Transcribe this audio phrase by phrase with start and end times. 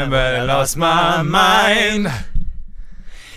[0.00, 2.04] remember, I I lost my mind.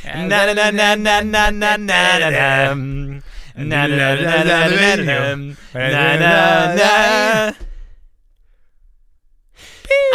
[0.05, 2.73] Na na na na na na na na na na
[3.53, 5.35] na na na na na
[5.75, 7.53] na na na.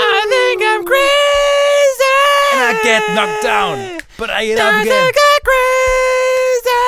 [0.01, 2.16] I think I'm crazy.
[2.53, 4.92] And I get knocked down, but I get up I again.
[4.92, 6.84] think I'm crazy.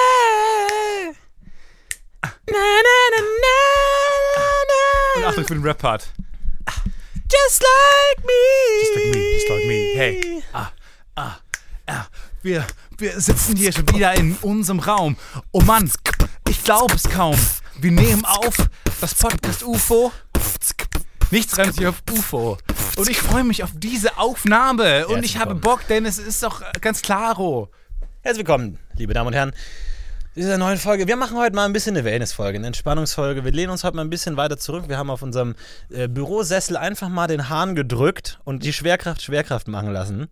[2.49, 3.57] Na na na na
[5.17, 5.29] Und na.
[5.29, 6.09] Achtung für den Rap-Part.
[7.31, 8.33] Just like me.
[8.81, 9.95] Just like me, just like me.
[9.95, 10.43] Hey.
[10.53, 10.73] Ah,
[11.17, 11.39] ah,
[11.87, 12.07] ah.
[12.43, 12.67] Wir,
[12.99, 15.17] wir sitzen hier schon wieder in unserem Raum.
[15.53, 15.89] Oh Mann,
[16.49, 17.39] ich glaube es kaum.
[17.79, 18.57] Wir nehmen auf
[19.01, 20.11] das Podcast UFO.
[21.31, 22.59] Nichts reimt sich auf UFO.
[22.97, 25.07] Und ich freue mich auf diese Aufnahme.
[25.07, 25.55] Und ich habe.
[25.55, 27.71] Bock, denn es ist doch ganz klaro.
[28.23, 29.53] Herzlich willkommen, liebe Damen und Herren,
[30.37, 31.09] dieser neuen Folge.
[31.09, 33.45] Wir machen heute mal ein bisschen eine Wellness-Folge, eine Entspannungsfolge.
[33.45, 34.85] Wir lehnen uns heute mal ein bisschen weiter zurück.
[34.89, 35.55] Wir haben auf unserem
[35.91, 40.29] äh, Bürosessel einfach mal den Hahn gedrückt und die Schwerkraft Schwerkraft machen lassen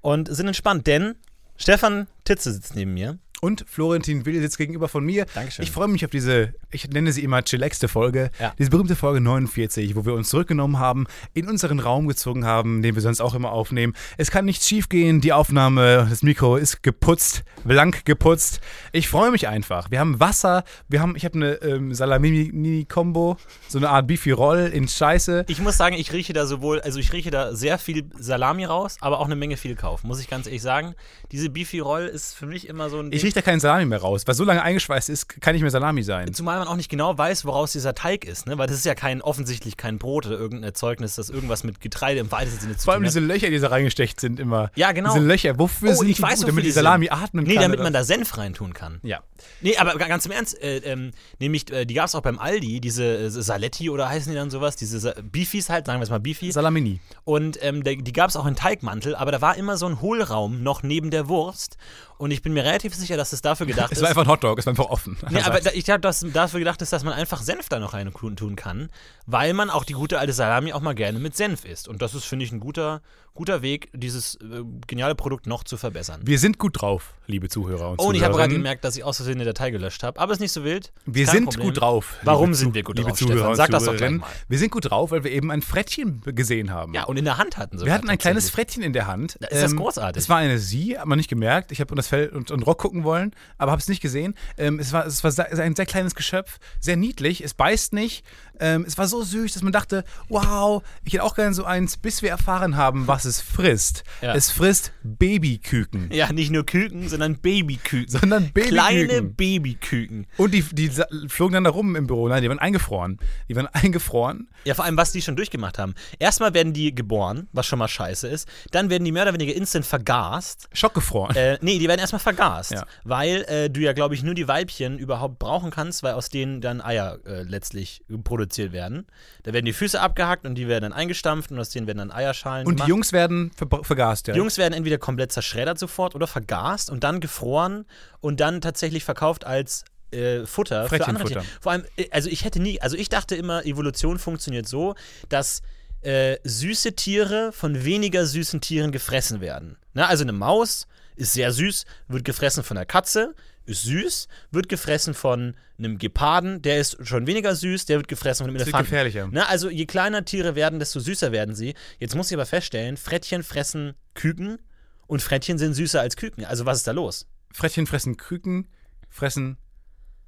[0.00, 1.16] und sind entspannt, denn
[1.56, 3.18] Stefan Titze sitzt neben mir.
[3.40, 5.26] Und Florentin Will sitzt gegenüber von mir.
[5.34, 5.62] Dankeschön.
[5.62, 8.52] Ich freue mich auf diese, ich nenne sie immer chillaxte Folge, Ja.
[8.58, 12.94] diese berühmte Folge 49, wo wir uns zurückgenommen haben, in unseren Raum gezogen haben, den
[12.94, 13.94] wir sonst auch immer aufnehmen.
[14.18, 18.60] Es kann nichts schiefgehen, die Aufnahme, das Mikro ist geputzt, blank geputzt.
[18.92, 19.90] Ich freue mich einfach.
[19.90, 23.36] Wir haben Wasser, wir haben, ich habe eine ähm, Salami-Kombo,
[23.68, 25.44] so eine Art Beefy-Roll in Scheiße.
[25.48, 28.96] Ich muss sagen, ich rieche da sowohl, also ich rieche da sehr viel Salami raus,
[29.00, 30.94] aber auch eine Menge viel Kauf, muss ich ganz ehrlich sagen.
[31.32, 34.00] Diese Beefy Roll ist für mich immer so ein Ich rieche da keinen Salami mehr
[34.00, 36.32] raus, weil so lange eingeschweißt ist, kann nicht mehr Salami sein.
[36.34, 38.58] Zumal man auch nicht genau weiß, woraus dieser Teig ist, ne?
[38.58, 42.20] Weil das ist ja kein offensichtlich kein Brot oder irgendein Erzeugnis, das irgendwas mit Getreide
[42.20, 43.26] im weitesten Sinne zu Vor allem tun diese hat.
[43.28, 44.70] Löcher, die da reingestecht sind immer.
[44.74, 45.14] Ja, genau.
[45.14, 47.14] Diese Löcher, wofür Oh, sind ich die weiß, gut, damit die die Salami sind.
[47.22, 47.62] atmen Nee, kann?
[47.62, 47.84] damit oder?
[47.84, 49.00] man da Senf reintun kann.
[49.02, 49.20] Ja.
[49.60, 52.38] Nee, aber ga- ganz im Ernst, äh, ähm, nämlich, äh, die gab es auch beim
[52.38, 56.04] Aldi, diese äh, Saletti oder heißen die dann sowas, diese Sa Beefies halt, sagen wir
[56.04, 56.52] es mal Beefy.
[56.52, 57.00] Salamini.
[57.24, 60.00] Und ähm, der, die gab es auch in Teigmantel, aber da war immer so ein
[60.00, 61.76] Hohlraum noch neben der Wurst.
[62.20, 64.02] Und ich bin mir relativ sicher, dass es dafür gedacht Es ist.
[64.02, 65.16] war einfach ein Hotdog, es war einfach offen.
[65.30, 67.94] Nee, aber da, ich habe das dafür gedacht, ist, dass man einfach Senf da noch
[67.94, 68.90] rein tun kann,
[69.24, 71.88] weil man auch die gute alte Salami auch mal gerne mit Senf isst.
[71.88, 73.00] Und das ist, finde ich, ein guter,
[73.34, 76.20] guter Weg, dieses äh, geniale Produkt noch zu verbessern.
[76.24, 79.04] wir sind gut drauf, liebe Zuhörer und Oh, und ich habe gerade gemerkt, dass ich
[79.04, 80.18] aus Versehen eine Datei gelöscht habe.
[80.20, 80.92] Aber ist nicht so wild.
[81.06, 81.66] Wir Kein sind Problem.
[81.66, 82.16] gut drauf.
[82.22, 83.56] Warum sind wir gut liebe drauf, Zuhörer Stefan?
[83.56, 84.26] Sag das doch gleich mal.
[84.48, 86.92] Wir sind gut drauf, weil wir eben ein Frettchen gesehen haben.
[86.94, 87.86] Ja, und in der Hand hatten sie.
[87.86, 89.38] wir hatten ein kleines Frettchen in der Hand.
[89.40, 90.22] Ähm, ist das großartig.
[90.22, 91.72] Es war eine Sie, hat man nicht gemerkt.
[91.72, 94.34] Ich habe das Fell und, und Rock gucken wollen, aber habe es nicht gesehen.
[94.58, 97.42] Ähm, es war, es war ein sehr kleines Geschöpf, sehr niedlich.
[97.42, 98.24] Es beißt nicht.
[98.60, 101.96] Ähm, es war so süß, dass man dachte, wow, ich hätte auch gerne so eins,
[101.96, 104.04] bis wir erfahren haben, was es frisst.
[104.20, 104.34] Ja.
[104.34, 106.10] Es frisst Babyküken.
[106.12, 108.08] Ja, nicht nur Küken, sondern Babyküken.
[108.08, 108.70] Sondern Babyküken.
[108.70, 110.26] Kleine Babyküken.
[110.36, 110.90] Und die, die
[111.28, 112.28] flogen dann da rum im Büro.
[112.28, 113.18] Nein, die waren eingefroren.
[113.48, 114.48] Die waren eingefroren.
[114.64, 115.94] Ja, vor allem, was die schon durchgemacht haben.
[116.18, 118.46] Erstmal werden die geboren, was schon mal scheiße ist.
[118.72, 120.68] Dann werden die mehr oder weniger instant vergast.
[120.74, 121.34] Schockgefroren.
[121.34, 122.72] Äh, nee, die werden erstmal vergast.
[122.72, 122.84] Ja.
[123.04, 126.60] Weil äh, du ja, glaube ich, nur die Weibchen überhaupt brauchen kannst, weil aus denen
[126.60, 129.06] dann Eier äh, letztlich produziert werden.
[129.42, 132.10] Da werden die Füße abgehackt und die werden dann eingestampft und aus denen werden dann
[132.10, 132.88] Eierschalen und die.
[132.88, 134.28] Jungs werden ver vergast.
[134.28, 134.34] Ja.
[134.34, 137.86] Die Jungs werden entweder komplett zerschreddert sofort oder vergast und dann gefroren
[138.20, 141.24] und dann tatsächlich verkauft als äh, Futter für andere.
[141.24, 141.44] Tiere.
[141.60, 144.94] Vor allem, äh, also ich hätte nie, also ich dachte immer, Evolution funktioniert so,
[145.28, 145.62] dass
[146.02, 149.76] äh, süße Tiere von weniger süßen Tieren gefressen werden.
[149.92, 150.86] Na, also eine Maus
[151.20, 153.34] ist sehr süß, wird gefressen von einer Katze,
[153.66, 158.44] ist süß, wird gefressen von einem Geparden, der ist schon weniger süß, der wird gefressen
[158.44, 158.86] von einem wird Elefanten.
[158.90, 159.28] gefährlicher.
[159.30, 161.74] Na, also je kleiner Tiere werden, desto süßer werden sie.
[161.98, 164.58] Jetzt muss ich aber feststellen, Frettchen fressen Küken
[165.06, 166.44] und Frettchen sind süßer als Küken.
[166.44, 167.26] Also was ist da los?
[167.52, 168.66] Frettchen fressen Küken,
[169.08, 169.56] fressen.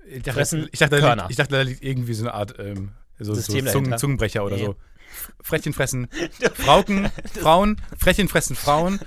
[0.06, 1.22] Ich dachte, Fressen ich dachte, da Körner.
[1.22, 3.96] liegt, ich dachte, da liegt irgendwie so eine Art ähm, so, so Zungen.
[3.98, 4.64] Zungenbrecher oder Nee.
[4.66, 4.76] so.
[5.42, 6.08] Frettchen fressen
[6.54, 7.10] Frauken,
[7.40, 8.98] Frauen, Frettchen fressen Frauen,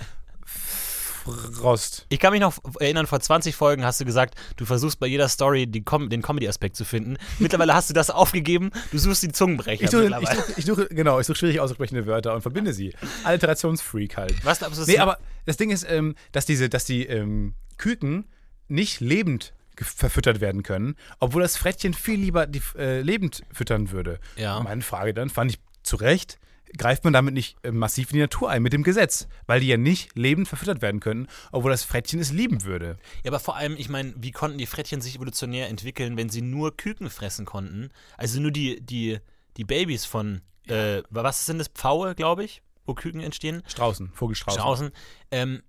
[1.26, 2.06] Frost.
[2.10, 5.28] Ich kann mich noch erinnern, vor 20 Folgen hast du gesagt, du versuchst bei jeder
[5.28, 7.18] Story Com den Comedy-Aspekt zu finden.
[7.40, 10.88] Mittlerweile hast du das aufgegeben, du suchst die Zungenbrecher Ich suche, ich, suche, ich suche,
[10.90, 12.94] genau, ich suche schwierig auszusprechende Wörter und verbinde sie.
[13.24, 14.46] Alliterationsfreak halt.
[14.46, 17.56] Was glaubst du, das Nee, aber das Ding ist, ähm, dass diese, dass die ähm,
[17.78, 18.26] Küken
[18.68, 24.20] nicht lebend verfüttert werden können, obwohl das Frettchen viel lieber die, äh, lebend füttern würde.
[24.38, 24.60] Ja.
[24.62, 26.40] Meine Frage dann, fand ich zu Recht,
[26.78, 29.68] greift man damit nicht äh, massiv in die Natur ein mit dem Gesetz, weil die
[29.68, 32.98] ja nicht lebend verfüttert werden können, obwohl das Frettchen es lieben würde.
[33.24, 36.42] Ja, aber vor allem, ich meine, wie konnten die Frettchen sich evolutionär entwickeln, wenn sie
[36.42, 37.90] nur Küken fressen konnten?
[38.18, 39.20] Also nur die, die,
[39.58, 41.68] die Babys von, äh, was sind das?
[41.70, 43.64] Pfaue, glaube ich, wo Küken entstehen?
[43.68, 44.60] Straußen, Vogelstraußen.
[44.60, 44.92] Straußen.
[45.32, 45.64] Ähm,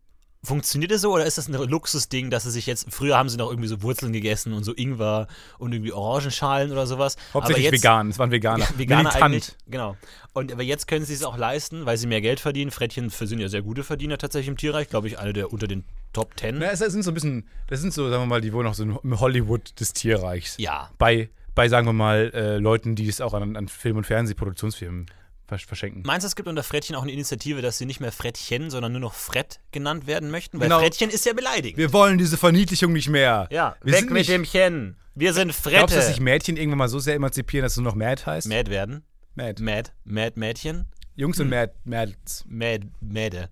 [0.46, 3.36] Funktioniert das so oder ist das ein Luxusding, dass sie sich jetzt, früher haben sie
[3.36, 5.26] noch irgendwie so Wurzeln gegessen und so Ingwer
[5.58, 7.16] und irgendwie Orangenschalen oder sowas.
[7.34, 8.64] Hauptsächlich jetzt, vegan, es waren Veganer.
[8.76, 9.22] Veganer Militant.
[9.24, 9.96] eigentlich, genau.
[10.34, 12.70] Und aber jetzt können sie es auch leisten, weil sie mehr Geld verdienen.
[12.70, 15.82] Frettchen sind ja sehr gute Verdiener tatsächlich im Tierreich, glaube ich, eine der unter den
[16.12, 16.58] Top Ten.
[16.58, 18.74] Na, es sind so ein bisschen, das sind so, sagen wir mal, die wohl noch
[18.74, 20.56] so im Hollywood des Tierreichs.
[20.58, 20.90] Ja.
[20.98, 25.06] Bei, bei sagen wir mal, äh, Leuten, die es auch an, an Film- und Fernsehproduktionsfirmen
[25.48, 26.02] verschenken.
[26.04, 28.92] Meinst du, es gibt unter Frettchen auch eine Initiative, dass sie nicht mehr Frettchen, sondern
[28.92, 30.58] nur noch Fred genannt werden möchten?
[30.60, 30.80] Weil Genau.
[30.80, 31.78] Frettchen ist ja beleidigend.
[31.78, 33.48] Wir wollen diese Verniedlichung nicht mehr.
[33.50, 34.96] ja, wir weg sind mit dem Chen.
[35.14, 36.22] Wir sind Glaubst du, dass sich Frette.
[36.24, 38.48] Mädchen irgendwann mal so sehr emanzipieren, dass nur noch Mad heißt?
[38.48, 39.02] Mad werden.
[39.34, 39.62] Mad.
[39.62, 39.90] Mad.
[40.04, 40.86] Mad Mädchen.
[41.14, 42.44] Jungs und Mad, Mads.
[42.46, 42.88] Mad.
[43.00, 43.48] Mäde.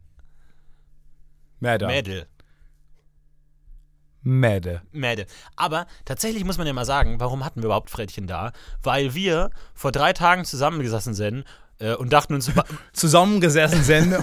[1.60, 1.86] Madder.
[1.86, 2.26] Mädel.
[4.22, 4.82] Mäde.
[4.92, 5.26] Mäde.
[5.56, 8.52] Aber tatsächlich muss man ja mal sagen, warum hatten wir überhaupt Frettchen da?
[8.82, 11.44] Weil wir vor drei Tagen zusammengesessen sind
[11.78, 12.62] äh, und dachten uns ein
[12.92, 14.14] Zusammengesessen sind.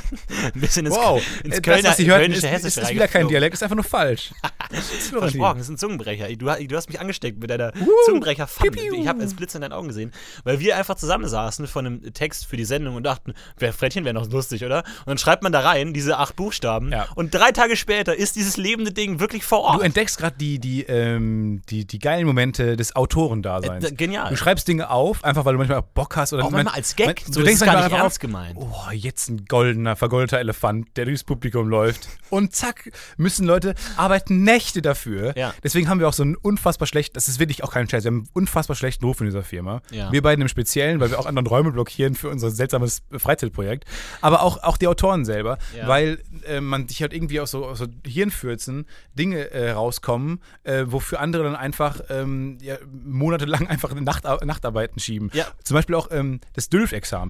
[0.55, 1.21] bisschen ins, Wow.
[1.43, 3.27] ins Kölner, das, was hörten, Kölnische ist, ist, ist wieder kein.
[3.27, 4.31] Dialekt, ist einfach nur falsch.
[4.71, 6.27] Versprochen, das ist ein Zungenbrecher.
[6.35, 8.47] Du, du hast mich angesteckt mit deiner Uh, zungenbrecher.
[8.93, 10.11] Ich habe es Blitz in deinen Augen gesehen,
[10.43, 14.13] weil wir einfach zusammensaßen von einem Text für die Sendung und dachten, wer Frettchen wäre
[14.13, 14.79] noch lustig, oder?
[14.99, 17.07] Und dann schreibt man da rein diese acht Buchstaben Ja.
[17.15, 19.83] und drei Tage später ist dieses lebende Ding wirklich vor Du Ort.
[19.83, 23.85] entdeckst gerade die, die, ähm, die, die geilen Momente des Autorendaseins.
[23.85, 24.29] Äh, genial.
[24.29, 27.07] Du schreibst Dinge auf, einfach weil du manchmal Bock hast oder Auch manchmal als Gag.
[27.07, 28.57] Man, so, du ist gar nicht ernst auf, gemeint.
[28.59, 32.07] oh, jetzt ein goldener, vergoldeter Elefant, der durchs Publikum läuft.
[32.29, 35.33] Und zack, müssen Leute arbeiten Nächte dafür.
[35.37, 35.53] Ja.
[35.63, 38.09] Deswegen haben wir auch so einen unfassbar schlechten, das ist wirklich auch kein Scheiß, wir
[38.11, 39.81] haben einen unfassbar schlechten Ruf in dieser Firma.
[39.91, 40.11] Ja.
[40.11, 43.85] Wir beiden im Speziellen, weil wir auch anderen Räume blockieren für unser seltsames Freizeitprojekt.
[44.21, 45.87] Aber auch, auch die Autoren selber, Ja.
[45.87, 48.85] weil äh, man sich halt irgendwie aus so, aus so Hirnfürzen
[49.17, 52.57] Dinge äh, rauskommen, äh, wofür andere dann einfach ähm,
[52.93, 55.31] monatelang einfach Nacht, Nachtarbeiten schieben.
[55.63, 56.69] Zum Beispiel auch ähm, das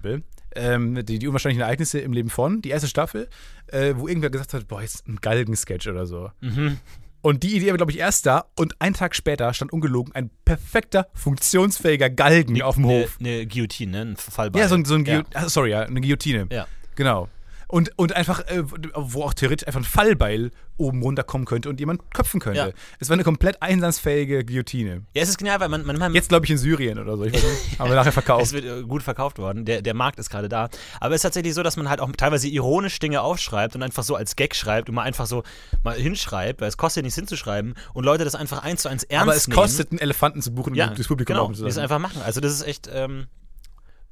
[0.01, 0.23] Dülf-Exempel.
[0.53, 3.29] Ähm, die, die unwahrscheinlichen Ereignisse im Leben von, die erste Staffel,
[3.67, 6.29] äh, wo irgendwer gesagt hat, boah, jetzt ein Galgensketch oder so.
[6.41, 6.77] Mhm.
[7.21, 10.29] Und die Idee war, glaube ich, erst da und einen Tag später stand ungelogen ein
[10.43, 13.17] perfekter, funktionsfähiger Galgen auf dem Hof.
[13.19, 14.01] eine Guillotine, ne?
[14.11, 14.63] ein Fallbeil.
[14.63, 15.19] Ja, so ein, so ein ja.
[15.19, 16.47] Guillot- ah, sorry, ja, eine Guillotine.
[16.51, 16.67] Ja.
[16.95, 17.29] Genau.
[17.71, 18.63] Und, und einfach, äh,
[18.95, 22.59] wo auch theoretisch einfach ein Fallbeil oben runterkommen könnte und jemand köpfen könnte.
[22.59, 22.69] Ja.
[22.99, 25.03] Es war eine komplett einsatzfähige Guillotine.
[25.13, 27.23] Ja, es ist genial, weil man, man, man Jetzt, glaube ich, in Syrien oder so.
[27.23, 27.79] Ich weiß nicht.
[27.79, 28.51] Haben wir nachher Es verkauft.
[28.51, 29.63] wird äh, gut verkauft worden.
[29.63, 30.69] Der, der Markt ist gerade da.
[30.99, 34.03] Aber es ist tatsächlich so, dass man halt auch teilweise ironisch Dinge aufschreibt und einfach
[34.03, 35.43] so als Gag schreibt und mal einfach so
[35.83, 39.03] mal hinschreibt, weil es kostet ja nichts hinzuschreiben und Leute das einfach eins zu eins
[39.03, 39.55] ernst Aber es nehmen.
[39.55, 41.79] kostet, einen Elefanten zu buchen ja, und durchs Publikum genau, zu es lassen.
[41.79, 42.21] einfach machen.
[42.21, 43.27] Also das ist echt, ähm,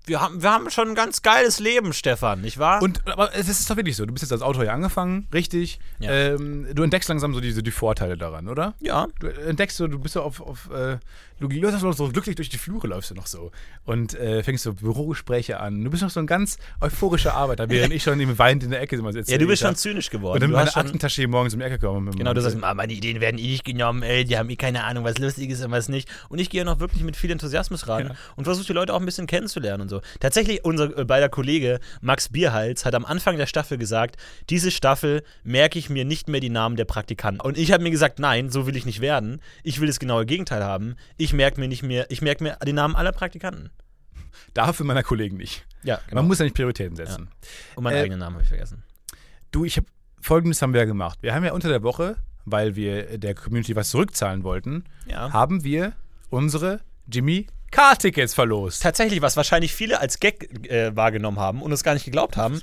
[0.09, 2.81] wir haben, wir haben schon ein ganz geiles Leben, Stefan, nicht wahr?
[2.81, 4.05] Und aber es ist doch wirklich so.
[4.05, 5.79] Du bist jetzt als Autor hier angefangen, richtig.
[5.99, 6.11] Ja.
[6.11, 8.73] Ähm, du entdeckst langsam so diese die Vorteile daran, oder?
[8.79, 10.97] ja, Du entdeckst so, du bist so auf, auf äh,
[11.39, 13.51] du läufst noch so glücklich durch die Flure, läufst du noch so.
[13.85, 15.83] Und äh, fängst so Bürogespräche an.
[15.83, 18.81] Du bist noch so ein ganz euphorischer Arbeiter, während ich schon eben weinend in der
[18.81, 19.31] Ecke immer sitze.
[19.31, 20.35] ja, du bist schon zynisch geworden.
[20.35, 22.11] Und dann du meine Aktentasche morgens um die Ecke kommen.
[22.15, 24.83] Genau, du sagst, "Ah, meine Ideen werden eh nicht genommen, ey, die haben eh keine
[24.83, 26.09] Ahnung, was lustig ist und was nicht.
[26.29, 28.15] Und ich gehe noch wirklich mit viel Enthusiasmus ran Ja.
[28.35, 30.01] und versuche die Leute auch ein bisschen kennenzulernen und so.
[30.19, 34.17] Tatsächlich, unser äh, beider Kollege Max Bierhals hat am Anfang der Staffel gesagt,
[34.49, 37.41] diese Staffel merke ich mir nicht mehr die Namen der Praktikanten.
[37.41, 39.41] Und ich habe mir gesagt, nein, so will ich nicht werden.
[39.63, 40.95] Ich will das genaue Gegenteil haben.
[41.17, 43.69] Ich merke mir nicht mehr, ich merke mir die Namen aller Praktikanten.
[44.53, 45.65] Dafür meiner Kollegen nicht.
[45.83, 47.29] Ja, Man muss ja nicht Prioritäten setzen.
[47.75, 48.83] Und meinen äh, eigenen Namen habe ich vergessen.
[49.51, 49.87] Du, ich habe
[50.21, 51.19] folgendes haben wir ja gemacht.
[51.21, 55.31] Wir haben ja unter der Woche, weil wir der Community was zurückzahlen wollten, Ja.
[55.33, 55.93] haben wir
[56.29, 56.81] unsere
[57.11, 58.81] Jimmy Car-Tickets verlost.
[58.83, 62.61] Tatsächlich, was wahrscheinlich viele als Gag äh, wahrgenommen haben und es gar nicht geglaubt haben.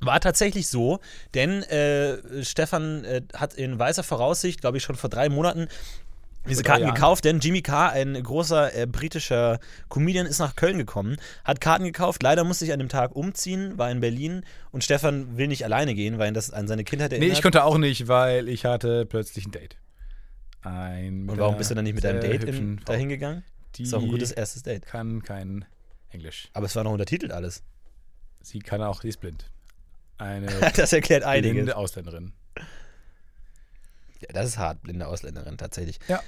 [0.00, 1.00] War tatsächlich so,
[1.34, 5.66] denn äh, Stefan äh, hat in weißer Voraussicht, glaube ich, schon vor drei Monaten
[6.48, 11.16] diese Karten gekauft, denn Jimmy Carr, ein großer äh, britischer Comedian, ist nach Köln gekommen,
[11.44, 12.22] hat Karten gekauft.
[12.22, 15.94] Leider musste ich an dem Tag umziehen, war in Berlin und Stefan will nicht alleine
[15.94, 17.36] gehen, weil das an seine Kindheit Nee, erinnert.
[17.38, 19.76] ich konnte auch nicht, weil ich hatte plötzlich ein Date.
[20.62, 23.44] Ein und warum bist du dann nicht mit deinem Date in, dahin gegangen?
[23.76, 24.86] Die ist auch ein gutes erstes Date.
[24.86, 25.64] kann kein
[26.10, 26.48] Englisch.
[26.54, 27.62] Aber es war noch untertitelt alles.
[28.40, 29.50] Sie kann auch, sie ist blind.
[30.16, 31.52] Eine Das erklärt einiges.
[31.54, 32.32] blinde Ausländerin.
[34.20, 35.98] Ja, das ist hart, blinde Ausländerin tatsächlich.
[36.08, 36.20] Ja.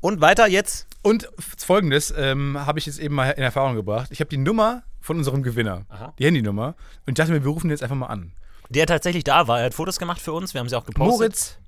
[0.00, 0.86] Und weiter jetzt.
[1.02, 4.10] Und folgendes ähm, habe ich jetzt eben mal in Erfahrung gebracht.
[4.12, 6.14] Ich habe die Nummer von unserem Gewinner, Aha.
[6.18, 6.76] die Handynummer,
[7.06, 8.32] und ich dachte mir, wir rufen den jetzt einfach mal an.
[8.68, 9.60] Der tatsächlich da war.
[9.60, 10.54] Er hat Fotos gemacht für uns.
[10.54, 11.18] Wir haben sie auch gepostet.
[11.18, 11.58] Moritz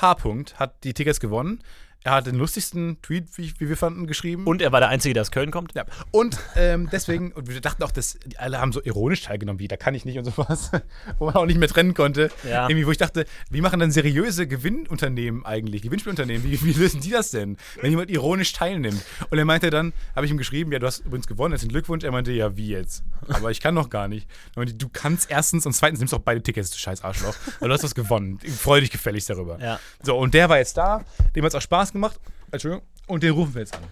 [0.00, 0.16] H.
[0.56, 1.62] hat die Tickets gewonnen.
[2.02, 4.46] Er hat den lustigsten Tweet, wie, wie wir fanden, geschrieben.
[4.46, 5.74] Und er war der Einzige, der aus Köln kommt.
[5.74, 5.84] Ja.
[6.10, 9.68] Und ähm, deswegen, und wir dachten auch, dass die alle haben so ironisch teilgenommen, wie
[9.68, 10.70] da kann ich nicht und sowas,
[11.18, 12.30] wo man auch nicht mehr trennen konnte.
[12.48, 12.68] Ja.
[12.68, 17.10] Irgendwie, wo ich dachte, wie machen dann seriöse Gewinnunternehmen eigentlich, Gewinnspielunternehmen, wie, wie lösen die
[17.10, 19.04] das denn, wenn jemand ironisch teilnimmt?
[19.28, 22.02] Und er meinte dann, habe ich ihm geschrieben, ja, du hast übrigens gewonnen, herzlichen Glückwunsch.
[22.04, 23.04] Er meinte, ja, wie jetzt?
[23.28, 24.26] Aber ich kann noch gar nicht.
[24.54, 27.34] Und ich, du kannst erstens und zweitens nimmst auch beide Tickets, du scheiß Arschloch.
[27.58, 28.38] Weil du hast was gewonnen.
[28.58, 29.60] Freu dich gefälligst darüber.
[29.60, 29.78] Ja.
[30.02, 31.04] So, und der war jetzt da,
[31.36, 32.18] dem hat es auch Spaß gemacht.
[32.50, 32.86] Entschuldigung.
[33.06, 33.82] Und den rufen wir jetzt an.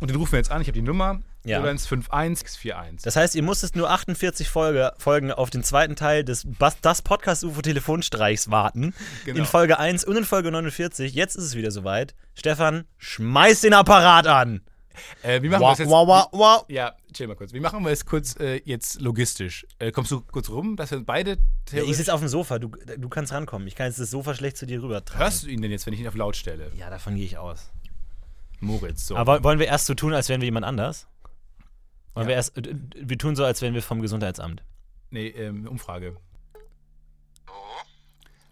[0.00, 0.60] Und den rufen wir jetzt an.
[0.60, 1.20] Ich habe die Nummer.
[1.46, 1.58] Ja.
[1.60, 6.78] 0151 Das heißt, ihr musstet nur 48 Folge, Folgen auf den zweiten Teil des Bas-
[6.80, 8.94] das Podcast-UFO-Telefonstreichs warten.
[9.26, 9.40] Genau.
[9.40, 11.14] In Folge 1 und in Folge 49.
[11.14, 12.14] Jetzt ist es wieder soweit.
[12.34, 14.62] Stefan, schmeiß den Apparat an.
[15.22, 15.88] Äh, wie machen wir Wow, das jetzt?
[15.90, 16.64] wow, wow, wow.
[16.68, 17.52] Ja, chill mal kurz.
[17.52, 19.66] Wie machen wir es kurz äh, jetzt logistisch?
[19.78, 22.68] Äh, kommst du kurz rum, dass wir beide theoretisch- ich sitze auf dem Sofa, du,
[22.96, 23.66] du kannst rankommen.
[23.68, 25.20] Ich kann jetzt das Sofa schlecht zu dir rüber tragen.
[25.22, 26.70] Hörst du ihn denn jetzt, wenn ich ihn auf laut stelle?
[26.76, 27.70] Ja, davon gehe ich aus.
[28.60, 29.16] Moritz, so.
[29.16, 31.06] Aber wollen wir erst so tun, als wären wir jemand anders?
[32.14, 32.28] Wollen Ja.
[32.28, 34.62] wir erst, äh, wir tun so, als wären wir vom Gesundheitsamt.
[35.10, 36.16] nee, ähm, Umfrage.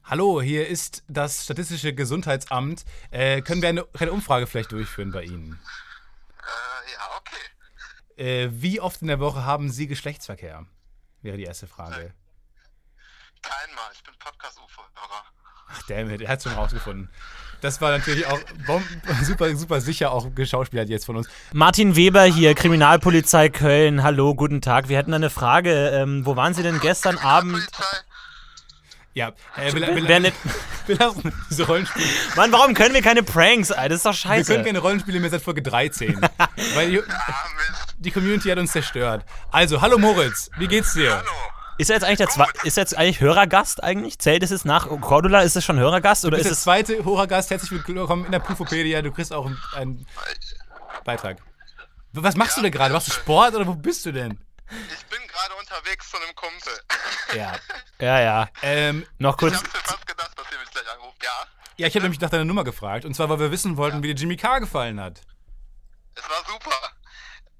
[0.04, 2.84] Hallo, hier ist das Statistische Gesundheitsamt.
[3.10, 5.58] Äh, können wir eine kleine Umfrage vielleicht durchführen bei Ihnen?
[7.26, 8.22] Okay.
[8.22, 10.66] Äh, wie oft in der Woche haben Sie Geschlechtsverkehr?
[11.22, 12.12] Wäre die erste Frage.
[13.42, 13.90] Keinmal.
[13.94, 15.24] Ich bin Podcast-UFO-Hörer.
[15.68, 17.08] Ach, damn it, er hat schon rausgefunden.
[17.60, 18.40] Das war natürlich auch
[19.22, 21.28] super, super sicher auch geschauspielert jetzt von uns.
[21.52, 24.02] Martin Weber hier, Kriminalpolizei Köln.
[24.02, 24.88] Hallo, guten Tag.
[24.88, 25.90] Wir hätten eine Frage.
[25.90, 27.52] Ähm, wo waren Sie denn gestern Abend?
[27.52, 27.96] Polizei.
[29.14, 30.34] Ja, äh, wir, wir, nicht,
[30.86, 32.06] wir lassen diese Rollenspiele.
[32.36, 33.70] Mann, warum können wir keine Pranks?
[33.70, 33.90] Alter?
[33.90, 34.52] Das ist doch Wir scheiße.
[34.52, 36.18] können keine Rollenspiele mehr seit Folge 13.
[36.74, 37.34] weil die, Ah,
[37.98, 39.24] die Community hat uns zerstört.
[39.50, 41.10] Also, hallo Moritz, wie geht's dir?
[41.16, 41.28] Hallo.
[41.78, 44.18] ist er jetzt eigentlich der Zwe ist er jetzt eigentlich Hörergast eigentlich?
[44.18, 45.42] Zählt es jetzt nach Cordula?
[45.42, 48.38] Ist es schon Hörergast oder Du bist ist der zweite Horrorgast, herzlich willkommen in der
[48.40, 49.02] Pufopedia.
[49.02, 50.06] Du kriegst auch einen, einen
[51.04, 51.36] Beitrag.
[52.14, 52.92] Was machst du denn gerade?
[52.94, 54.38] Machst du Sport oder wo bist du denn?
[54.94, 56.72] Ich bin gerade unterwegs zu einem Kumpel.
[57.36, 57.52] Ja.
[57.98, 58.48] Ja, ja.
[58.62, 59.54] Ähm, Noch Ich kurz.
[59.54, 61.22] hab's mir fast gedacht, dass ihr mich gleich anruft.
[61.22, 63.04] Ja, ja, ich habe nämlich nach deiner Nummer gefragt.
[63.04, 65.20] Und zwar, weil wir wissen wollten, wie dir Jimmy Carr gefallen hat.
[66.14, 66.76] es war super.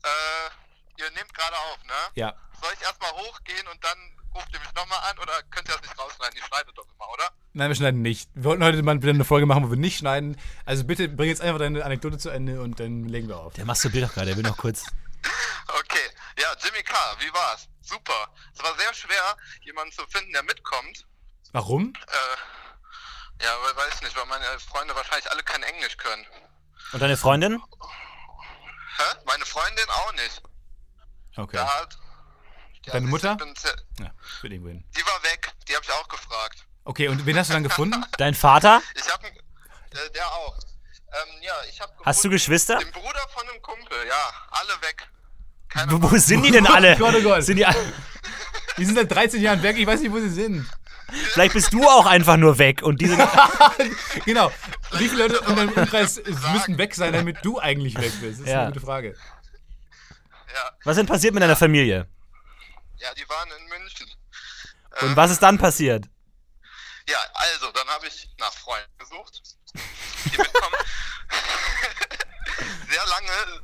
[0.04, 1.92] Äh, ihr nehmt gerade auf, ne?
[2.14, 2.34] Ja.
[2.60, 3.98] Soll ich erstmal hochgehen und dann
[4.34, 6.36] ruft ihr mich nochmal an oder könnt ihr das nicht rausschneiden?
[6.38, 7.24] Ihr schneidet doch immer, oder?
[7.54, 8.30] Nein, wir schneiden nicht.
[8.34, 10.38] Wir wollten heute mal wieder eine Folge machen, wo wir nicht schneiden.
[10.64, 13.54] Also bitte bring jetzt einfach deine Anekdote zu Ende und dann legen wir auf.
[13.54, 14.84] Der masturbiert doch gerade, der will noch kurz.
[15.68, 16.10] Okay.
[16.38, 17.68] Ja, Jimmy Carr, wie war's?
[17.82, 18.28] Super.
[18.54, 21.06] Es war sehr schwer, jemanden zu finden, der mitkommt.
[21.52, 21.92] Warum?
[21.94, 26.24] Äh, ja, weil, weiß nicht, weil meine Freunde wahrscheinlich alle kein Englisch können.
[26.92, 27.62] Und deine Freundin?
[28.98, 29.16] Hä?
[29.24, 30.42] Meine Freundin auch nicht.
[31.36, 31.56] Okay.
[31.56, 31.98] Ja, halt.
[32.86, 33.32] Ja, Deine Mutter?
[33.32, 34.10] ich bin sehr- Ja,
[34.40, 34.84] für den Win.
[34.96, 36.66] Die war weg, die habe ich auch gefragt.
[36.84, 38.04] Okay, und wen hast du dann gefunden?
[38.18, 38.82] Dein Vater?
[38.94, 40.56] Ich habe äh, der auch.
[41.12, 42.78] Ähm, ja, ich habe Hast du Geschwister?
[42.78, 45.08] Den Bruder von einem Kumpel, ja, alle weg.
[45.72, 46.96] Keiner Wo, wo sind die denn alle?
[46.98, 47.42] Gott, oh Gott.
[47.44, 47.92] Sind die, alle-
[48.78, 50.66] Die sind seit 13 Jahren weg, ich weiß nicht, wo sie sind.
[51.32, 53.20] vielleicht bist du auch einfach nur weg und die sind.
[54.24, 54.50] Genau.
[54.92, 56.20] Wie viele Leute in deinem Umkreis
[56.52, 58.40] müssen weg sein, damit du eigentlich weg bist?
[58.40, 58.62] Das ist Ja.
[58.62, 59.16] eine gute Frage.
[60.54, 62.06] ja, Was ist denn passiert mit deiner Familie?
[62.98, 64.06] ja, die waren in München.
[65.00, 66.06] Und was ist dann passiert?
[67.08, 69.42] Ja, also, dann habe ich nach Freunden gesucht,
[70.26, 70.76] die mitkommen.
[72.90, 73.62] sehr lange,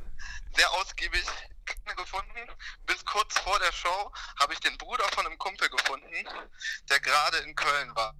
[0.57, 1.58] sehr ausgiebig keine
[1.95, 2.47] gefunden.
[2.85, 6.27] Bis kurz vor der Show habe ich den Bruder von einem Kumpel gefunden,
[6.89, 8.15] der gerade in Köln war.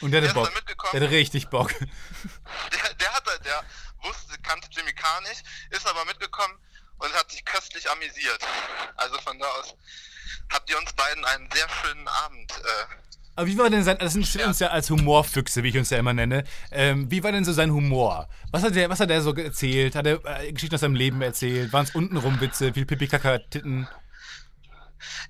[0.00, 0.90] Und der Der hatte ist Bock.
[0.92, 1.70] Der hatte richtig Bock.
[2.72, 3.64] Der, der hatte, der
[4.02, 6.58] wusste, kannte Jimmy Carr nicht, ist aber mitgekommen
[6.98, 8.42] und hat sich köstlich amüsiert.
[8.96, 9.74] Also von da aus
[10.52, 12.52] habt ihr uns beiden einen sehr schönen Abend.
[12.52, 12.86] Äh,
[13.34, 15.98] Aber wie war denn sein, das sind uns ja als Humorfüchse, wie ich uns ja
[15.98, 16.44] immer nenne.
[16.70, 18.28] Ähm, wie war denn so sein Humor?
[18.50, 19.94] Was hat der, was hat er so erzählt?
[19.94, 21.72] Hat er äh, Geschichten aus seinem Leben erzählt?
[21.72, 23.88] Waren es untenrum Witze, viel Pipi, Kaka, Titten?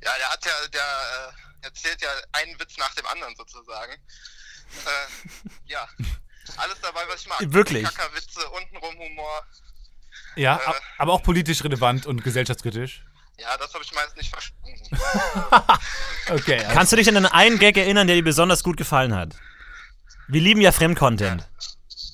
[0.03, 3.93] ja, der hat ja, der äh, erzählt ja einen Witz nach dem anderen sozusagen.
[3.93, 5.87] Äh, ja,
[6.57, 7.39] alles dabei, was ich mag.
[7.41, 7.85] Wirklich?
[7.85, 9.47] Kackerwitze, untenrum Humor.
[10.35, 10.65] Ja, Äh.
[10.67, 13.05] ab- aber auch politisch relevant und gesellschaftskritisch.
[13.43, 14.89] Ja, das habe ich meist nicht verstanden.
[16.31, 16.63] Okay.
[16.63, 16.73] ja.
[16.73, 19.35] Kannst du dich an einen Gag erinnern, der dir besonders gut gefallen hat?
[20.29, 21.49] Wir lieben ja Fremdcontent.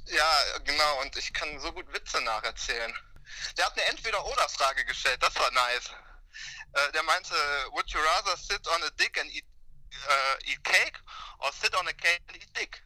[0.07, 2.93] Ja, genau, und ich kann so gut Witze nacherzählen.
[3.59, 5.91] Der hat eine Entweder-Oder-Frage gestellt, das war nice.
[6.73, 7.35] Äh, der meinte,
[7.73, 9.45] would you rather sit on a dick and eat,
[10.09, 10.99] äh, eat cake
[11.41, 12.83] or sit on a cake and eat dick?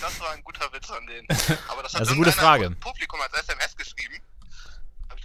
[0.00, 1.26] Das war ein guter Witz an den.
[1.68, 2.70] Aber das hat Also gute Frage.
[2.72, 4.20] Publikum als SMS geschrieben.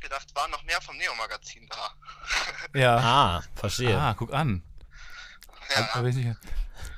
[0.01, 2.79] Gedacht, waren noch mehr vom Neo-Magazin da.
[2.79, 2.97] Ja.
[2.97, 3.97] Ah, verstehe.
[3.97, 4.63] Ah, guck an.
[5.75, 6.37] ja, Aber ich nicht-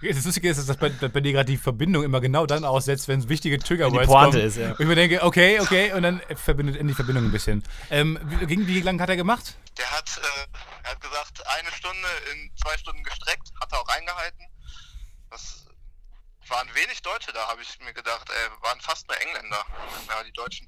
[0.02, 3.28] Das Lustige ist, dass bei, bei dir gerade die Verbindung immer genau dann aussetzt, wenn
[3.30, 4.34] wichtige trigger die words kommen.
[4.40, 4.72] ist, ja.
[4.72, 7.64] Und ich mir denke, okay, okay, und dann verbindet in die Verbindung ein bisschen.
[7.92, 9.56] Ähm, wie, wie, lange hat er gemacht?
[9.78, 13.88] Der hat, äh, er hat gesagt, eine Stunde in zwei Stunden gestreckt, hat er auch
[13.90, 14.44] eingehalten.
[15.30, 15.68] Das
[16.48, 18.28] waren wenig Deutsche da, habe ich mir gedacht.
[18.30, 19.64] Äh, waren fast nur Engländer.
[20.10, 20.68] Ja, die Deutschen.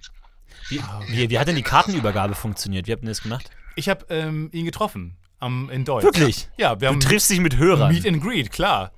[0.70, 2.88] Wie, wie, wie hat denn die Kartenübergabe funktioniert?
[2.88, 3.50] Wie habt ihr das gemacht?
[3.76, 6.04] Ich habe ähm, ihn getroffen am, in Deutsch.
[6.04, 6.48] Wirklich?
[6.58, 7.92] Ja, wir Du haben triffst dich mit Hörern.
[7.92, 8.92] Meet and Greet, klar.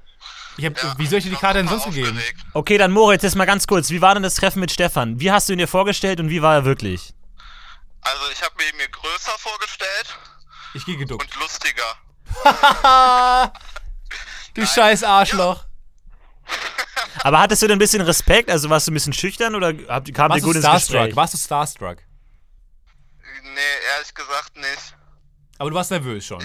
[0.57, 2.17] Ich hab, Ja, wie soll ich dir die Karte denn sonst gegeben?
[2.53, 3.89] Okay, dann Moritz, jetzt mal ganz kurz.
[3.89, 5.19] Wie war denn das Treffen mit Stefan?
[5.19, 7.13] Wie hast du ihn dir vorgestellt und wie war er wirklich?
[8.01, 10.17] Also ich habe mir ihn mir größer vorgestellt
[10.75, 11.23] Ich gehe geduckt.
[11.25, 11.83] und lustiger.
[14.53, 15.65] du scheiß Arschloch.
[17.23, 18.49] Aber hattest du denn ein bisschen Respekt?
[18.49, 20.95] Also warst du ein bisschen schüchtern oder habt, kam Warst dir gut ins starstruck?
[20.99, 21.15] Gespräch?
[21.15, 21.97] Warst du starstruck?
[23.43, 23.59] Nee,
[23.95, 24.95] ehrlich gesagt nicht.
[25.57, 26.41] Aber du warst nervös schon.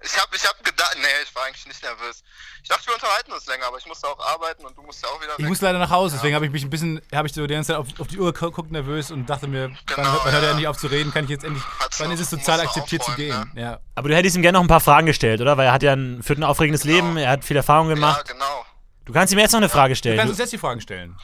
[0.00, 2.22] Ich habe ich hab gedacht, nee, ich war eigentlich nicht nervös.
[2.62, 5.08] Ich dachte, wir unterhalten uns länger, aber ich musste auch arbeiten und du musst ja
[5.08, 5.48] auch wieder Ich weg.
[5.48, 7.68] muss leider nach Hause, deswegen habe ich mich ein bisschen, habe ich so die ganze
[7.72, 10.42] Zeit auf, auf die Uhr geguckt, nervös und dachte mir, wann, Genau, wann hört er
[10.42, 10.50] ja.
[10.50, 11.12] endlich auf zu reden?
[11.12, 13.32] Kann ich jetzt endlich, Hat's wann ist es sozial akzeptiert zu gehen?
[13.32, 13.80] aufräumen, Ja.
[13.96, 15.56] Aber du hättest ihm gerne noch ein paar Fragen gestellt, oder?
[15.56, 16.94] Weil er hat ja ein, führt ein aufregendes Genau.
[16.94, 18.24] Leben, er hat viel Erfahrung ja, gemacht.
[18.28, 18.64] genau.
[19.08, 20.16] Du kannst ihm jetzt noch eine Frage Du stellen.
[20.18, 21.16] kannst Du, uns jetzt die Fragen stellen.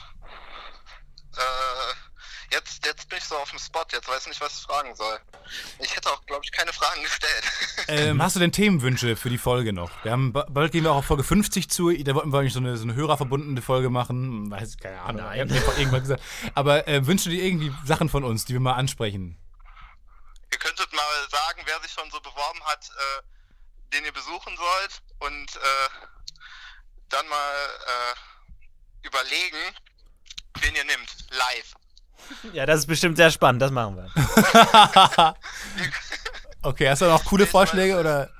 [1.36, 4.62] Äh, jetzt, jetzt bin ich so auf dem Spot, jetzt weiß ich nicht, was ich
[4.64, 5.18] fragen soll.
[5.80, 7.44] Ich hätte auch, glaube ich, keine Fragen gestellt.
[7.86, 9.90] Ähm, hast du denn Themenwünsche für die Folge noch?
[10.04, 11.92] Wir haben, ba- bald gehen wir auch auf Folge 50 zu.
[11.92, 14.50] Da wollten wir eigentlich so eine, so eine hörerverbundene Folge machen.
[14.50, 15.20] Weiß, keine Ahnung.
[15.22, 15.50] Nein.
[15.50, 16.22] Ich hab irgendwas gesagt.
[16.54, 19.38] Aber äh, wünschst du dir irgendwie Sachen von uns, die wir mal ansprechen?
[20.50, 25.02] ihr könntet mal sagen, wer sich schon so beworben hat, äh, den ihr besuchen sollt
[25.18, 25.60] und äh,
[27.14, 27.54] dann mal
[27.86, 29.56] äh, überlegen,
[30.60, 31.74] wen ihr nimmt, live.
[32.54, 35.34] ja, das ist bestimmt sehr spannend, das machen wir.
[36.62, 38.30] Okay, hast du noch coole Vorschläge oder?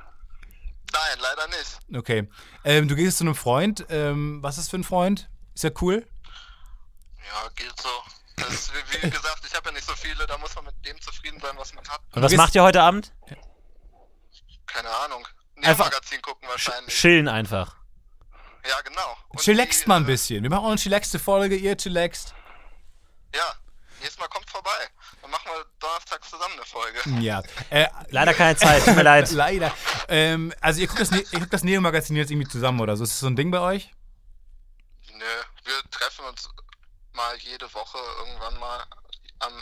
[0.93, 1.79] Nein, leider nicht.
[1.95, 2.27] Okay.
[2.65, 3.85] Ähm, du gehst zu einem Freund.
[3.91, 5.29] Ähm, was ist für ein Freund?
[5.55, 6.07] Ist er cool?
[7.19, 7.91] Ja, geht so.
[8.37, 10.87] Das ist, wie, wie gesagt, ich habe ja nicht so viele, da muss man mit
[10.87, 12.01] dem zufrieden sein, was man hat.
[12.15, 13.13] Und was macht ihr heute Abend?
[14.67, 15.29] Keine Ahnung.
[15.63, 16.95] Einfach- Magazin gucken wahrscheinlich.
[16.95, 17.77] Chillen einfach.
[18.69, 19.17] Ja, genau.
[19.29, 20.43] Und Chillaxt die, mal ein äh, bisschen.
[20.43, 21.57] Wir machen auch eine chillaxte Folge.
[21.57, 22.35] Ihr chillaxt.
[23.35, 23.55] Ja,
[24.01, 24.71] nächstes Mal kommt vorbei.
[25.23, 26.99] Dann machen wir Donnerstag zusammen eine Folge.
[27.21, 27.43] Ja.
[27.71, 29.31] Äh, Leider keine Zeit, tut mir leid.
[29.33, 29.73] Leider.
[30.09, 33.05] Ähm, also ihr guckt das, Ne- ihr guckt das Neo-Magazin jetzt irgendwie zusammen oder so.
[33.05, 33.91] Ist das so ein Ding bei euch?
[35.13, 35.25] Nö,
[35.65, 36.49] wir treffen uns
[37.13, 38.83] mal jede Woche irgendwann mal
[39.41, 39.53] an,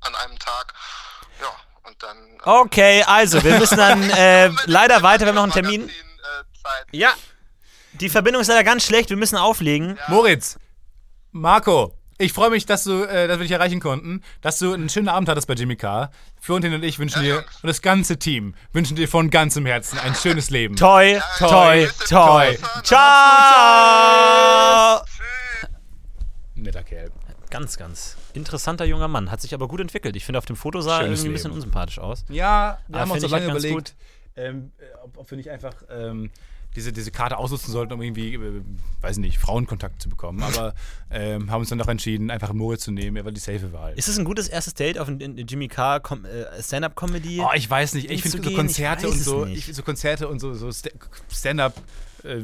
[0.00, 0.74] an einem Tag.
[1.40, 2.16] Ja, und dann.
[2.18, 5.82] äh, Okay, also, wir müssen dann äh, leider weiter, wir haben noch einen Termin.
[5.82, 6.18] Magazin,
[6.92, 6.96] äh.
[6.96, 7.14] Ja.
[8.00, 9.98] Die Verbindung ist leider ganz schlecht, wir müssen auflegen.
[10.08, 10.58] Moritz,
[11.32, 14.88] Marco, ich freue mich, dass, du, äh, dass wir dich erreichen konnten, dass du einen
[14.88, 16.10] schönen Abend hattest bei Jimmy Carr.
[16.40, 17.56] Florentin und ich wünschen Ja, dir Jungs.
[17.62, 20.76] und das ganze Team wünschen dir von ganzem Herzen ein schönes Leben.
[20.76, 22.54] Toi, toi, Grüße, toi.
[22.54, 22.82] Grüße.
[23.78, 25.00] Ciao.
[26.54, 27.10] Netter Kerl.
[27.50, 29.30] Ganz, ganz interessanter junger Mann.
[29.30, 30.14] Hat sich aber gut entwickelt.
[30.16, 32.24] Ich finde, auf dem Foto sah er irgendwie ein bisschen unsympathisch aus.
[32.28, 33.94] Ja, wir Ah, haben uns so lange überlegt,
[34.36, 36.30] ähm, äh, ob, ob wir nicht einfach ähm,
[36.78, 38.62] diese, diese Karte ausnutzen sollten, um irgendwie, äh,
[39.00, 40.42] weiß nicht, Frauenkontakt zu bekommen.
[40.42, 40.74] Aber
[41.10, 43.94] ähm, haben uns dann doch entschieden, einfach Moritz zu nehmen, weil die safe Wahl.
[43.96, 47.40] Ist es ein gutes erstes Date auf ein ein Jimmy Carr äh, Stand-Up-Comedy?
[47.40, 48.10] Oh, ich weiß nicht.
[48.10, 48.54] Ich finde so?
[48.54, 50.90] Konzerte und so, ich, so Konzerte und so, so Sta-
[51.30, 51.74] Stand-up,
[52.22, 52.36] äh,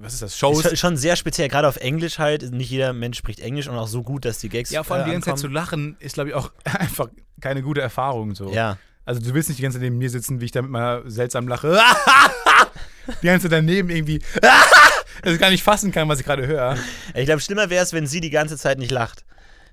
[0.00, 0.30] was ist das?
[0.32, 0.62] ist Shows.
[0.62, 2.50] schon- schon sehr speziell, gerade auf Englisch halt.
[2.50, 5.04] Nicht jeder Mensch spricht Englisch und auch so gut, dass die Gags Ja, vor allem
[5.04, 7.08] äh, die ganze Zeit zu lachen ist, glaube ich, auch einfach
[7.40, 8.34] keine gute Erfahrung.
[8.34, 8.50] So.
[8.50, 8.78] Ja.
[9.04, 11.02] Also du willst nicht die ganze Zeit neben mir sitzen, wie ich da mit meiner
[11.10, 11.78] seltsam lache.
[13.22, 14.20] die ganze Zeit daneben irgendwie.
[15.22, 16.76] dass ich gar nicht fassen kann, was ich gerade höre.
[17.14, 19.24] Ich glaube, schlimmer wäre es, wenn sie die ganze Zeit nicht lacht.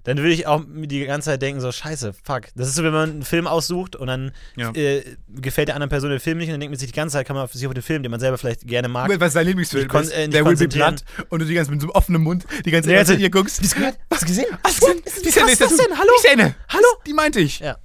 [0.03, 2.47] Dann würde ich auch die ganze Zeit denken, so, scheiße, fuck.
[2.55, 4.71] Das ist so, wenn man einen Film aussucht und dann Ja.
[4.73, 7.13] äh, gefällt der anderen Person der Film nicht und dann denkt man sich die ganze
[7.13, 9.07] Zeit, kann man sich auf den Film, den man selber vielleicht gerne mag.
[9.19, 9.87] Was ist dein Lieblingsfilm?
[9.87, 10.11] Kon- ist?
[10.11, 12.45] äh, der will be blood und du die ganze Zeit mit so einem offenen Mund
[12.65, 13.61] die ganze Zeit also- ihr guckst.
[13.61, 13.97] Hast du gehört?
[14.09, 14.45] Hast du gesehen?
[14.63, 14.97] Was denn?
[15.23, 15.95] Die Szene Was ist ist das denn?
[15.99, 16.09] Hallo?
[16.17, 16.55] Die Szene.
[16.69, 16.87] Hallo?
[17.05, 17.59] Die meinte ich.
[17.59, 17.77] Ja.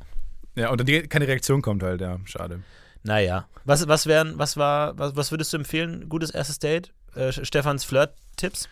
[0.55, 2.19] Ja, und dann die, keine Reaktion kommt halt, ja.
[2.25, 2.61] Schade.
[3.07, 3.49] Naja.
[3.65, 6.09] Was, was wären, was war, was, was würdest du empfehlen?
[6.09, 6.93] Gutes erstes Date?
[7.15, 8.69] Äh, Stefans Flirt-Tipps?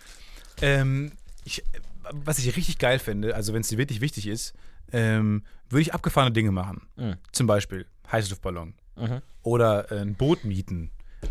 [0.61, 1.12] Ähm,
[1.44, 1.62] ich,
[2.11, 4.53] was ich richtig geil finde, also wenn es dir wirklich wichtig ist,
[4.92, 6.87] ähm, würde ich abgefahrene Dinge machen.
[6.97, 7.16] Mhm.
[7.33, 8.75] Zum Beispiel Heißluftballon.
[8.97, 9.23] Mhm.
[9.42, 10.90] Oder äh, ein Boot mieten.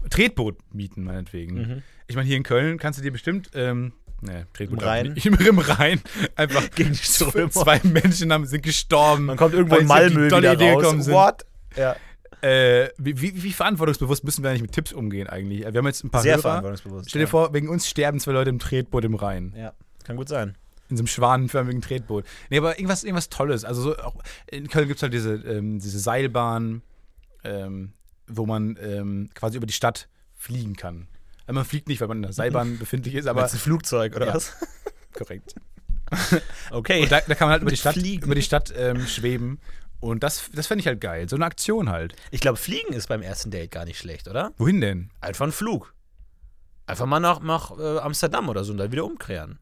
[0.09, 1.55] Tretboot mieten, meinetwegen.
[1.55, 1.83] Mhm.
[2.07, 3.51] Ich meine, hier in Köln kannst du dir bestimmt.
[3.53, 5.13] Ähm, ne, Tretboot Im Rhein?
[5.13, 5.25] nicht.
[5.25, 6.01] Im Rhein.
[6.35, 7.51] Einfach Gegen Strömung.
[7.51, 9.25] zwei Menschen haben, sind gestorben.
[9.25, 10.81] Man kommt irgendwo in Malmö wieder raus.
[10.81, 11.13] gekommen sind.
[11.13, 11.45] What?
[11.77, 11.95] Ja.
[12.43, 15.62] Äh, wie, wie, wie verantwortungsbewusst müssen wir eigentlich mit Tipps umgehen eigentlich?
[15.62, 16.41] Wir haben jetzt ein paar Sehr Hörer.
[16.41, 17.10] verantwortungsbewusst.
[17.10, 17.29] Stell dir ja.
[17.29, 19.53] vor, wegen uns sterben zwei Leute im Tretboot im Rhein.
[19.58, 20.58] Ja, kann gut sein.
[20.89, 22.25] In so einem schwanenförmigen Tretboot.
[22.49, 23.63] Nee, aber irgendwas, irgendwas Tolles.
[23.63, 24.15] Also so auch
[24.47, 26.82] in Köln gibt es halt diese, ähm, diese Seilbahn,
[27.45, 27.93] ähm,
[28.27, 31.08] wo man ähm, quasi über die Stadt fliegen kann.
[31.47, 34.15] Also man fliegt nicht, weil man in der Seilbahn befindlich ist, aber Aber ein Flugzeug
[34.15, 34.34] oder Ja.
[34.36, 34.53] was?
[35.13, 35.56] korrekt.
[36.71, 37.03] Okay.
[37.03, 38.25] Und da, da kann man halt über die Stadt, Fliegen.
[38.25, 39.60] über die Stadt ähm, schweben.
[40.03, 41.29] Und das, das fände ich halt geil.
[41.29, 42.13] So eine Aktion halt.
[42.29, 44.51] ich glaube, Fliegen ist beim ersten Date gar nicht schlecht, oder?
[44.57, 45.09] Wohin denn?
[45.21, 45.93] Einfach ein Flug.
[46.85, 49.59] Einfach mal nach, nach äh, Amsterdam oder so und dann wieder umkehren.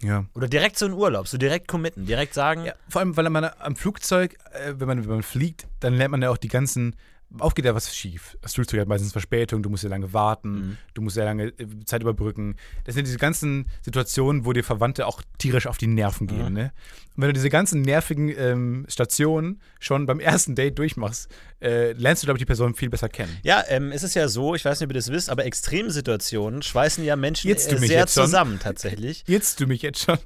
[0.00, 0.26] Ja.
[0.34, 2.74] Oder direkt so in Urlaub, so direkt committen, direkt sagen, ja.
[2.88, 6.22] Vor allem, weil man am Flugzeug, äh, wenn, man, wenn man fliegt, dann lernt man
[6.22, 6.94] ja auch die ganzen.
[7.40, 8.36] Oft geht ja was schief.
[8.40, 10.76] Das Flugzeug hat meistens Verspätung, du musst sehr lange warten, Mhm.
[10.94, 12.56] du musst sehr lange äh, Zeit überbrücken.
[12.84, 16.48] Das sind diese ganzen Situationen, wo dir Verwandte auch tierisch auf die Nerven gehen.
[16.48, 16.54] Mhm.
[16.54, 16.72] Ne?
[17.16, 21.28] Und wenn du diese ganzen nervigen ähm, Stationen schon beim ersten Date durchmachst,
[21.60, 23.36] äh, lernst du, glaube ich, die Person viel besser kennen.
[23.42, 26.62] Ja, ähm, es ist ja so, ich weiß nicht, ob ihr das wisst, aber Extremsituationen
[26.62, 29.24] schweißen ja Menschen äh, sehr zusammen tatsächlich.
[29.26, 30.18] Jetzt du mich jetzt schon.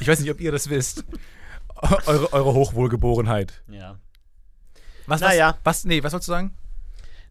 [0.00, 1.04] Ich weiß nicht, ob ihr das wisst.
[2.06, 3.62] eure, eure Hochwohlgeborenheit.
[3.68, 3.98] Ja.
[5.06, 5.56] Was, Naja.
[5.64, 6.52] Was, was, nee, was sollst du sagen?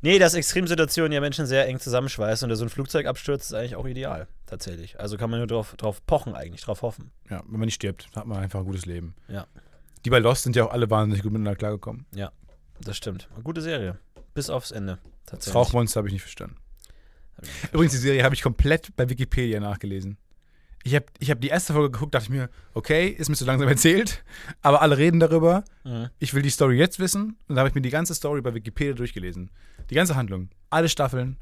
[0.02, 3.88] Nee, dass Extremsituationen ja Menschen sehr eng zusammenschweißen und so ein Flugzeugabsturz ist eigentlich auch
[3.88, 5.00] ideal, tatsächlich.
[5.00, 7.12] Also kann man nur drauf, drauf pochen eigentlich, drauf hoffen.
[7.30, 9.16] Ja, wenn man nicht stirbt, hat man einfach ein gutes Leben.
[9.28, 9.48] Ja.
[10.04, 12.06] Die bei Lost sind ja auch alle wahnsinnig gut miteinander klargekommen.
[12.14, 12.32] Ja,
[12.82, 13.28] das stimmt.
[13.34, 13.98] Eine gute Serie.
[14.36, 15.56] Bis aufs Ende, Das tatsächlich.
[15.56, 16.58] Rauchmonster habe ich nicht verstanden.
[17.72, 20.18] Übrigens, die Serie habe ich komplett bei Wikipedia nachgelesen.
[20.88, 23.44] Ich habe ich hab die erste Folge geguckt, dachte ich mir, okay, ist mir zu
[23.44, 24.24] langsam erzählt,
[24.62, 25.64] aber alle reden darüber.
[25.84, 26.10] Mhm.
[26.20, 27.38] Ich will die Story jetzt wissen.
[27.48, 29.50] Und dann habe ich mir die ganze Story bei Wikipedia durchgelesen.
[29.90, 30.50] Die ganze Handlung.
[30.70, 31.38] Alle Staffeln.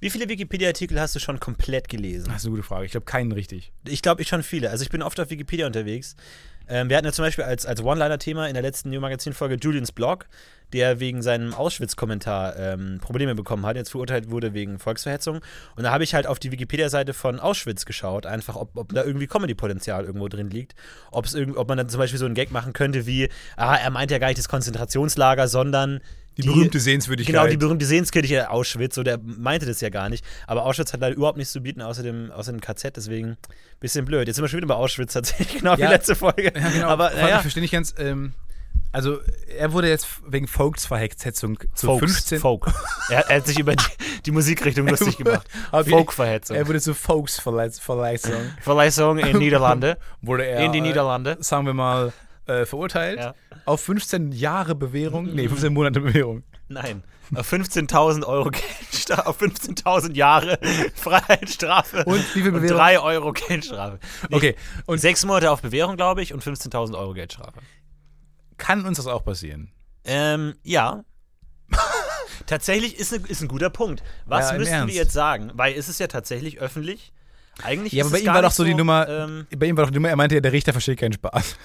[0.00, 2.28] Wie viele Wikipedia-Artikel hast du schon komplett gelesen?
[2.28, 2.84] Das ist eine gute Frage.
[2.84, 3.72] Ich glaube, keinen richtig.
[3.86, 4.70] Ich glaube, ich schon viele.
[4.70, 6.16] Also ich bin oft auf Wikipedia unterwegs.
[6.70, 9.90] Ähm, wir hatten ja zum Beispiel als, als One-Liner-Thema in der letzten New Magazin-Folge Julians
[9.90, 10.28] Blog,
[10.72, 15.40] der wegen seinem Auschwitz-Kommentar ähm, Probleme bekommen hat, jetzt verurteilt wurde wegen Volksverhetzung.
[15.74, 19.02] Und da habe ich halt auf die Wikipedia-Seite von Auschwitz geschaut, einfach, ob, ob da
[19.02, 20.76] irgendwie Comedy-Potenzial irgendwo drin liegt.
[21.10, 23.90] Ob's irgend, ob man dann zum Beispiel so einen Gag machen könnte wie, ah, er
[23.90, 26.00] meint ja gar nicht das Konzentrationslager, sondern
[26.38, 27.34] Die, berühmte Sehenswürdigkeit.
[27.34, 30.24] Genau, die berühmte Sehenswürdigkeit Auschwitz, so der meinte das ja gar nicht.
[30.46, 33.36] Aber Auschwitz hat leider überhaupt nichts zu bieten außer dem, außer dem KZ, deswegen
[33.80, 34.26] bisschen blöd.
[34.26, 35.90] Jetzt sind wir schon wieder bei Auschwitz tatsächlich, genau wie Ja.
[35.90, 36.52] letzte Folge.
[36.54, 36.88] Ja, genau.
[36.88, 37.94] Aber naja, Ich verstehe nicht ganz.
[37.98, 38.32] Ähm,
[38.92, 39.18] also,
[39.56, 42.40] er wurde jetzt wegen Volksverhetzung zu Folks, 15.
[42.40, 42.66] Folk.
[43.08, 43.84] Er, er hat sich über die,
[44.26, 45.46] die Musikrichtung lustig gemacht.
[45.84, 46.56] Wie- Folkverhetzung.
[46.56, 47.84] Er wurde zu Volksverletzung.
[48.60, 49.96] Verleihung in Niederlande.
[50.22, 51.36] Wurde er, In die äh, Niederlande.
[51.40, 52.12] sagen wir mal,
[52.50, 53.18] äh, verurteilt.
[53.18, 53.34] Ja.
[53.64, 55.34] Auf 15 Jahre Bewährung.
[55.34, 56.42] Nee, 15 Monate Bewährung.
[56.68, 57.02] Nein.
[57.34, 60.58] Auf 15.000 Euro Geldstrafe, auf 15.000 Jahre
[60.94, 62.04] Freiheitsstrafe.
[62.04, 62.78] Und wie viel Bewährung?
[62.78, 63.98] 3 Euro Geldstrafe.
[64.28, 64.56] Nee, Okay.
[64.86, 67.60] Und Sechs Monate auf Bewährung, glaube ich, und 15.000 Euro Geldstrafe.
[68.56, 69.70] kann uns das auch passieren?
[70.04, 71.04] Ähm, ja.
[72.46, 74.02] tatsächlich ist, ne, ist ein guter Punkt.
[74.26, 74.94] Was Ja, Ernst.
[74.94, 75.52] wir jetzt sagen?
[75.54, 77.12] Weil ist es ja tatsächlich öffentlich.
[77.62, 79.08] Eigentlich Ja, ist aber bei es ihm war doch so die Nummer.
[79.08, 81.56] Ähm, bei ihm war doch die Nummer, er meinte ja, der Richter versteht keinen Spaß.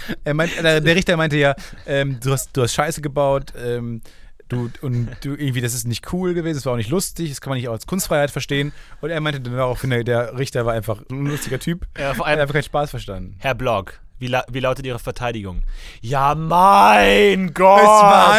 [0.34, 1.54] meint, der, der Richter meinte ja,
[1.86, 4.02] ähm, du, hast, du hast Scheiße gebaut, ähm,
[4.48, 7.40] du, und du irgendwie, das ist nicht cool gewesen, das war auch nicht lustig, das
[7.40, 8.72] kann man nicht auch als Kunstfreiheit verstehen.
[9.00, 11.86] Und er meinte dann daraufhin, der, der Richter war einfach ein lustiger Typ.
[11.98, 13.36] Ja, vor er hat allem- einfach keinen Spaß verstanden.
[13.38, 15.62] Herr Blog, wie, la wie lautet Ihre Verteidigung?
[16.00, 17.80] Ja, mein Gott,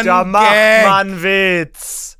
[0.04, 0.86] da macht Gag.
[0.86, 2.13] man Witz.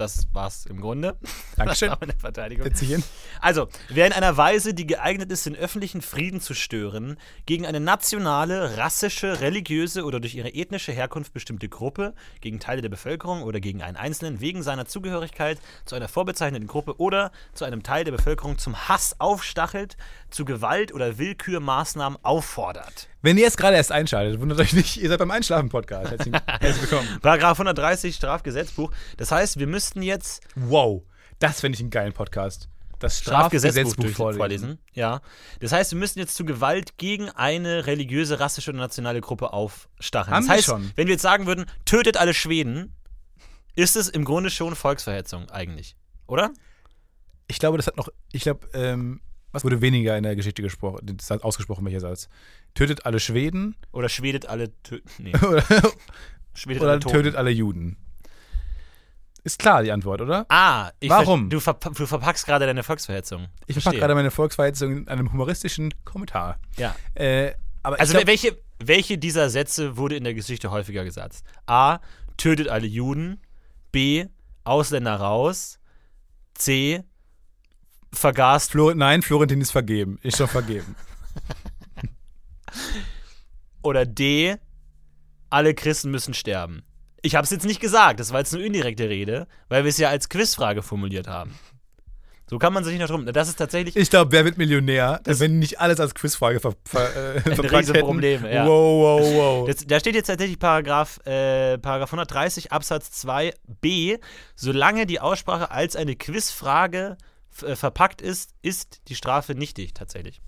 [0.00, 1.18] Das war's im Grunde.
[1.56, 1.90] Dankeschön.
[1.90, 2.66] Das war meine Verteidigung.
[2.74, 3.04] Hin.
[3.42, 7.80] Also, wer in einer Weise, die geeignet ist, den öffentlichen Frieden zu stören, gegen eine
[7.80, 13.60] nationale, rassische, religiöse oder durch ihre ethnische Herkunft bestimmte Gruppe, gegen Teile der Bevölkerung oder
[13.60, 18.12] gegen einen Einzelnen wegen seiner Zugehörigkeit zu einer vorbezeichneten Gruppe oder zu einem Teil der
[18.12, 19.98] Bevölkerung zum Hass aufstachelt,
[20.30, 23.09] zu Gewalt oder Willkürmaßnahmen auffordert.
[23.22, 26.10] Wenn ihr jetzt gerade erst einschaltet, wundert euch nicht, ihr seid beim Einschlafen-Podcast.
[26.10, 27.18] Herzlich, herzlich willkommen.
[27.20, 28.90] Paragraph 130 Strafgesetzbuch.
[29.18, 31.02] Das heißt, wir müssten jetzt Wow,
[31.38, 32.70] das finde ich einen geilen Podcast.
[32.98, 34.38] Das Strafgesetzbuch Strafgesetzbuch vorlesen.
[34.38, 34.78] vorlesen.
[34.94, 35.20] Ja.
[35.60, 40.34] Das heißt, wir müssen jetzt zu Gewalt gegen eine religiöse, rassische oder nationale Gruppe aufstacheln.
[40.34, 40.90] Haben das heißt, schon.
[40.96, 42.94] wenn wir jetzt sagen würden, tötet alle Schweden,
[43.74, 45.94] ist es im Grunde schon Volksverhetzung eigentlich.
[46.26, 46.52] Oder?
[47.48, 49.20] Ich glaube, das hat noch, ich glaube, ähm,
[49.52, 52.28] was wurde weniger in der Geschichte gesprochen, ausgesprochen, welcher Satz?
[52.74, 54.70] Tötet alle Schweden Oder schwedet alle.
[55.18, 55.64] Nee, oder,
[56.54, 57.96] schwedet oder alle tötet alle Juden?
[59.42, 60.44] Ist klar die Antwort, oder?
[60.48, 61.48] Ah, ich Warum?
[61.48, 63.48] Du, verpa du verpackst gerade deine Volksverhetzung.
[63.66, 66.58] Ich verpacke gerade meine Volksverhetzung in einem humoristischen Kommentar.
[66.76, 66.94] Ja.
[67.14, 71.42] Äh, aber Also, glaub, welche, welche dieser Sätze wurde in der Geschichte häufiger gesagt?
[71.66, 72.00] A.
[72.36, 73.40] Tötet alle Juden.
[73.92, 74.26] B.
[74.64, 75.78] Ausländer raus.
[76.54, 77.02] C.
[78.12, 78.72] Vergast.
[78.72, 80.18] Flor nein, Florentin ist vergeben.
[80.22, 80.96] Ist schon vergeben.
[83.82, 84.56] Oder D.
[85.48, 86.82] Alle Christen müssen sterben.
[87.22, 89.98] Ich habe es jetzt nicht gesagt, das war jetzt eine indirekte Rede, weil wir es
[89.98, 91.54] ja als Quizfrage formuliert haben.
[92.50, 93.26] So kann man sich nicht drum.
[93.26, 97.36] Das ist tatsächlich Ich glaube, wer wird Millionär, wenn nicht alles als Quizfrage ver ver
[97.36, 97.76] äh, verpackt hätten.
[97.76, 98.66] Riesenproblem, ja.
[98.66, 99.68] Wow, wow, wow.
[99.68, 104.18] Das, da steht jetzt tatsächlich Paragraph, äh, Paragraph 130 Absatz 2b.
[104.56, 107.16] Solange die Aussprache als eine Quizfrage
[107.50, 110.40] verpackt ist, ist die Strafe nichtig tatsächlich.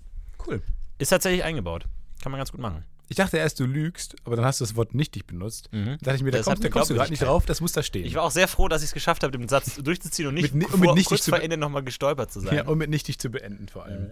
[0.47, 0.61] cool.
[0.97, 1.85] Ist tatsächlich eingebaut.
[2.21, 2.85] Kann man ganz gut machen.
[3.09, 5.69] Ich dachte erst, du lügst, aber dann hast du das Wort nichtig benutzt.
[5.71, 7.73] Da dachte ich mir, da Das kommst, da kommst du gerade nicht drauf, das muss
[7.73, 8.05] da stehen.
[8.05, 10.53] Ich war auch sehr froh, dass ich es geschafft habe, den Satz durchzuziehen und nicht
[10.53, 12.55] Mit mit vor, nichtig kurz zu vor Ende nochmal gestolpert zu sein.
[12.55, 14.11] ja, um mit nichtig zu beenden vor allem.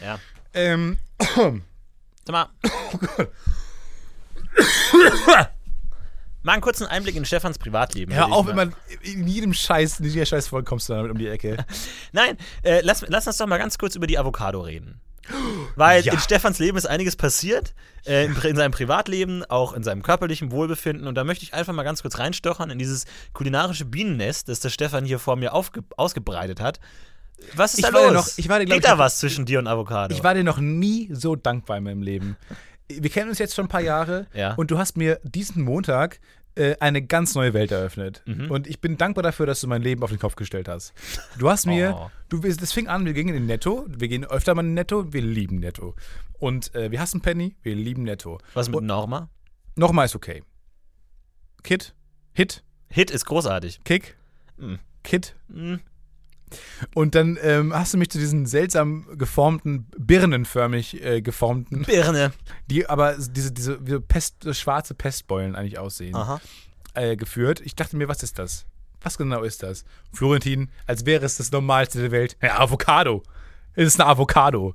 [0.00, 0.20] Ja.
[0.52, 1.62] Ähm, Sag
[2.28, 2.48] mal.
[6.46, 8.14] Mal einen kurzen Einblick in Stefans Privatleben.
[8.14, 11.26] hör auf, mal- immer in jedem Scheiß, in jeder Scheißfolge kommst du damit um die
[11.28, 11.56] Ecke.
[12.12, 15.00] Nein, äh, lass, lass uns doch mal ganz kurz über die Avocado reden.
[15.74, 16.12] Weil Ja.
[16.12, 17.74] in Stefans Leben ist einiges passiert,
[18.06, 21.08] äh, in, in seinem Privatleben, auch in seinem körperlichen Wohlbefinden.
[21.08, 24.70] Und da möchte ich einfach mal ganz kurz reinstochern in dieses kulinarische Bienennest, das der
[24.70, 26.78] Stefan hier vor mir ausgebreitet hat.
[27.54, 28.14] Was ist Ich da ja los?
[28.14, 30.14] noch- ich war ja, glaub Geht ich, da was zwischen dir und Avocado?
[30.14, 32.36] Ich war dir noch nie so dankbar in meinem Leben.
[32.88, 34.54] Wir kennen uns jetzt schon ein paar Jahre Ja.
[34.54, 36.20] und du hast mir diesen Montag
[36.54, 38.22] äh, eine ganz neue Welt eröffnet.
[38.26, 38.50] Mhm.
[38.50, 40.94] Und ich bin dankbar dafür, dass du mein Leben auf den Kopf gestellt hast.
[41.38, 42.10] Du hast mir, Oh.
[42.30, 45.20] du, das fing an, wir gingen in Netto, wir gehen öfter mal in Netto, wir
[45.20, 45.94] lieben Netto.
[46.38, 48.38] Und äh, wir hassen Penny, wir lieben Netto.
[48.54, 49.28] was mit Und Norma?
[49.74, 50.42] nochmal ist okay.
[51.62, 51.94] Kit,
[52.32, 53.80] Hit, Hit ist großartig.
[53.84, 54.16] Kick,
[54.58, 54.76] Mm.
[55.02, 55.34] Kit.
[55.48, 55.74] Mm.
[56.94, 62.32] Und dann ähm, hast du mich zu diesen seltsam geformten, birnenförmig äh, geformten Birne.
[62.66, 66.40] die aber diese, diese Pest, schwarze Pestbeulen eigentlich aussehen, Aha.
[66.94, 67.60] äh, geführt.
[67.64, 68.66] Ich dachte mir, was ist das?
[69.02, 69.84] Was genau ist das?
[70.12, 72.36] Florentin, als wäre es das Normalste der Welt.
[72.42, 73.22] Ja, Avocado.
[73.74, 74.74] Es ist eine Avocado.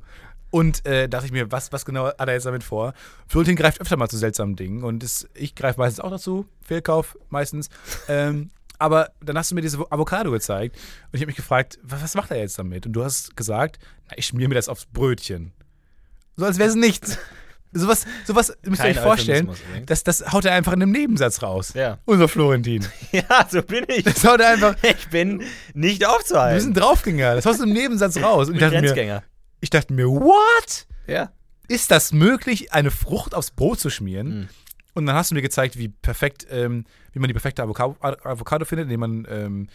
[0.52, 2.94] Und äh, dachte ich mir, was, was genau hat er jetzt damit vor?
[3.28, 6.46] Florentin greift öfter mal zu seltsamen Dingen und es, ich greife meistens auch dazu.
[6.62, 7.70] Fehlkauf meistens.
[8.10, 12.02] ähm, aber dann hast du mir diese Avocado gezeigt und ich habe mich gefragt, was,
[12.02, 12.86] was macht er jetzt damit?
[12.86, 15.54] Und du hast gesagt, na, ich schmier mir das aufs Brötchen.
[16.36, 17.18] So als wäre es nichts.
[17.74, 19.50] Sowas, sowas müsst ihr euch vorstellen,
[19.86, 21.74] das, das haut er einfach in einem Nebensatz raus.
[21.74, 22.00] Ja.
[22.06, 22.86] Unser Florentin.
[23.14, 24.04] Ja, so bin ich.
[24.04, 24.76] Das haut er einfach.
[24.84, 26.60] Ich bin nicht Wir aufzuhalten.
[26.62, 27.36] sind Draufgänger.
[27.36, 28.50] Das haust du im Nebensatz raus.
[28.50, 29.24] Und ich dachte, mir,
[29.62, 30.88] ich dachte mir, what?
[31.08, 31.32] Ja.
[31.68, 34.40] Ist das möglich, eine Frucht aufs Brot zu schmieren?
[34.42, 34.50] Mhm.
[34.94, 38.66] Und dann hast du mir gezeigt, wie perfekt, ähm, wie man die perfekte Avocado, Avocado
[38.66, 39.68] findet, indem man ähm,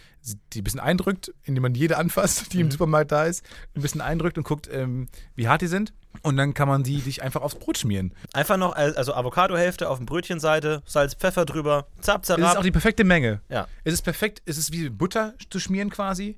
[0.53, 2.71] die ein bisschen eindrückt, indem man jede anfasst, die im Mhm.
[2.71, 3.43] Supermarkt da ist,
[3.75, 5.93] ein bisschen eindrückt und guckt, ähm, wie hart die sind.
[6.21, 8.13] Und dann kann man die sich einfach aufs Brot schmieren.
[8.33, 12.57] Einfach noch, also Avocado-Hälfte auf dem Brötchenseite, Salz, Pfeffer drüber, zap, Es ist zap.
[12.57, 13.41] auch die perfekte Menge.
[13.49, 13.67] Ja.
[13.83, 16.37] Es ist perfekt, es ist wie Butter zu schmieren quasi.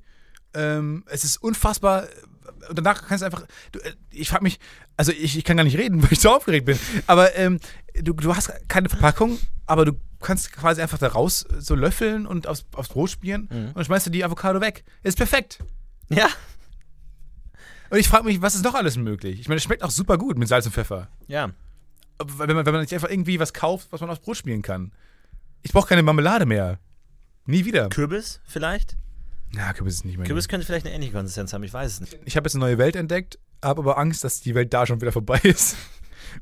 [0.54, 2.08] Ähm, es ist unfassbar.
[2.70, 3.44] Und danach kannst du einfach.
[3.72, 4.60] Du, äh, ich frage mich,
[4.98, 6.78] also ich, ich kann gar nicht reden, weil ich so aufgeregt bin.
[7.08, 7.60] Aber ähm,
[7.96, 12.48] du, du hast keine Verpackung, aber du kannst quasi einfach da raus so löffeln und
[12.48, 13.68] aufs, aufs Brot schmieren Mhm.
[13.68, 14.84] und dann schmeißt du die Avocado weg.
[15.04, 15.60] Ist perfekt.
[16.10, 16.28] Ja.
[17.90, 19.40] Und ich frage mich, was ist noch alles möglich?
[19.40, 21.08] Ich meine, es schmeckt auch super gut mit Salz und Pfeffer.
[21.28, 21.50] Ja.
[22.24, 24.92] Wenn man, wenn man nicht einfach irgendwie was kauft, was man aufs Brot schmieren kann.
[25.64, 26.80] Ich brauche keine Marmelade mehr.
[27.46, 27.90] Nie wieder.
[27.90, 28.96] Kürbis vielleicht?
[29.56, 30.28] Ja, Kürbis ist nicht mehr.
[30.28, 32.20] Kürbis könnte vielleicht eine ähnliche Konsistenz haben, ich weiß es nicht.
[32.26, 35.02] Ich habe jetzt eine neue Welt entdeckt, habe aber Angst, dass die Welt da schon
[35.02, 35.76] wieder vorbei ist.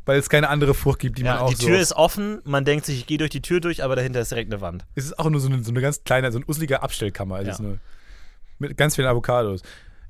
[0.06, 1.68] Weil es keine andere Frucht gibt, die man Ja, auch die so.
[1.68, 4.32] Tür ist offen, man denkt sich, ich gehe durch die Tür durch, aber dahinter ist
[4.32, 4.86] direkt eine Wand.
[4.96, 7.40] es ist auch nur so eine, so eine ganz kleine, so ein useliger Abstellkammer.
[7.40, 7.54] Es Ja.
[7.54, 7.78] ist nur
[8.60, 9.62] mit ganz vielen Avocados.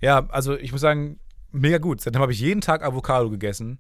[0.02, 1.20] Ja, also ich muss sagen,
[1.52, 2.02] mega gut.
[2.02, 3.78] Seitdem habe ich jeden Tag Avocado gegessen.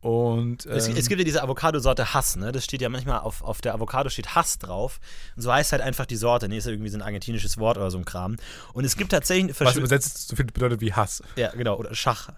[0.00, 2.52] Und ähm, Es, es gibt ja diese Avocado-Sorte Hass, ne?
[2.52, 5.00] Das steht ja manchmal auf, auf der Avocado steht Hass drauf.
[5.34, 6.48] Und so heißt halt einfach die Sorte.
[6.48, 8.36] Nee, ist ja irgendwie so ein argentinisches Wort oder so ein Kram.
[8.74, 11.22] Und es gibt tatsächlich was übersetzt so viel bedeutet wie Hass.
[11.36, 12.30] Ja, genau, oder Schach.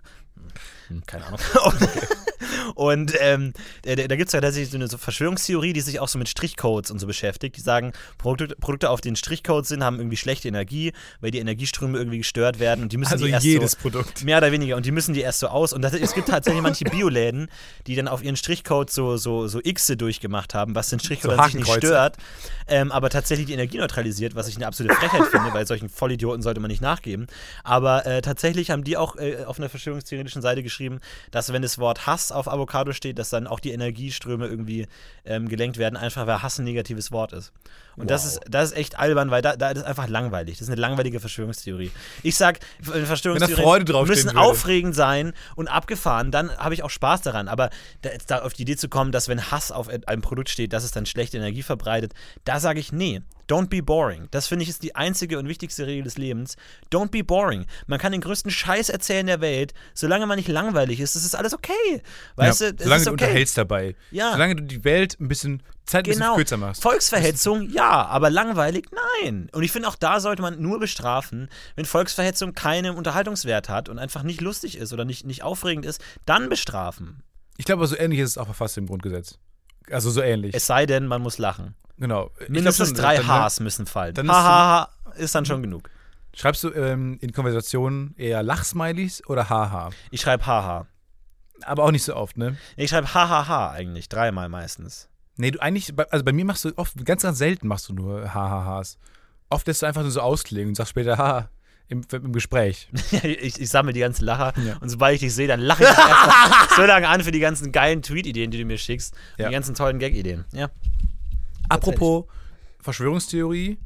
[0.88, 1.40] Hm, Keine Ahnung.
[2.74, 6.08] und ähm, da, da gibt es ja tatsächlich so eine so Verschwörungstheorie, die sich auch
[6.08, 7.56] so mit Strichcodes und so beschäftigt.
[7.56, 11.98] Die sagen, Produkte, Produkte auf den Strichcodes sind, haben irgendwie schlechte Energie, weil die Energieströme
[11.98, 14.24] irgendwie gestört werden und die müssen Also die erst jedes so, Produkt.
[14.24, 14.76] Mehr oder weniger.
[14.76, 15.72] Und die müssen die erst so aus.
[15.72, 17.48] Und das, es gibt tatsächlich manche Bioläden,
[17.86, 21.38] die dann auf ihren Strichcode so, so, so Xe durchgemacht haben, was den Strichcode So
[21.38, 22.16] an sich nicht stört,
[22.68, 26.42] ähm, aber tatsächlich die Energie neutralisiert, was ich eine absolute Frechheit finde, weil solchen Vollidioten
[26.42, 27.26] sollte man nicht nachgeben.
[27.64, 31.78] Aber äh, tatsächlich haben die auch äh, auf einer verschwörungstheoretischen Seite geschrieben, dass wenn das
[31.78, 34.86] Wort Hass auf Avocado steht, dass dann auch die Energieströme irgendwie
[35.24, 37.52] ähm, gelenkt werden, einfach weil Hass ein negatives Wort ist.
[37.96, 38.32] Und das, Wow.
[38.32, 40.58] ist, das ist echt albern, weil da, da das ist einfach langweilig.
[40.58, 41.90] Das ist eine langweilige Verschwörungstheorie.
[42.22, 47.48] Ich sag, Verschwörungstheorien müssen aufregend sein und abgefahren, dann habe ich auch Spaß daran.
[47.48, 47.70] Aber
[48.02, 50.84] da, da auf die Idee zu kommen, dass wenn Hass auf einem Produkt steht, dass
[50.84, 52.12] es dann schlechte Energie verbreitet,
[52.44, 53.22] da sage ich, nee.
[53.50, 54.28] Don't be boring.
[54.30, 56.56] Das finde ich ist die einzige und wichtigste Regel des Lebens.
[56.92, 57.66] Don't be boring.
[57.88, 61.34] Man kann den größten Scheiß erzählen der Welt, solange man nicht langweilig ist, das ist
[61.34, 62.02] alles okay.
[62.36, 63.24] Weißt ja, du, solange du okay.
[63.24, 63.96] unterhältst dabei.
[64.12, 64.32] Ja.
[64.32, 66.36] Solange du die Welt ein bisschen Zeit ein Genau.
[66.36, 66.82] bisschen kürzer machst.
[66.82, 68.86] Volksverhetzung, ja, aber langweilig,
[69.22, 69.48] nein.
[69.52, 73.98] Und ich finde, auch da sollte man nur bestrafen, wenn Volksverhetzung keinen Unterhaltungswert hat und
[73.98, 77.24] einfach nicht lustig ist oder nicht, nicht aufregend ist, dann bestrafen.
[77.56, 79.38] Ich glaube, so ähnlich ist es auch fast im Grundgesetz.
[79.90, 80.54] Also so ähnlich.
[80.54, 81.74] Es sei denn, man muss lachen.
[82.00, 82.30] Genau.
[82.36, 84.14] Glaub Mindestens drei dann- Hs müssen fallen.
[84.14, 85.88] dann ha, ist ha, ha, ist dann schon genug.
[86.34, 89.90] Schreibst du ähm, in Konversationen eher Lachsmileys oder Haha?
[90.10, 90.86] Ich schreibe haha.
[91.62, 92.56] Aber auch nicht so oft, ne?
[92.76, 95.08] Ich schreibe hahaha eigentlich, dreimal meistens.
[95.36, 98.32] Nee, du eigentlich, also bei mir machst du oft, ganz, ganz selten machst du nur
[98.32, 98.96] Hahahas.
[99.50, 101.48] Oft lässt du einfach nur so ausklingen und sagst später Haha
[101.88, 102.88] im, im Gespräch.
[103.22, 104.76] ich, ich sammle die ganzen Lacher Ja.
[104.80, 107.72] und sobald ich dich sehe, dann lache ich einfach so lange an für die ganzen
[107.72, 109.14] geilen Tweet-Ideen, die du mir schickst.
[109.14, 109.48] Und Ja.
[109.48, 110.44] die ganzen tollen Gag-Ideen.
[110.52, 110.68] Ja.
[111.70, 112.24] Apropos
[112.80, 113.78] Verschwörungstheorie,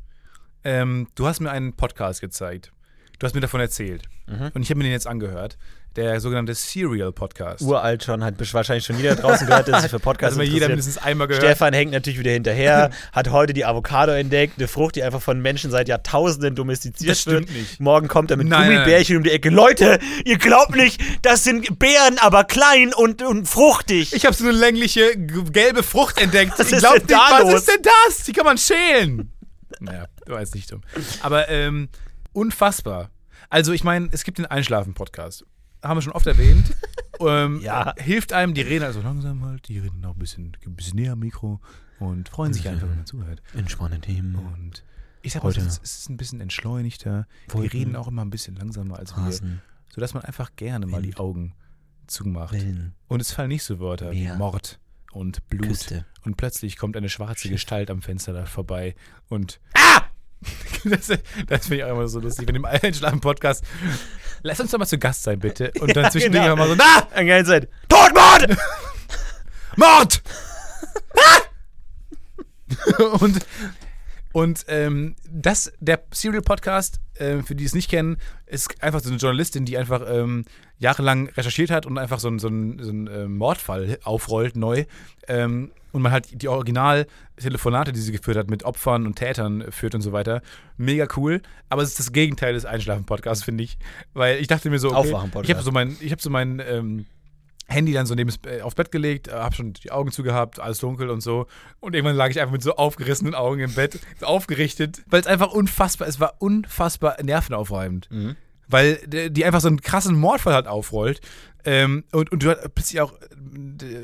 [0.64, 2.72] ähm, du hast mir einen Podcast gezeigt.
[3.24, 4.02] Du hast mir davon erzählt.
[4.26, 4.50] Mhm.
[4.52, 5.56] Und ich habe mir den jetzt angehört.
[5.96, 7.62] Der sogenannte Serial Podcast.
[7.62, 10.98] Uralt schon, hat wahrscheinlich schon jeder draußen gehört, der sich für Podcasts also jeder mindestens
[10.98, 11.42] einmal gehört.
[11.42, 15.40] Stefan hängt natürlich wieder hinterher, hat heute die Avocado entdeckt, eine Frucht, die einfach von
[15.40, 17.52] Menschen seit Jahrtausenden domestiziert Das stimmt wird.
[17.52, 17.80] nicht.
[17.80, 19.48] Morgen kommt er mit Nein, nein, Gummibärchen um die Ecke.
[19.48, 24.12] Leute, ihr glaubt nicht, das sind Beeren, aber klein und, und fruchtig.
[24.12, 26.52] Ich habe so eine längliche gelbe Frucht entdeckt.
[26.58, 27.54] Was ich ist denn nicht, da was los?
[27.54, 28.24] ist denn das?
[28.24, 29.32] Die kann man schälen.
[29.80, 30.82] naja, du weißt nicht dumm.
[31.22, 31.88] Aber ähm,
[32.34, 33.08] unfassbar.
[33.54, 35.46] Also ich meine, es gibt den Einschlafen-Podcast.
[35.80, 36.74] Haben wir schon oft erwähnt.
[37.20, 37.94] ähm, Ja.
[37.98, 41.12] Hilft einem, die reden also langsam halt, die reden auch ein bisschen, ein bisschen näher
[41.12, 41.60] am Mikro
[42.00, 43.42] und freuen sich einfach, wenn man zuhört.
[43.54, 44.34] Entspannende Themen.
[44.34, 44.82] Und
[45.22, 45.60] ich sag mal, Heute.
[45.60, 47.28] es ist- ein bisschen entschleunigter.
[47.46, 47.70] Wolken.
[47.70, 49.22] Die reden auch immer ein bisschen langsamer als wir.
[49.22, 49.62] Rasen,
[49.94, 51.16] Sodass man einfach gerne mal die.
[51.16, 51.54] Augen
[52.08, 52.54] zumacht.
[52.54, 54.34] Wellen, Und es fallen nicht so Wörter wie Meer.
[54.34, 54.80] Mord
[55.12, 55.68] und Blut.
[55.68, 56.04] Küste.
[56.24, 58.96] Und plötzlich kommt eine schwarze Gestalt am Fenster da vorbei
[59.28, 59.60] und.
[59.74, 60.00] Ah!
[60.84, 61.08] Das,
[61.46, 62.46] das finde ich auch immer so lustig.
[62.46, 63.64] Wenn im Einschlafen-Podcast.
[64.42, 65.72] Lass uns doch mal zu Gast sein, bitte.
[65.80, 66.54] Und dann Ja, zwischendurch genau.
[66.54, 67.08] immer so: Na!
[67.12, 67.68] Eine geile Zeit.
[67.88, 68.56] Todmord!
[69.76, 70.22] Mord!
[73.20, 73.46] Und
[74.34, 79.08] und ähm, das, der Serial Podcast, äh, für die es nicht kennen, ist einfach so
[79.08, 80.44] eine Journalistin, die einfach ähm,
[80.78, 84.84] jahrelang recherchiert hat und einfach so einen so so einen, äh, Mordfall aufrollt, neu.
[85.28, 89.94] Ähm, und man halt die Original-Telefonate, die sie geführt hat, mit Opfern und Tätern führt
[89.94, 90.42] und so weiter.
[90.76, 91.40] Mega cool.
[91.68, 93.78] Aber es ist das Gegenteil des Einschlafen-Podcasts, finde ich.
[94.12, 97.06] Weil ich dachte mir so, okay, ich habe so mein, ich habe so mein ähm,
[97.68, 100.78] Handy dann so neben das, äh, aufs Bett gelegt, habe schon die Augen zugehabt, alles
[100.78, 101.46] dunkel und so.
[101.80, 105.52] Und irgendwann lag ich einfach mit so aufgerissenen Augen im Bett, aufgerichtet, weil es einfach
[105.52, 108.10] unfassbar, es war unfassbar nervenaufreibend.
[108.10, 108.36] Mhm.
[108.68, 111.20] Weil die einfach so einen krassen Mordfall halt aufrollt.
[111.66, 113.14] Ähm, und, und du halt plötzlich auch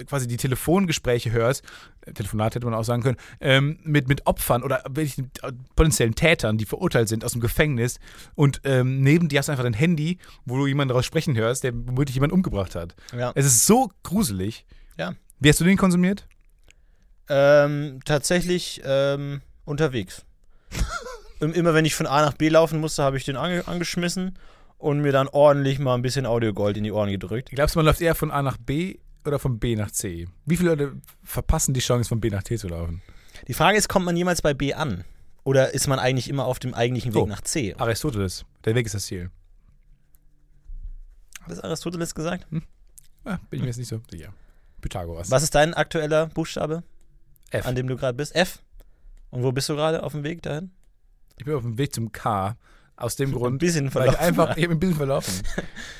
[0.06, 1.62] quasi die Telefongespräche hörst,
[2.06, 6.14] äh, Telefonat hätte man auch sagen können, ähm, mit, mit Opfern oder wirklich äh, potenziellen
[6.14, 7.98] Tätern, die verurteilt sind aus dem Gefängnis.
[8.34, 11.64] Und ähm, neben dir hast du einfach dein Handy, wo du jemanden daraus sprechen hörst,
[11.64, 12.94] der womöglich jemanden umgebracht hat.
[13.16, 13.32] Ja.
[13.34, 14.64] Es ist so gruselig.
[14.96, 15.14] Ja.
[15.38, 16.26] Wie hast du den konsumiert?
[17.28, 20.24] Ähm, tatsächlich ähm, unterwegs.
[21.40, 24.38] Im- Immer wenn ich von A nach B laufen musste, habe ich den ange angeschmissen
[24.78, 27.50] und mir dann ordentlich mal ein bisschen Audiogold in die Ohren gedrückt.
[27.50, 30.28] Glaubst du, man läuft eher von A nach B oder von B nach C?
[30.46, 33.02] Wie viele Leute verpassen die Chance, von B nach T zu laufen?
[33.48, 35.04] Die Frage ist, kommt man jemals bei B an?
[35.44, 37.26] Oder ist man eigentlich immer auf dem eigentlichen Weg Oh.
[37.26, 37.74] nach C?
[37.78, 39.30] Aristoteles, der Weg ist das Ziel.
[41.42, 42.46] Hat das Aristoteles gesagt?
[43.24, 44.32] Ah, bin ich mir jetzt nicht so sicher.
[44.80, 45.30] Pythagoras.
[45.30, 46.82] Was ist dein aktueller Buchstabe,
[47.50, 47.66] F.
[47.66, 48.34] an dem du gerade bist?
[48.34, 48.62] F?
[49.30, 50.70] Und wo bist du gerade auf dem Weg dahin?
[51.40, 52.54] Ich bin auf dem Weg zum K.
[52.96, 55.42] Aus dem Ein Grund, bisschen weil ich einfach, habe ein bisschen verlaufen.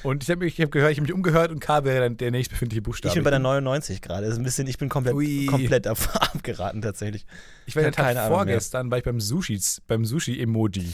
[0.03, 2.19] Und ich habe mich, ich hab gehört, ich habe mich umgehört und K wäre dann
[2.19, 3.09] der nächstbefindliche Buchstabe.
[3.09, 4.27] Ich bin bei der 99 gerade.
[4.27, 5.47] Ist ein bisschen, ich bin komplett, Ui.
[5.47, 5.97] komplett ab,
[6.35, 7.25] abgeraten tatsächlich.
[7.65, 8.37] Ich war Tag keine Ahnung mehr.
[8.37, 10.91] vorgestern, war ich beim Sushi, beim Sushi-Emoji.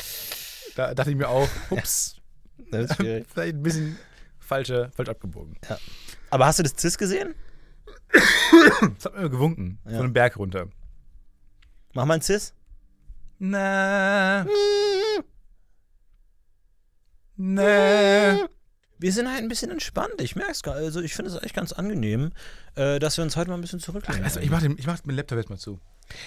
[0.77, 2.15] Da dachte ich mir auch, ups,
[2.71, 3.27] Das ist schwierig.
[3.35, 3.97] vielleicht ein bisschen
[4.39, 5.57] falsche, falsch abgebogen.
[6.31, 7.35] Aber hast du das CIS gesehen?
[8.13, 9.91] Das hat mir gewunken, Ja.
[9.97, 10.69] von einem Berg runter.
[11.95, 12.55] Mach mal ein CIS.
[13.39, 14.47] Na,
[17.37, 18.49] na.
[18.99, 20.21] Wir sind halt ein bisschen entspannt.
[20.21, 22.33] Ich merke es gar Also ich finde es echt ganz angenehm,
[22.77, 24.25] äh, dass wir uns heute mal ein bisschen zurücklehnen.
[24.25, 25.79] Also, ich mach, den, ich mach meinen Laptop jetzt mal zu.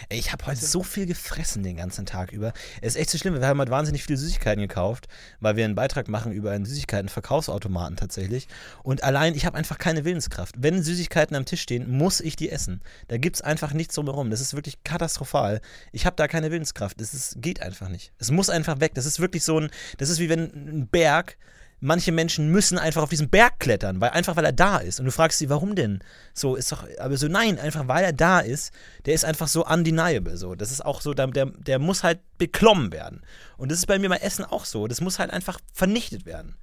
[0.10, 2.54] Ey, ich habe heute so viel gefressen den ganzen Tag über.
[2.82, 3.40] Es ist echt so schlimm.
[3.40, 5.08] Wir haben heute wahnsinnig viele Süßigkeiten gekauft,
[5.40, 8.48] weil wir einen Beitrag machen über einen Süßigkeiten-Verkaufsautomaten tatsächlich.
[8.84, 10.56] Und allein, ich habe einfach keine Willenskraft.
[10.58, 12.82] Wenn Süßigkeiten am Tisch stehen, muss ich die essen.
[13.08, 14.30] Da gibt es einfach nichts drumherum.
[14.30, 15.62] Das ist wirklich katastrophal.
[15.92, 17.00] Ich habe da keine Willenskraft.
[17.02, 18.12] Ist, geht einfach nicht.
[18.20, 18.94] Es muss einfach weg.
[18.96, 21.38] Das ist wirklich so ein, das ist wie wenn ein Berg
[21.80, 25.00] manche Menschen müssen einfach auf diesen Berg klettern, weil einfach weil er da ist.
[25.00, 26.04] Und du fragst sie, warum denn?
[26.34, 28.74] So ist doch, aber so nein, einfach weil er da ist.
[29.06, 30.38] Der ist einfach so undeniable.
[30.38, 33.22] So, das ist auch so, der, der, muss halt beklommen werden.
[33.58, 34.88] Und das ist bei mir bei Essen auch so.
[34.88, 36.58] Das muss halt einfach vernichtet werden.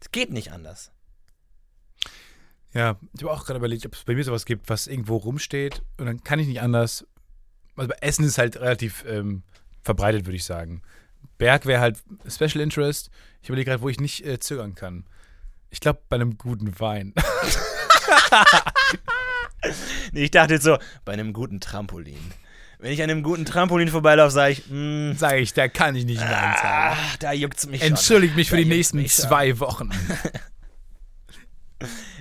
[0.00, 0.90] Das geht nicht anders.
[2.72, 5.82] Ja, ich habe auch gerade überlegt, ob es bei mir sowas gibt, was irgendwo rumsteht
[5.96, 7.06] und dann kann ich nicht anders.
[7.74, 9.42] Also bei Essen ist halt relativ ähm,
[9.82, 10.82] verbreitet, würde ich sagen.
[11.38, 13.10] Berg wäre halt Special Interest.
[13.46, 15.04] Ich überlege gerade, wo ich nicht äh, zögern kann.
[15.70, 17.14] Ich glaube, bei einem guten Wein.
[20.10, 22.18] Nee, ich dachte jetzt so, bei einem guten Trampolin.
[22.80, 26.04] Wenn ich an einem guten Trampolin vorbeilaufe, sage ich, mh, Sage ich, da kann ich
[26.04, 26.56] nicht Nein sagen.
[26.64, 27.90] ah, da juckt's mich schon.
[27.90, 29.26] Entschuldigt mich für Da die nächsten mich schon.
[29.26, 29.90] zwei Wochen.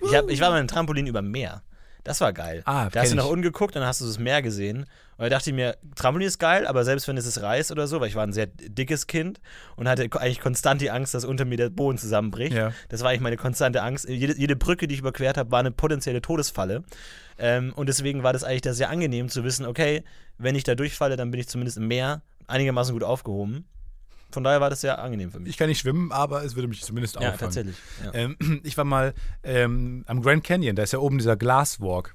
[0.05, 1.63] Ich, hab, ich war einem Trampolin über Meer.
[2.05, 2.61] Das war geil.
[2.65, 4.85] Ah, da hast du nach unten geguckt und dann hast du das Meer gesehen.
[5.17, 7.87] Und da dachte ich mir, Trampolin ist geil, aber selbst wenn es es reißt oder
[7.87, 9.41] so, weil ich war ein sehr dickes Kind
[9.75, 12.53] und hatte eigentlich konstant die Angst, dass unter mir der Boden zusammenbricht.
[12.53, 12.73] Ja.
[12.89, 14.07] Das war eigentlich meine konstante Angst.
[14.07, 16.83] Jede, jede Brücke, die ich überquert habe, war eine potenzielle Todesfalle.
[17.39, 20.03] Ähm, und deswegen war das eigentlich da sehr angenehm zu wissen, okay,
[20.37, 23.65] wenn ich da durchfalle, dann bin ich zumindest im Meer einigermaßen gut aufgehoben.
[24.31, 25.49] Von daher war das sehr angenehm für mich.
[25.49, 27.39] Ich kann nicht schwimmen, aber es würde mich zumindest ja, auffangen.
[27.39, 27.75] tatsächlich.
[28.03, 28.13] Ja.
[28.13, 29.13] Ähm, ich war mal
[29.43, 32.13] ähm, am Grand Canyon, da ist ja oben dieser Glasswalk.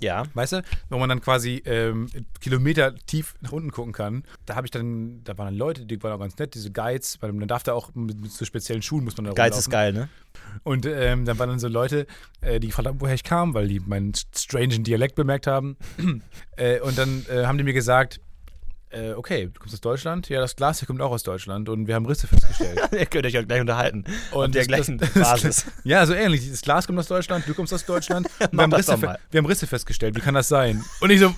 [0.00, 0.24] ja.
[0.34, 2.08] Weißt du, wo man dann quasi ähm,
[2.40, 4.24] Kilometer tief nach unten gucken kann.
[4.44, 7.18] Da habe ich dann, da waren dann Leute, die waren auch ganz nett, diese Guides,
[7.22, 9.70] weil man darf da auch mit, mit so speziellen Schuhen muss man da Geiz ist
[9.70, 10.08] geil, ne?
[10.62, 12.06] Und ähm, dann waren dann so Leute,
[12.42, 15.76] äh, die gefragt haben, woher ich kam, weil die meinen strangen Dialekt bemerkt haben.
[16.56, 18.20] äh, und dann äh, haben die mir gesagt,
[18.90, 20.28] äh, okay, du kommst aus Deutschland?
[20.28, 22.80] Ja, das Glas hier kommt auch aus Deutschland und wir haben Risse festgestellt.
[22.92, 24.04] Ihr könnt euch auch gleich unterhalten.
[24.32, 25.66] Und der das- gleichen das- Basis.
[25.84, 26.48] Ja, so ähnlich.
[26.50, 28.28] Das Glas kommt aus Deutschland, du kommst aus Deutschland.
[28.52, 30.14] Wir haben, Risse, wir haben Risse festgestellt.
[30.16, 30.84] Wie kann das sein?
[31.00, 31.28] Und ich so,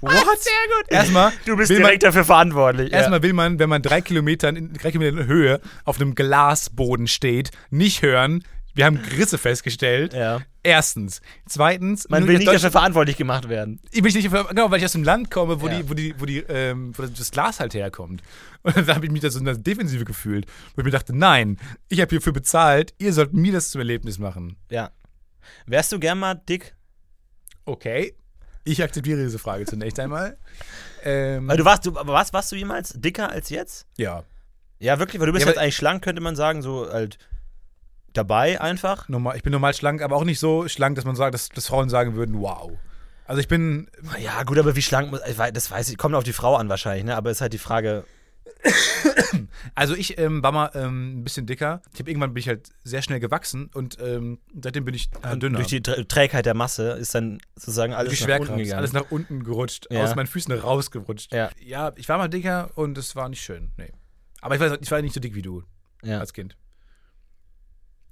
[0.00, 0.12] what?
[0.40, 0.84] Sehr gut.
[0.88, 2.90] Erstmal, Du bist direkt dafür verantwortlich.
[2.90, 7.06] Man, erstmal will man, wenn man drei Kilometer in drei Kilometer Höhe auf einem Glasboden
[7.06, 8.42] steht, nicht hören.
[8.74, 10.14] Wir haben Risse festgestellt.
[10.14, 10.40] Ja.
[10.62, 11.20] Erstens.
[11.46, 13.80] Zweitens, Man will nicht dafür verantwortlich gemacht werden.
[13.90, 15.78] ich bin nicht dafür, genau, weil ich aus einem Land komme, wo, Ja.
[15.78, 18.22] die, wo, die, wo, die, ähm, wo das Glas halt herkommt.
[18.62, 20.46] Und dann habe ich mich da so in der Defensive gefühlt,
[20.76, 21.58] wo ich mir dachte, nein,
[21.88, 24.56] ich habe hierfür bezahlt, ihr sollt mir das zum Erlebnis machen.
[24.70, 24.90] Ja.
[25.66, 26.74] Wärst du gern mal dick?
[27.64, 28.14] Okay.
[28.64, 30.36] Ich akzeptiere diese Frage zunächst einmal.
[31.02, 33.86] Ähm, Weil du warst, du, aber warst, warst du jemals dicker als jetzt?
[33.96, 34.22] ja,
[34.78, 37.18] Ja, wirklich, weil du bist Ja, jetzt aber- eigentlich schlank, könnte man sagen, so halt
[38.12, 39.08] dabei einfach.
[39.08, 41.66] normal, ich bin normal schlank, aber auch nicht so schlank, dass man sagt, dass, dass
[41.66, 42.72] Frauen sagen würden, wow.
[43.26, 43.88] Also ich bin,
[44.18, 45.20] Ja, gut, aber wie schlank muss.
[45.28, 47.16] ich weiß- Das weiß ich, kommt auf die Frau an wahrscheinlich, ne?
[47.16, 48.04] Aber ist halt die Frage.
[49.74, 51.80] also ich ähm, war mal ähm, ein bisschen dicker.
[51.92, 55.36] Ich habe irgendwann bin ich halt sehr schnell gewachsen und ähm, seitdem bin ich äh,
[55.36, 55.58] dünner.
[55.58, 58.78] Durch die Trä- Trägheit der Masse ist dann sozusagen alles nach unten gegangen.
[58.78, 60.02] alles nach unten gerutscht, Ja.
[60.02, 61.32] aus meinen Füßen rausgerutscht.
[61.32, 61.50] Ja.
[61.60, 63.70] ja, ich war mal dicker und es war nicht schön.
[63.76, 63.92] Nee.
[64.40, 65.62] Aber ich war, ich war nicht so dick wie du
[66.02, 66.18] ja.
[66.18, 66.56] als Kind.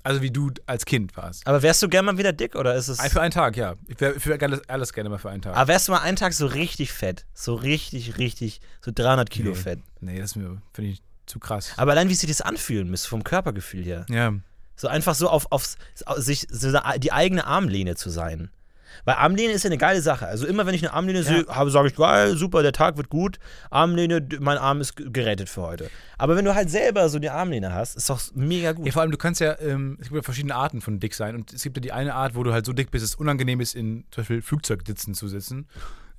[0.09, 1.47] Also wie du als Kind warst.
[1.47, 2.99] Aber wärst du gern mal wieder dick oder ist es.
[3.13, 3.75] Für einen Tag, ja.
[3.89, 5.55] Ich wäre für alles, alles gerne mal für einen Tag.
[5.55, 7.27] Aber wärst du mal einen Tag so richtig fett?
[7.35, 9.57] So richtig, richtig, so 300 Kilo Nee.
[9.57, 9.81] fett.
[10.01, 11.75] nee, das finde ich zu krass.
[11.77, 14.07] Aber allein, wie sich das anfühlen müsste, vom Körpergefühl her.
[14.09, 14.33] Ja.
[14.77, 18.51] So einfach so auf, aufs, auf sich so die eigene Armlehne zu sein.
[19.05, 20.27] Weil Armlehne ist ja eine geile Sache.
[20.27, 23.09] Also immer wenn ich eine Armlehne sehe, habe, sage ich, geil, super, der Tag wird
[23.09, 23.39] gut.
[23.71, 25.91] Armlehne, mein Arm ist gerettet für heute.
[26.17, 28.87] Aber wenn du halt selber so die Armlehne hast, ist doch mega gut.
[28.87, 31.35] Ja, vor allem, du kannst ja, ähm, es gibt ja verschiedene Arten von dick sein.
[31.35, 33.17] Und es gibt ja die eine Art, wo du halt so dick bist, dass es
[33.17, 35.69] unangenehm ist, in zum Beispiel Flugzeugsitzen zu sitzen.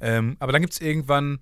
[0.01, 1.39] Ähm, aber dann gibt es irgendwann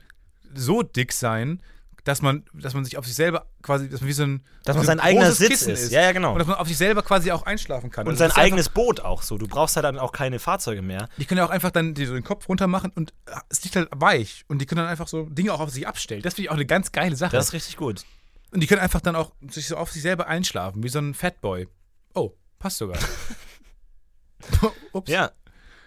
[0.53, 1.61] so dick sein,
[2.07, 4.77] dass man, dass man sich auf sich selber quasi, dass man wie so ein, Dass
[4.77, 5.91] man so ein sein eigener Sitz Kissen ist.
[5.91, 6.31] Ja, ja, genau.
[6.31, 8.07] Und dass man auf sich selber quasi auch einschlafen kann.
[8.07, 9.37] Und Also sein ist eigenes Boot auch so.
[9.37, 11.09] Du brauchst halt dann auch keine Fahrzeuge mehr.
[11.17, 13.75] Die können ja auch einfach dann so den Kopf runter machen und äh, es liegt
[13.75, 14.45] halt weich.
[14.47, 16.21] Und die können dann einfach so Dinge auch auf sich abstellen.
[16.21, 17.35] Das finde ich auch eine ganz geile Sache.
[17.35, 18.05] Das ist richtig gut.
[18.51, 21.13] und die können einfach dann auch sich so auf sich selber einschlafen, wie so ein
[21.13, 21.67] Fatboy.
[22.15, 22.97] Oh, passt sogar.
[24.93, 25.11] Ups.
[25.11, 25.31] Ja.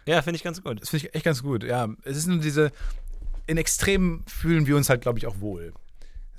[0.06, 0.82] Ja, finde ich ganz gut.
[0.82, 1.88] Das finde ich echt ganz gut, ja.
[2.04, 2.72] Es ist nur diese,
[3.46, 5.72] in Extremen fühlen wir uns halt, glaube ich, auch wohl.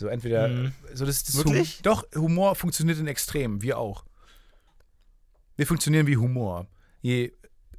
[0.02, 0.72] So entweder, Mhm.
[0.96, 1.76] so das, das Wirklich?
[1.78, 4.04] Hum doch, Humor funktioniert in Extremen, wir auch.
[5.58, 6.66] Wir funktionieren wie Humor.
[7.02, 7.32] Je,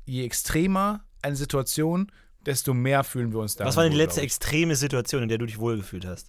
[0.06, 2.12] je extremer eine Situation,
[2.46, 3.64] desto mehr fühlen wir uns da.
[3.64, 6.28] Was war denn die letzte extreme Situation, in der du dich wohlgefühlt hast?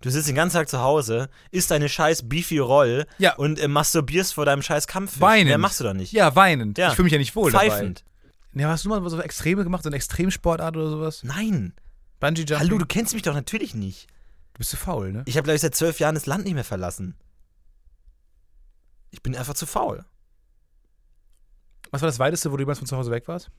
[0.00, 3.34] Du sitzt den ganzen Tag zu Hause, isst deine scheiß Beefy Roll Ja.
[3.36, 5.20] und äh, masturbierst vor deinem scheiß Kampf.
[5.20, 5.48] Weinend.
[5.48, 6.12] Mehr machst du doch nicht.
[6.12, 6.78] Ja, weinend.
[6.78, 6.88] Ja.
[6.88, 8.00] Ich fühle mich ja nicht wohl Pfeifend.
[8.54, 8.62] dabei.
[8.62, 11.22] Ja, hast du mal so Extreme gemacht, so eine Extremsportart oder sowas?
[11.22, 11.74] Nein.
[12.20, 12.58] Bungee Jumping?
[12.58, 14.06] Hallo, du kennst mich doch natürlich nicht.
[14.52, 15.22] du bist zu faul, ne?
[15.26, 17.16] Ich habe, glaube ich, seit zwölf Jahren das Land nicht mehr verlassen.
[19.10, 20.04] Ich bin einfach zu faul.
[21.90, 23.50] Was war das weiteste, wo du jemals von zu Hause weg warst?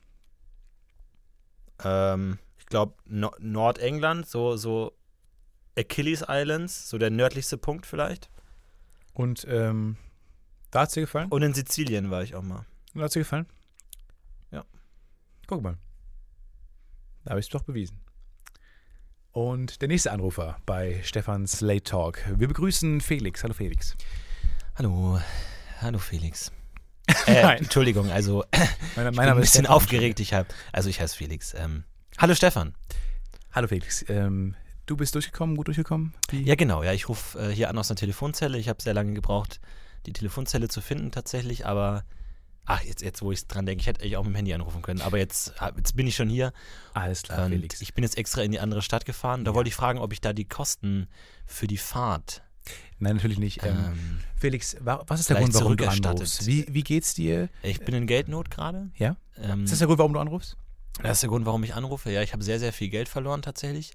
[1.84, 4.96] Ähm, ich glaube, no Nordengland, so, so
[5.76, 8.30] Achilles Islands, so der nördlichste Punkt vielleicht.
[9.12, 9.96] Und ähm,
[10.70, 11.28] da hat es dir gefallen?
[11.28, 12.64] Und in Sizilien war ich auch mal.
[12.94, 13.46] Da hat es dir gefallen?
[14.50, 14.64] Ja.
[15.46, 15.76] Guck mal.
[17.24, 18.01] Da habe ich es doch bewiesen.
[19.32, 22.22] Und der nächste Anrufer bei Stefans Late Talk.
[22.36, 23.42] Wir begrüßen Felix.
[23.42, 23.96] Hallo Felix.
[24.76, 25.18] Hallo,
[25.80, 26.52] hallo Felix.
[27.26, 27.56] Äh.
[27.56, 28.44] Entschuldigung, also
[28.96, 30.20] Mein, ich bin ein bisschen aufgeregt.
[30.20, 31.54] Ich hab, also ich heiße Felix.
[31.54, 31.84] Ähm,
[32.18, 32.74] hallo Stefan.
[33.52, 34.04] Hallo Felix.
[34.08, 34.54] Ähm,
[34.86, 36.14] du bist durchgekommen, gut durchgekommen?
[36.30, 36.42] Wie?
[36.42, 38.58] Ja genau, ja, ich rufe äh, hier an aus einer Telefonzelle.
[38.58, 39.60] Ich habe sehr lange gebraucht,
[40.06, 42.04] die Telefonzelle zu finden tatsächlich, aber
[42.66, 44.82] ach, jetzt, jetzt wo ich dran denke, ich hätte eigentlich auch mit dem Handy anrufen
[44.82, 46.52] können, aber jetzt, hab- jetzt bin ich schon hier
[46.94, 47.80] Alles klar, und Felix.
[47.80, 49.44] ich bin jetzt extra in die andere Stadt gefahren.
[49.44, 49.54] Da Ja.
[49.54, 51.08] wollte ich fragen, ob ich da die Kosten
[51.46, 52.42] für die Fahrt
[53.00, 53.64] Nein, natürlich nicht.
[53.64, 56.46] Ähm, ähm, Felix, wa- was ist der Grund, warum du anrufst?
[56.46, 57.48] Wie, wie geht's dir?
[57.64, 58.90] ich bin in Geldnot gerade.
[58.96, 59.16] Ja?
[59.36, 60.56] Ähm, Ist das der Grund, warum du anrufst?
[61.02, 62.12] Das ist der Grund, warum ich anrufe.
[62.12, 63.94] Ja, ich habe sehr, sehr viel Geld verloren tatsächlich.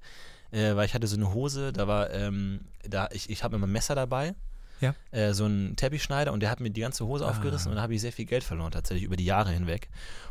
[0.51, 3.67] Äh, weil ich hatte so eine Hose, da war, ähm, da, ich, ich habe immer
[3.67, 4.35] ein Messer dabei.
[4.79, 4.93] Ja.
[5.11, 7.29] Äh, so ein Teppichschneider und der hat mir die ganze Hose Ah.
[7.29, 9.89] aufgerissen und da habe ich sehr viel Geld verloren tatsächlich über die Jahre hinweg.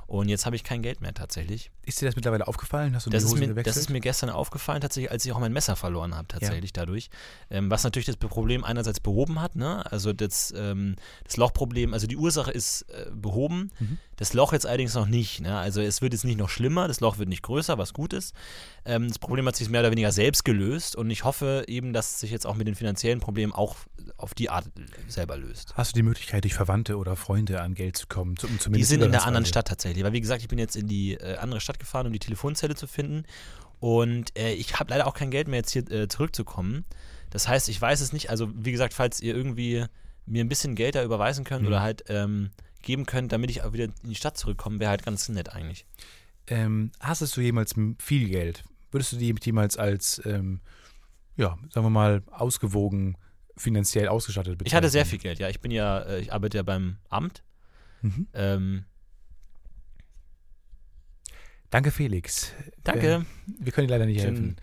[0.09, 1.73] Und jetzt habe ich kein Geld mehr tatsächlich.
[1.85, 2.95] Ist dir das mittlerweile aufgefallen?
[2.95, 3.67] Hast du Das die ist, Hose mir, gewechselt?
[3.67, 7.11] das ist mir gestern aufgefallen, tatsächlich, als ich auch mein Messer verloren habe, tatsächlich dadurch.
[7.51, 9.85] Ähm, was natürlich das Problem einerseits behoben hat, ne?
[9.91, 10.95] Also das, ähm,
[11.25, 13.99] das Lochproblem, also die Ursache ist äh, behoben, Mhm.
[14.17, 15.41] Das Loch jetzt allerdings noch nicht.
[15.41, 15.57] Ne?
[15.59, 18.35] Also es wird jetzt nicht noch schlimmer, das Loch wird nicht größer, was gut ist.
[18.85, 22.13] Ähm, das Problem hat sich mehr oder weniger selbst gelöst und ich hoffe eben, dass
[22.13, 23.77] es sich jetzt auch mit den finanziellen Problemen auch
[24.17, 24.67] auf die Art
[25.09, 25.75] selber löst.
[25.77, 28.37] Hast du die Möglichkeit, durch Verwandte oder Freunde an Geld zu kommen?
[28.37, 30.03] Zum, Die zumindest sind in der anderen Stadt tatsächlich.
[30.05, 32.75] Weil, wie gesagt, ich bin jetzt in die äh, andere Stadt gefahren, um die Telefonzelle
[32.75, 33.25] zu finden.
[33.81, 36.87] Und äh, ich habe leider auch kein Geld mehr, jetzt hier äh, zurückzukommen.
[37.31, 38.31] Das heißt, ich weiß es nicht.
[38.31, 39.85] Also, wie gesagt, falls ihr irgendwie
[40.25, 41.69] mir ein bisschen Geld da überweisen könnt Mhm.
[41.69, 42.51] oder halt ähm,
[42.83, 45.87] geben könnt, damit ich auch wieder in die Stadt zurückkomme, wäre halt ganz nett eigentlich.
[46.49, 48.65] Ähm, hastest du jemals viel Geld?
[48.93, 50.61] Würdest du die jemals als, ähm,
[51.37, 53.17] ja, sagen wir mal, ausgewogen
[53.57, 55.21] finanziell ausgestattet Ich hatte sehr bezeichnen?
[55.21, 55.49] viel Geld, ja.
[55.49, 57.43] Ich bin ja, äh, ich arbeite ja beim Amt.
[58.03, 58.29] Mhm.
[58.35, 58.85] Ähm,
[61.71, 62.53] Danke, Felix.
[62.85, 63.13] danke.
[63.13, 63.21] Äh,
[63.59, 64.57] wir können dir leider nicht Schön- helfen.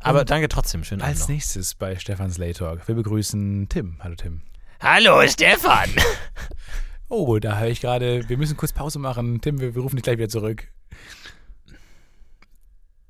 [0.00, 0.84] Aber und danke trotzdem.
[0.84, 2.86] Schönen Abend Als nächstes bei Stefans Late Talk.
[2.88, 3.96] Wir begrüßen Tim.
[4.00, 4.42] Hallo, Tim.
[4.80, 5.88] Hallo, Stefan.
[7.14, 9.42] Oh, da höre ich gerade, wir müssen kurz Pause machen.
[9.42, 10.68] Tim, wir, wir rufen dich gleich wieder zurück.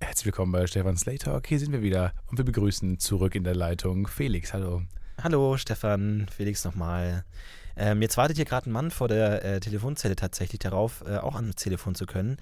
[0.01, 1.47] Herzlich willkommen bei Stefans Late Talk.
[1.47, 4.53] Hier sind wir wieder und wir begrüßen zurück in der Leitung Felix.
[4.53, 4.83] Hallo.
[5.23, 7.25] Hallo Stefan, Felix nochmal.
[7.77, 11.37] Ähm, jetzt wartet hier gerade ein Mann vor der äh, Telefonzelle tatsächlich darauf, äh, auch
[11.37, 12.39] ans Telefon zu können.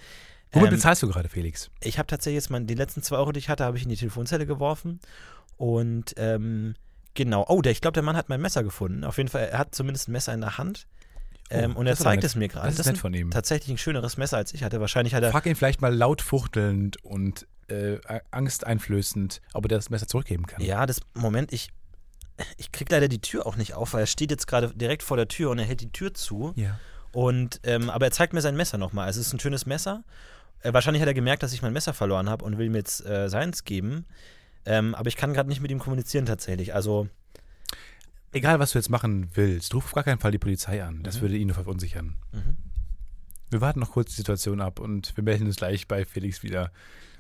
[0.53, 1.71] Womit Ähm, bezahlst du gerade, Felix?
[1.83, 3.91] ich habe tatsächlich jetzt mal die letzten zwei Euro, die ich hatte, habe ich in
[3.91, 4.99] die Telefonzelle geworfen.
[5.59, 6.75] Und ähm,
[7.13, 9.05] genau, oh, der, ich glaube, der Mann hat mein Messer gefunden.
[9.05, 10.87] Auf jeden Fall, er hat zumindest ein Messer in der Hand.
[11.51, 12.67] Ähm, Oh, und er das zeigt es mir gerade.
[12.67, 13.31] Das ist ist nett von ihm.
[13.31, 14.81] tatsächlich ein schöneres Messer als ich hatte.
[14.81, 15.31] Wahrscheinlich hat er.
[15.33, 17.99] Frag ihn vielleicht mal laut fuchtelnd und äh,
[18.31, 20.63] angsteinflößend, ob er das Messer zurückgeben kann.
[20.63, 21.71] Ja, das Moment, ich.
[22.57, 25.19] Ich krieg leider die Tür auch nicht auf, weil er steht jetzt gerade direkt vor
[25.19, 26.55] der Tür und er hält die Tür zu.
[26.57, 26.79] Ja.
[27.13, 29.11] Und, ähm, aber er zeigt mir sein Messer nochmal.
[29.11, 30.05] Es ist ein schönes Messer.
[30.61, 33.05] Äh, wahrscheinlich hat er gemerkt, dass ich mein Messer verloren habe und will mir jetzt
[33.05, 34.07] äh, seins geben.
[34.65, 36.75] Ähm, aber ich kann gerade nicht mit ihm kommunizieren tatsächlich.
[36.75, 37.09] Also,
[38.33, 41.03] Egal, was du jetzt machen willst, ruf auf gar keinen Fall die Polizei an.
[41.03, 41.21] Das Mhm.
[41.23, 42.17] würde ihn nur verunsichern.
[42.33, 42.57] mhm.
[43.51, 46.71] Wir warten noch kurz die Situation ab und wir melden uns gleich bei Felix wieder.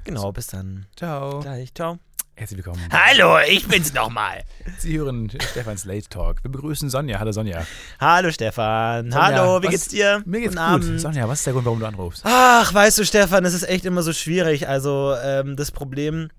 [0.05, 0.87] genau, bis dann.
[0.97, 1.41] Ciao.
[1.41, 1.99] Gleich, ciao.
[2.37, 2.81] Herzlich willkommen.
[2.93, 4.45] Hallo, ich bin's nochmal.
[4.79, 6.43] Sie hören Stefans Late Talk.
[6.45, 7.19] Wir begrüßen Sonja.
[7.19, 7.67] Hallo Sonja.
[7.99, 9.11] Hallo Stefan.
[9.11, 10.23] Sonja, Hallo, wie was- geht's dir?
[10.25, 10.85] Mir geht's Guten gut.
[10.85, 11.01] Abend.
[11.01, 12.23] Sonja, was ist der Grund, warum du anrufst?
[12.25, 14.69] Ach, weißt du, Stefan, das ist echt immer so schwierig.
[14.69, 16.31] Also, ähm, das Problem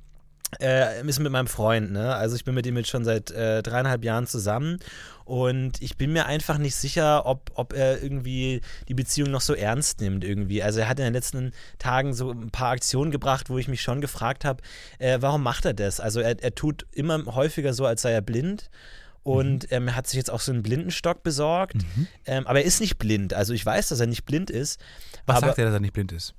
[0.60, 2.16] äh, ist mit meinem Freund, ne?
[2.16, 4.80] Also, ich bin mit ihm jetzt schon seit äh, dreieinhalb Jahren zusammen
[5.26, 9.54] und ich bin mir einfach nicht sicher, ob, ob er irgendwie die Beziehung noch so
[9.54, 10.62] ernst nimmt irgendwie.
[10.64, 13.82] Also, er hat in den letzten Tagen so ein paar Aktionen gebracht, wo ich mich
[13.82, 14.62] schon gefragt habe,
[15.00, 16.00] äh, warum macht er das?
[16.00, 18.70] Also, er, er tut immer häufiger so, als sei er blind.
[19.24, 21.76] Und ähm, er hat sich jetzt auch so einen Blindenstock besorgt.
[22.26, 23.36] Ähm, aber er ist nicht blind.
[23.36, 24.82] Also ich weiß, dass er nicht blind ist.
[25.28, 26.34] Was aber, sagt er, dass er nicht blind ist?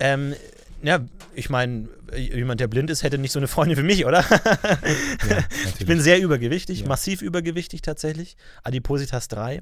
[0.00, 0.34] ähm,
[0.82, 1.00] ja,
[1.34, 4.24] ich meine, jemand, der blind ist, hätte nicht so eine Freundin wie mich, oder?
[5.28, 5.38] Ja,
[5.78, 6.86] ich bin sehr übergewichtig, Ja.
[6.88, 8.36] massiv übergewichtig tatsächlich.
[8.62, 9.60] Adipositas 3.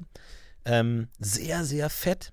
[0.65, 2.31] Ähm, sehr, sehr fett.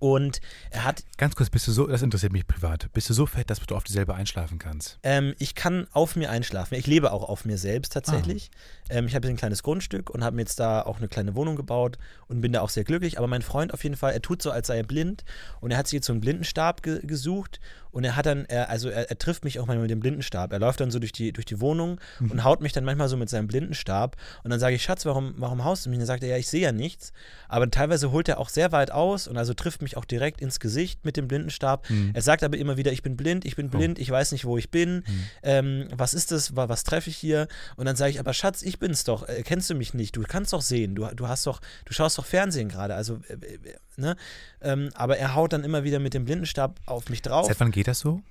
[0.00, 3.24] Und er hat, Ganz kurz, bist du so, das interessiert mich privat, bist du so
[3.24, 4.98] fett, dass du auf dir selber einschlafen kannst?
[5.02, 6.74] ähm, ich kann auf mir einschlafen.
[6.74, 8.50] Ich lebe auch auf mir selbst tatsächlich.
[8.90, 11.34] Ähm, ich habe jetzt ein kleines Grundstück und habe mir jetzt da auch eine kleine
[11.34, 13.16] Wohnung gebaut und bin da auch sehr glücklich.
[13.16, 15.24] Aber mein Freund auf jeden Fall, er tut so, als sei er blind
[15.62, 17.58] und er hat sich jetzt so einen Blindenstab ge gesucht
[17.90, 20.52] Und er hat dann, er, also er, er trifft mich auch manchmal mit dem Blindenstab.
[20.52, 23.16] Er läuft dann so durch die, durch die Wohnung und haut mich dann manchmal so
[23.16, 24.16] mit seinem Blindenstab.
[24.44, 25.96] Und dann sage ich, Schatz, warum, warum haust du mich?
[25.96, 27.12] Und dann sagt er, ja, ich sehe ja nichts.
[27.48, 30.60] Aber teilweise holt er auch sehr weit aus und also trifft mich auch direkt ins
[30.60, 31.86] Gesicht mit dem Blindenstab.
[32.14, 34.58] Er sagt aber immer wieder, ich bin blind, ich bin blind, ich weiß nicht, wo
[34.58, 35.02] ich bin.
[35.42, 36.56] Ähm, was ist das?
[36.56, 37.48] Wa- Was treffe ich hier?
[37.76, 39.28] Und dann sage ich, aber Schatz, ich bin's doch.
[39.28, 40.16] Äh, kennst du mich nicht?
[40.16, 40.94] Du kannst doch sehen.
[40.94, 42.94] Du, du hast doch, du schaust doch Fernsehen gerade.
[42.94, 43.58] Also, äh, äh,
[43.98, 44.16] ne?
[44.60, 47.46] Ähm, aber er haut dann immer wieder mit dem Blindenstab auf mich drauf.
[47.46, 48.22] Seit wann geht das so?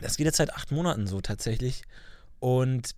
[0.00, 1.82] Das geht jetzt seit acht Monaten so tatsächlich.
[2.38, 2.94] Und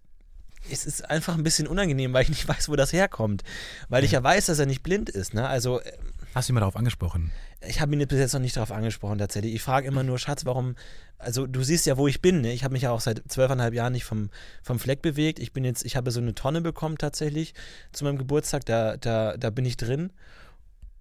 [0.70, 3.44] es ist einfach ein bisschen unangenehm, weil ich nicht weiß, wo das herkommt.
[3.88, 5.34] Weil ich ja weiß, dass er nicht blind ist.
[5.34, 5.46] Ne?
[5.46, 5.92] Also äh,
[6.34, 7.32] Hast du ihn mal darauf angesprochen?
[7.66, 9.54] ich habe ihn bis jetzt noch nicht darauf angesprochen tatsächlich.
[9.54, 10.76] Ich frage immer nur, Schatz, warum,
[11.18, 12.40] also du siehst ja, wo ich bin.
[12.40, 12.52] Ne?
[12.52, 14.30] Ich habe mich ja auch seit zwölfeinhalb Jahren nicht vom,
[14.62, 15.40] vom Fleck bewegt.
[15.40, 17.54] Ich bin jetzt, ich habe so eine Tonne bekommen tatsächlich
[17.92, 20.12] zu meinem Geburtstag, da, da, da bin ich drin.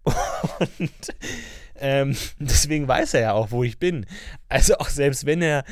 [0.08, 1.14] Und
[1.80, 4.06] ähm, deswegen weiß er ja auch, wo ich bin.
[4.50, 5.64] Also auch selbst wenn er,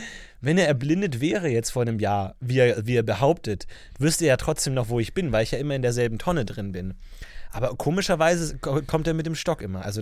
[0.42, 3.66] wenn er erblindet wäre jetzt vor einem Jahr, wie er, wie er behauptet,
[3.98, 6.46] wüsste er ja trotzdem noch, wo ich bin, weil ich ja immer in derselben Tonne
[6.46, 6.94] drin bin.
[7.52, 9.84] Aber komischerweise ko- kommt er mit dem Stock immer.
[9.86, 10.02] Also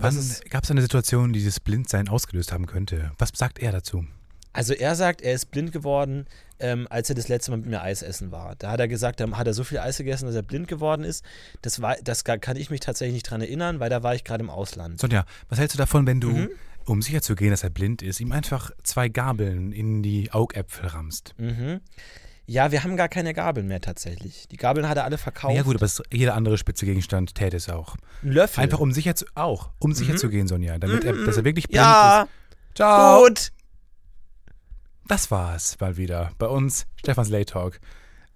[0.50, 3.12] gab es eine Situation, die dieses Blindsein ausgelöst haben könnte?
[3.18, 4.04] Was sagt er dazu?
[4.54, 6.26] Also er sagt, er ist blind geworden,
[6.60, 8.54] ähm, als er das letzte Mal mit mir Eis essen war.
[8.56, 11.04] Da hat er gesagt, da hat er so viel Eis gegessen, dass er blind geworden
[11.04, 11.24] ist.
[11.60, 14.42] Das, war, das kann ich mich tatsächlich nicht dran erinnern, weil da war ich gerade
[14.42, 15.00] im Ausland.
[15.00, 16.48] Sonja, was hältst du davon, wenn du, Mhm.
[16.86, 20.86] um sicher zu gehen, dass er blind ist, ihm einfach zwei Gabeln in die Augäpfel
[20.86, 21.34] rammst?
[21.36, 21.80] Mhm.
[22.46, 24.46] Ja, wir haben gar keine Gabeln mehr tatsächlich.
[24.50, 25.56] Die Gabeln hat er alle verkauft.
[25.56, 27.96] Ja gut, aber jeder andere spitze Gegenstand täte es auch.
[28.22, 28.62] Ein Löffel.
[28.62, 31.68] Einfach um sicher zu, auch, um sicher zu gehen, Sonja, damit er, dass er wirklich
[31.68, 31.90] blind Mhm.
[31.90, 32.76] ja, ist.
[32.76, 33.22] Ciao.
[33.24, 33.50] gut.
[35.06, 37.80] Das war's mal wieder bei uns, Stefans Late Talk.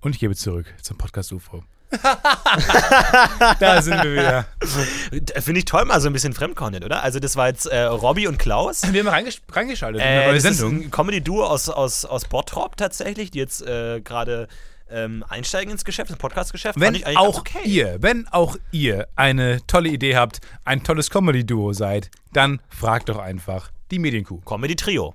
[0.01, 1.65] Und ich gebe zurück zum Podcast UFO.
[3.61, 4.47] da sind wir wieder.
[5.41, 7.03] Finde ich toll, mal so ein bisschen Fremdcontent, oder?
[7.03, 8.83] Also das war jetzt äh, Robby und Klaus.
[8.93, 10.85] Wir haben reingesch reingeschaltet in Äh, eine neue das ist Sendung.
[10.85, 14.49] ein Comedy-Duo aus, aus, aus Bottrop tatsächlich, die jetzt äh, gerade
[14.91, 16.79] ähm, einsteigen ins Geschäft, ins Podcast-Geschäft.
[16.79, 17.61] Wenn auch okay.
[17.65, 23.19] ihr, wenn auch ihr eine tolle Idee habt, ein tolles Comedy-Duo seid, dann fragt doch
[23.19, 24.41] einfach die Medienkuh.
[24.43, 25.15] Comedy-Trio.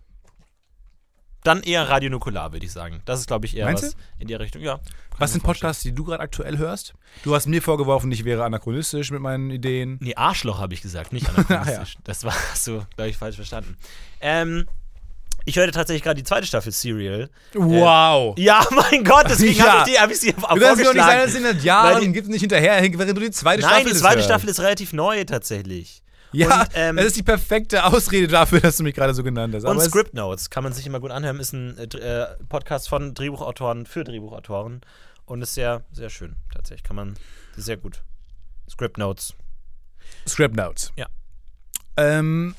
[1.44, 3.02] Dann eher Radio Nukular, würde ich sagen.
[3.06, 4.62] Das ist, glaube ich, eher Meinst was in die Richtung.
[4.62, 4.80] Ja.
[5.18, 6.94] Was sind Podcasts, die du gerade aktuell hörst?
[7.24, 9.98] Du hast mir vorgeworfen, ich wäre anachronistisch mit meinen Ideen.
[10.02, 11.98] Nee, Arschloch habe ich gesagt, nicht anachronistisch.
[12.04, 13.78] Das war so, glaube ich, falsch verstanden.
[14.22, 14.68] Ähm,
[15.46, 17.30] ich hörte tatsächlich gerade die zweite Staffel Serial.
[17.54, 18.34] Wow!
[18.38, 19.80] Ja, mein Gott, deswegen Ja.
[19.80, 21.60] habe ich, die- hab ich sie du kannst mir doch nicht sagen, dass in den
[21.62, 24.24] Jahren gibt es nicht hinterher, während du die zweite Nein, Staffel die zweite.
[24.24, 26.02] Staffel ist relativ neu tatsächlich.
[26.34, 29.54] Ja, Und, ähm, das ist die perfekte Ausrede dafür, dass du mich gerade so genannt
[29.56, 29.64] hast.
[29.64, 31.40] Und Aber Script Notes kann man sich immer gut anhören.
[31.40, 34.82] Ist ein äh, äh, Podcast von Drehbuchautoren für Drehbuchautoren
[35.26, 36.84] und ist sehr, sehr schön tatsächlich.
[36.84, 37.16] Kann man
[37.56, 38.04] ist sehr gut.
[38.70, 39.34] Script Notes.
[40.28, 40.92] Script Notes.
[40.96, 41.08] Ja.
[41.98, 42.56] Ähm,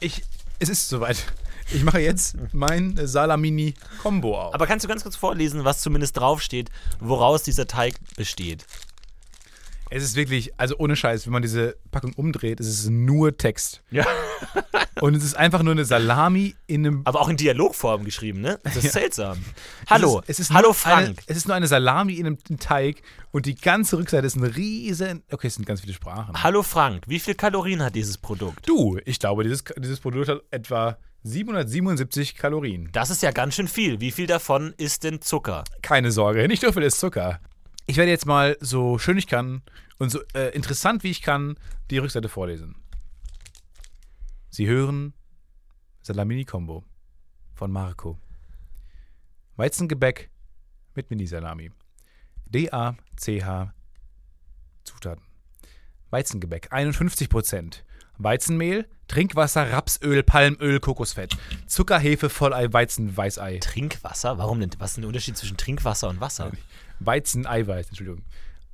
[0.00, 0.22] ich,
[0.58, 1.24] es ist soweit.
[1.70, 4.54] Ich mache jetzt mein Salamini-Kombo auf.
[4.54, 8.64] Aber kannst du ganz kurz vorlesen, was zumindest draufsteht, woraus dieser Teig besteht?
[9.90, 13.82] Es ist wirklich, also ohne Scheiß, wenn man diese Packung umdreht, ist es nur Text.
[13.90, 14.06] Ja.
[15.00, 17.02] Und es ist einfach nur eine Salami in einem.
[17.04, 18.58] Aber auch in Dialogform geschrieben, ne?
[18.64, 19.38] Das ist seltsam.
[19.88, 21.06] Hallo, Es ist, es ist hallo nur Frank.
[21.06, 24.44] Eine, es ist nur eine Salami in einem Teig und die ganze Rückseite ist ein
[24.44, 25.22] riesen.
[25.30, 26.42] Okay, es sind ganz viele Sprachen.
[26.42, 28.68] Hallo Frank, wie viel Kalorien hat dieses Produkt?
[28.68, 32.90] Du, ich glaube, dieses, dieses Produkt hat etwa 777 Kalorien.
[32.92, 34.00] Das ist ja ganz schön viel.
[34.00, 35.64] Wie viel davon ist denn Zucker?
[35.80, 37.40] Keine Sorge, nicht so viel ist Zucker.
[37.90, 39.62] Ich werde jetzt mal so schön ich kann
[39.98, 41.58] und so äh, interessant wie ich kann
[41.90, 42.76] die Rückseite vorlesen.
[44.50, 45.14] Sie hören
[46.02, 46.84] Salamini Combo
[47.54, 48.18] von Marco.
[49.56, 50.28] Weizengebäck
[50.94, 51.70] mit Mini-Salami.
[52.44, 53.72] D-A-C-H
[54.84, 55.24] Zutaten.
[56.10, 57.84] Weizengebäck 51%.
[58.18, 61.36] Weizenmehl, Trinkwasser, Rapsöl, Palmöl, Kokosfett.
[61.66, 63.58] Zucker, Hefe, Vollei, Weizen, Weißei.
[63.58, 64.38] Trinkwasser?
[64.38, 64.70] Warum denn?
[64.78, 66.50] Was ist denn der Unterschied zwischen Trinkwasser und Wasser?
[67.00, 68.22] Weizeneiweiß, Entschuldigung.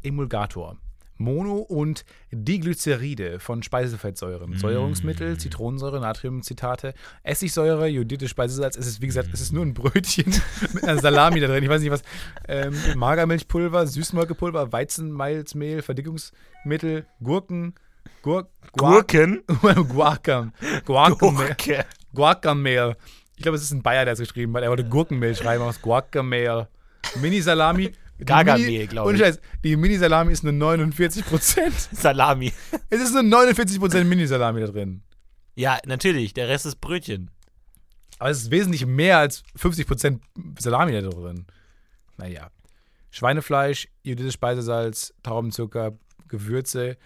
[0.03, 0.77] Emulgator.
[1.17, 4.57] Mono- und Diglyceride von Speisefettsäuren.
[4.59, 8.77] Säuerungsmittel, Zitronensäure, Natriumzitate, Essigsäure, jodierte Speisesalz.
[8.77, 10.35] Es ist, wie gesagt, es ist nur ein Brötchen
[10.73, 11.63] mit einer Salami da drin.
[11.63, 12.03] Ich weiß nicht was.
[12.49, 17.75] Ähm, Magermilchpulver, Süßmolkepulver, Weizenmalzmehl, Verdickungsmittel, Gurken,
[18.23, 19.43] Gur Gurken?
[19.89, 20.53] Guacam.
[20.85, 21.47] Guacammehl.
[21.49, 21.85] Gurke.
[22.15, 22.97] Guacamole.
[23.37, 24.63] Ich glaube, es ist ein Bayer, der es geschrieben hat.
[24.63, 26.69] Er wollte Gurkenmehl schreiben aus Guacamole.
[27.21, 27.93] Mini-Salami.
[28.19, 29.23] Die Gargamel, Mini- glaub Ohne ich.
[29.23, 31.75] Scheiß, die Mini-Salami ist nur 49 Prozent.
[31.93, 32.53] Salami.
[32.91, 35.03] Es ist nur 49 Prozent Mini-Salami da drin.
[35.57, 36.33] Ja, natürlich.
[36.35, 37.31] Der Rest ist Brötchen.
[38.19, 40.23] Aber es ist wesentlich mehr als 50 Prozent
[40.59, 41.47] Salami da drin.
[42.17, 42.51] Naja.
[43.11, 45.93] Schweinefleisch, iodisches Speisesalz, Traubenzucker,
[46.29, 46.97] Gewürze,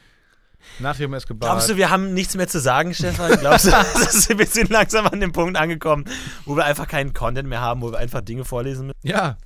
[0.78, 1.50] Natrium Escobar.
[1.50, 3.38] Glaubst du, wir haben nichts mehr zu sagen, Stefan?
[3.38, 3.70] Glaubst du,
[4.38, 6.04] wir sind langsam an dem Punkt angekommen,
[6.44, 8.98] wo wir einfach keinen Content mehr haben, wo wir einfach Dinge vorlesen müssen?
[9.02, 9.36] Ja.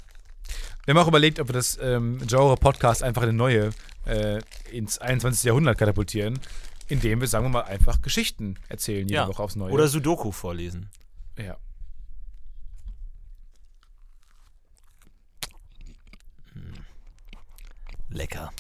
[0.85, 3.71] Wir haben auch überlegt, ob wir das ähm, Genre Podcast einfach eine neue
[4.05, 4.41] äh,
[4.73, 5.45] ins 21.
[5.45, 6.41] Jahrhundert katapultieren,
[6.89, 9.29] indem wir, sagen wir mal, einfach Geschichten erzählen jede Ja.
[9.29, 9.71] Woche aufs Neue.
[9.73, 10.89] Oder Sudoku vorlesen.
[11.39, 11.57] ja.
[18.09, 18.51] Lecker.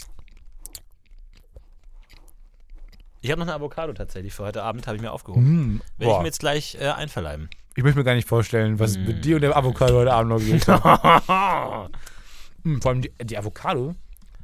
[3.23, 5.77] Ich habe noch eine Avocado tatsächlich für heute Abend, habe ich mir aufgehoben.
[5.77, 7.49] Mm, Werde ich mir jetzt gleich äh, einverleiben.
[7.77, 9.05] Ich möchte mir gar nicht vorstellen, was Mm.
[9.05, 10.67] mit dir und dem Avocado heute Abend noch geht.
[12.65, 13.95] Mm, Vor allem die, die Avocado,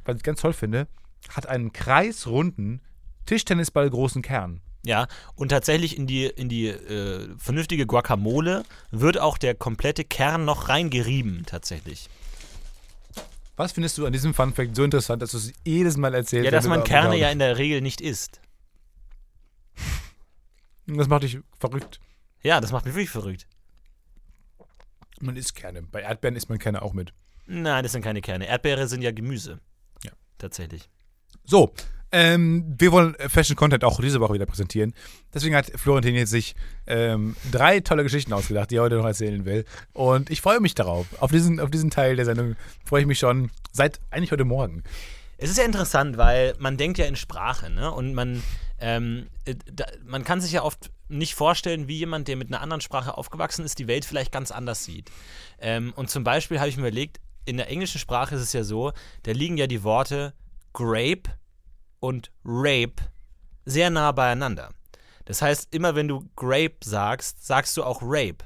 [0.05, 0.87] was ich ganz toll finde,
[1.29, 2.81] hat einen kreisrunden,
[3.25, 4.61] Tischtennisball großen Kern.
[4.85, 10.45] Ja, und tatsächlich in die, in die äh, vernünftige Guacamole wird auch der komplette Kern
[10.45, 12.09] noch reingerieben, tatsächlich.
[13.57, 16.45] Was findest du an diesem Funfact so interessant, dass du es jedes Mal erzählst?
[16.45, 18.39] Ja, dass man Kerne Avocado- ja in der Regel nicht isst.
[20.87, 21.99] Das macht dich verrückt.
[22.41, 23.47] Ja, das macht mich wirklich verrückt.
[25.21, 25.83] Man isst Kerne.
[25.83, 27.13] Bei Erdbeeren isst man Kerne auch mit.
[27.45, 28.47] Nein, das sind keine Kerne.
[28.47, 29.59] Erdbeere sind ja Gemüse.
[30.03, 30.11] Ja.
[30.37, 30.89] Tatsächlich.
[31.43, 31.73] So,
[32.11, 34.93] ähm, wir wollen äh, Fashion Content auch diese Woche wieder präsentieren.
[35.33, 36.55] Deswegen hat Florentin jetzt sich
[36.87, 39.65] ähm, drei tolle Geschichten ausgedacht, die er heute noch erzählen will.
[39.93, 41.07] Und ich freue mich darauf.
[41.21, 44.83] Auf diesen, auf diesen Teil der Sendung freue ich mich schon seit eigentlich heute Morgen.
[45.41, 47.91] Es ist ja interessant, weil man denkt ja in Sprache, ne?
[47.91, 48.43] Und man,
[48.79, 52.61] ähm, äh, da, man kann sich ja oft nicht vorstellen, wie jemand, der mit einer
[52.61, 55.09] anderen Sprache aufgewachsen ist, die Welt vielleicht ganz anders sieht.
[55.59, 58.63] Ähm, und zum Beispiel habe ich mir überlegt, in der englischen Sprache ist es ja
[58.63, 58.91] so,
[59.23, 60.33] da liegen ja die Worte
[60.73, 61.31] Grape
[61.99, 63.01] und Rape
[63.65, 64.71] sehr nah beieinander.
[65.25, 68.45] Das heißt, immer wenn du Grape sagst, sagst du auch Rape.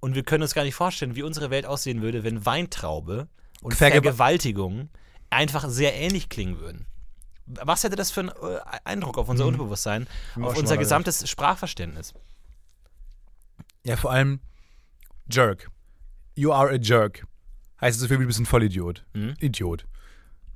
[0.00, 3.28] Und wir können uns gar nicht vorstellen, wie unsere Welt aussehen würde, wenn Weintraube
[3.60, 4.90] und Verge- Vergewaltigung
[5.32, 6.86] einfach sehr ähnlich klingen würden.
[7.46, 10.06] Was hätte das für einen äh, Eindruck auf unser Unterbewusstsein,
[10.36, 12.14] wir auch auf unser gesamtes Sprachverständnis?
[13.84, 14.40] Ja, vor allem
[15.30, 15.70] Jerk.
[16.34, 17.26] You are a jerk.
[17.80, 19.04] Heißt so viel wie du bist ein Vollidiot.
[19.12, 19.34] Mhm.
[19.40, 19.86] Idiot.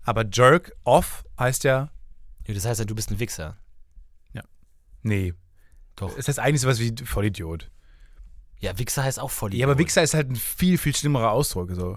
[0.05, 1.91] Aber Jerk off heißt ja,
[2.47, 3.57] Ja, das heißt ja, du bist ein Wichser.
[5.03, 5.35] nee.
[5.97, 6.17] Doch.
[6.19, 7.71] Es heißt eigentlich sowas wie Vollidiot.
[8.61, 11.71] Ja, Wichser heißt auch voll Ja, aber Wichser ist halt ein viel, viel schlimmerer Ausdruck.
[11.75, 11.97] So.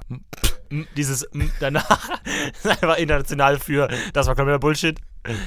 [0.70, 2.10] M, Dieses M danach
[2.54, 5.00] ist einfach international für das war kompletter Bullshit.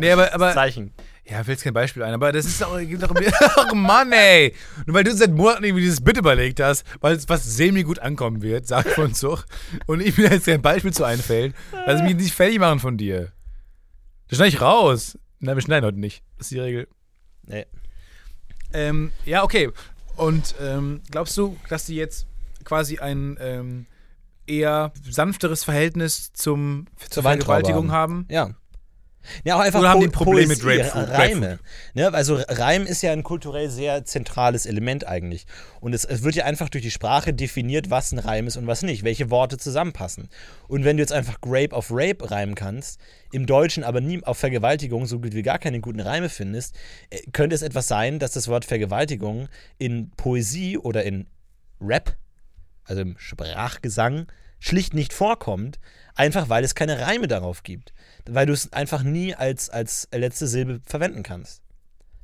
[0.00, 0.94] Nee, aber- aber- Zeichen.
[1.26, 3.12] Ja, fällt jetzt kein Beispiel ein, aber das ist auch, gibt auch
[3.70, 4.54] oh Mann, ey.
[4.86, 8.40] Nur weil du seit Monaten irgendwie dieses Bit überlegt hast, weil es was semi-gut ankommen
[8.40, 9.44] wird, sagt von Zug,
[9.86, 11.54] und ich mir jetzt kein Beispiel zu einfällt,
[11.84, 13.32] lass mich nicht fertig machen von dir.
[14.28, 15.18] Das schneide ich raus.
[15.40, 16.22] Nein, wir schneiden heute nicht.
[16.38, 16.88] Das ist die Regel.
[17.42, 17.66] Nee.
[18.72, 19.70] Ähm, ja, okay.
[20.18, 22.26] Und ähm, glaubst du, dass die jetzt
[22.64, 23.86] quasi ein ähm,
[24.46, 28.26] eher sanfteres Verhältnis zum, zur Weintraube Vergewaltigung haben?
[28.28, 28.50] Ja.
[29.44, 31.08] Ja, auch einfach Oder haben Po- die ein Problem mit Grapefruit?
[31.08, 31.58] Reime.
[31.94, 32.12] Ne?
[32.12, 35.46] Also Reim ist ja ein kulturell sehr zentrales Element eigentlich.
[35.80, 38.66] Und es, es wird ja einfach durch die Sprache definiert, was ein Reim ist und
[38.66, 40.28] was nicht, welche Worte zusammenpassen.
[40.68, 43.00] Und wenn du jetzt einfach Grape auf Rape reimen kannst,
[43.32, 46.74] im Deutschen aber nie auf Vergewaltigung so gut wie gar keine guten Reime findest,
[47.10, 49.48] äh, könnte es etwas sein, dass das Wort Vergewaltigung
[49.78, 51.26] in Poesie oder in
[51.80, 52.16] Rap,
[52.84, 54.26] also im Sprachgesang,
[54.58, 55.78] schlicht nicht vorkommt,
[56.14, 57.92] einfach weil es keine Reime darauf gibt.
[58.28, 61.62] Weil du es einfach nie als, als letzte Silbe verwenden kannst.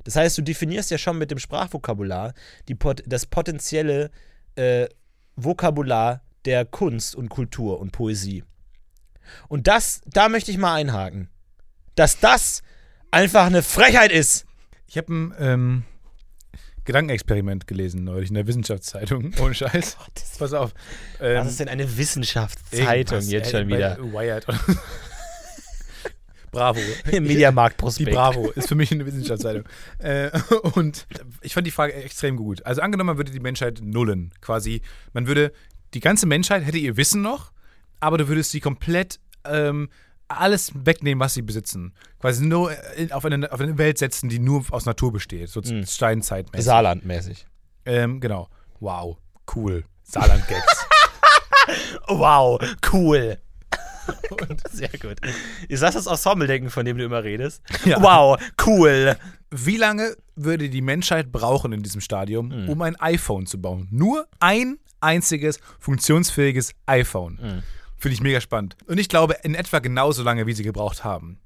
[0.03, 2.33] Das heißt, du definierst ja schon mit dem Sprachvokabular
[2.67, 4.11] die, das potenzielle
[4.55, 4.87] äh,
[5.35, 8.43] Vokabular der Kunst und Kultur und Poesie.
[9.47, 11.29] Und das, da möchte ich mal einhaken.
[11.95, 12.61] Dass das
[13.09, 14.45] einfach eine Frechheit ist.
[14.87, 15.83] Ich habe ein ähm,
[16.85, 19.33] Gedankenexperiment gelesen neulich in der Wissenschaftszeitung.
[19.41, 19.97] Ohne Scheiß.
[20.37, 20.73] Pass auf.
[21.19, 23.97] Ähm, Was ist denn eine Wissenschaftszeitung jetzt äh, schon wieder?
[23.97, 24.45] Wired.
[26.51, 26.79] Bravo.
[27.11, 28.11] Mediamarkt Die Prospekt.
[28.11, 29.65] Bravo ist für mich eine Wissenschaftszeitung.
[29.97, 30.31] äh,
[30.73, 31.05] und
[31.41, 32.65] ich fand die Frage extrem gut.
[32.65, 34.81] Also angenommen, man würde die Menschheit nullen, quasi.
[35.11, 35.51] Man würde,
[35.93, 37.51] die ganze Menschheit hätte ihr Wissen noch,
[37.99, 39.89] aber du würdest sie komplett ähm,
[40.27, 41.93] alles wegnehmen, was sie besitzen.
[42.19, 45.49] Quasi nur in, auf, eine, auf eine Welt setzen, die nur aus Natur besteht.
[45.49, 45.85] So Mhm.
[45.85, 46.65] Steinzeitmäßig.
[46.65, 47.45] Saarlandmäßig.
[47.85, 48.49] Ähm, genau.
[48.79, 49.17] Wow.
[49.55, 49.83] Cool.
[50.03, 50.85] Saarland-Gags.
[52.07, 52.59] Wow,
[52.93, 53.37] cool.
[54.71, 55.17] Sehr gut.
[55.67, 57.63] Ist das das Ensemble-Denken, von dem du immer redest?
[57.85, 57.99] Ja.
[58.01, 59.15] Wow, cool.
[59.49, 62.69] Wie lange würde die Menschheit brauchen in diesem Stadium, Mhm.
[62.69, 63.87] um ein iPhone zu bauen?
[63.89, 67.39] Nur ein einziges funktionsfähiges iPhone.
[67.41, 67.63] Mhm.
[68.05, 68.77] Finde ich mega spannend.
[68.85, 71.39] Und ich glaube, in etwa genauso lange, wie sie gebraucht haben.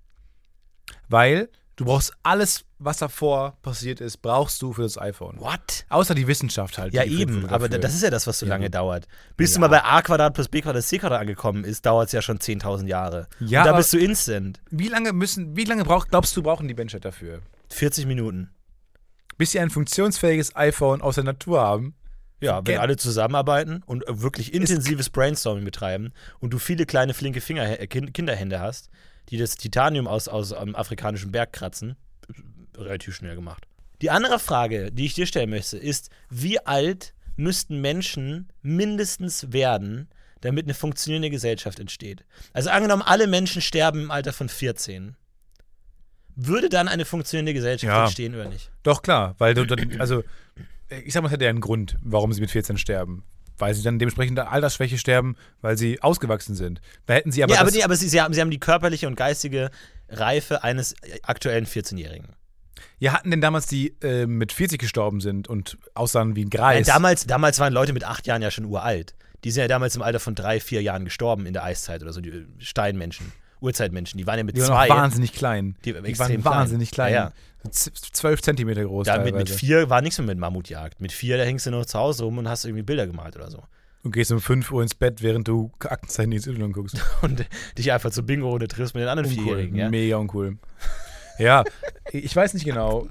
[1.07, 1.47] Weil
[1.77, 5.39] Du brauchst alles, was davor passiert ist, brauchst du für das iPhone.
[5.39, 5.85] What?
[5.87, 6.93] Außer die Wissenschaft halt.
[6.93, 9.07] Ja, eben, aber das ist ja das, was so lange dauert.
[9.37, 9.61] Bis du Ja.
[9.61, 12.39] mal bei a Quadrat plus b Quadrat c Quadrat angekommen ist, dauert es ja schon
[12.39, 13.29] 10.000 Jahre.
[13.39, 14.59] Ja, Und da bist du instant.
[14.69, 17.39] Wie lange müssen, wie lange braucht, glaubst du, brauchen die Menschheit dafür?
[17.69, 18.49] 40 Minuten.
[19.37, 21.95] Bis sie ein funktionsfähiges iPhone aus der Natur haben?
[22.41, 27.41] Ja, wenn alle zusammenarbeiten und äh, wirklich intensives Brainstorming betreiben und du viele kleine, flinke
[27.41, 28.89] Finger, äh, Kin- Kinderhände hast,
[29.29, 31.95] die das Titanium aus, aus einem afrikanischen Berg kratzen,
[32.77, 33.65] äh, relativ schnell gemacht.
[34.01, 40.07] Die andere Frage, die ich dir stellen möchte, ist, wie alt müssten Menschen mindestens werden,
[40.41, 42.23] damit eine funktionierende Gesellschaft entsteht?
[42.53, 45.17] Also angenommen, alle Menschen sterben im Alter von 14.
[46.35, 48.03] Würde dann eine funktionierende Gesellschaft Ja.
[48.05, 48.71] entstehen oder nicht?
[48.83, 50.23] Doch, klar, weil du dann, also,
[50.89, 53.23] ich sag mal, es hätte ja einen Grund, warum sie mit 14 sterben.
[53.57, 56.79] Weil sie dann dementsprechend an Altersschwäche sterben, weil sie ausgewachsen sind.
[57.07, 57.53] Da hätten sie aber.
[57.53, 59.69] ja, aber, nee, aber sie, sie, haben, sie haben die körperliche und geistige
[60.07, 62.35] Reife eines äh, aktuellen 14-Jährigen.
[62.99, 66.87] ja, hatten denn damals die äh, mit 40 gestorben sind und aussahen wie ein Greis?
[66.87, 69.13] damals, damals waren Leute mit acht Jahren ja schon uralt.
[69.43, 72.13] Die sind ja damals im Alter von drei, vier Jahren gestorben in der Eiszeit oder
[72.13, 74.17] so, die äh, Steinmenschen, Urzeitmenschen.
[74.17, 74.89] Die waren ja mit die waren zwei.
[74.91, 75.75] auch wahnsinnig klein.
[75.85, 77.13] Die Die, waren waren wahnsinnig klein.
[77.13, 77.31] Ja,
[77.69, 79.05] Z- Zwölf Zentimeter groß.
[79.07, 81.01] da mit, vier war nichts mehr mit Mammutjagd.
[81.01, 83.51] Mit vier, da hängst du noch zu Hause rum und hast irgendwie Bilder gemalt oder
[83.51, 83.63] so.
[84.03, 86.95] Und gehst um 5 Uhr ins Bett, während du Aktenzeichen XY guckst.
[87.21, 87.45] Und
[87.77, 89.43] dich einfach zur Bingo-Runde triffst mit den anderen Uncool.
[89.43, 89.75] Vierjährigen.
[89.75, 89.89] Ja?
[89.89, 90.57] Mega uncool.
[91.37, 91.65] Ja,
[92.13, 93.09] ich weiß nicht genau.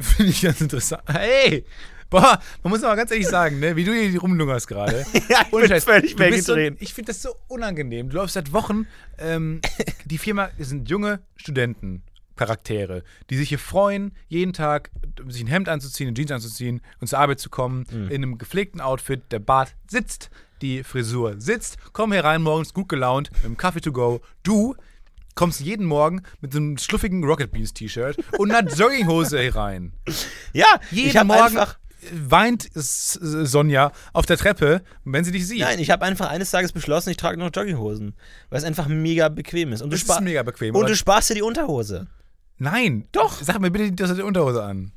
[0.00, 1.02] Finde ich ganz interessant.
[1.06, 1.64] Hey!
[2.10, 5.04] Boah, man muss aber ganz ehrlich sagen, ne, wie du hier rumlungerst gerade.
[5.28, 6.76] ja, ich bin Scheiß, völlig bist so, weggedreht.
[6.82, 8.08] Ich finde das so unangenehm.
[8.10, 8.86] Du läufst seit Wochen.
[9.18, 9.60] Ähm,
[10.04, 12.02] die Firma sind junge Studenten.
[12.36, 14.90] Charaktere, die sich hier freuen, jeden Tag
[15.26, 18.08] sich ein Hemd anzuziehen, Jeans anzuziehen und zur Arbeit zu kommen, Mhm.
[18.08, 20.28] in einem gepflegten Outfit, der Bart sitzt,
[20.60, 24.20] die Frisur sitzt, kommen hier rein morgens gut gelaunt, mit dem Kaffee to go.
[24.42, 24.76] Du
[25.34, 29.94] kommst jeden Morgen mit so einem schluffigen Rocket Beans T-Shirt und einer Jogginghose hier rein.
[30.52, 31.78] Ja, Jeden ich Morgen einfach.
[32.12, 35.60] Weint S- Sonja auf der Treppe, wenn sie dich sieht.
[35.60, 38.14] Nein, ich habe einfach eines Tages beschlossen, ich trage noch Jogginghosen,
[38.50, 39.82] weil es einfach mega bequem ist.
[39.82, 40.74] Und du, das ist bequem.
[40.74, 42.06] und du sparst dir die Unterhose.
[42.58, 43.42] Nein, doch.
[43.42, 44.92] Sag mir bitte die die Unterhose an.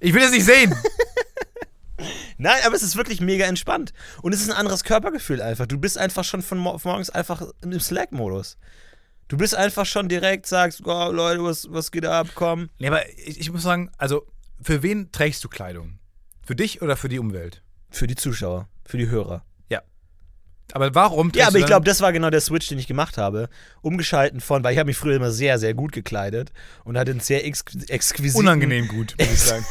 [0.00, 0.74] Ich will das nicht sehen.
[2.40, 3.92] Nein, aber es ist wirklich mega entspannt.
[4.22, 5.66] Und es ist ein anderes Körpergefühl einfach.
[5.66, 8.56] Du bist einfach schon von mor morgens einfach im Slack-Modus.
[9.26, 12.70] Du bist einfach schon direkt, sagst, oh, Leute, was, was geht ab, komm.
[12.78, 14.24] nee, aber ich, ich muss sagen, also
[14.62, 15.97] für wen trägst du Kleidung?
[16.48, 17.60] Für dich oder für die Umwelt?
[17.90, 19.44] Für die Zuschauer, für die Hörer.
[20.72, 23.48] Aber warum Ja, aber ich glaube, das war genau der Switch, den ich gemacht habe.
[23.82, 26.52] Umgeschalten von, weil ich habe mich früher immer sehr, sehr gut gekleidet
[26.84, 28.40] und hatte einen sehr ex exquisiten...
[28.40, 29.66] unangenehm gut, muss ich sagen.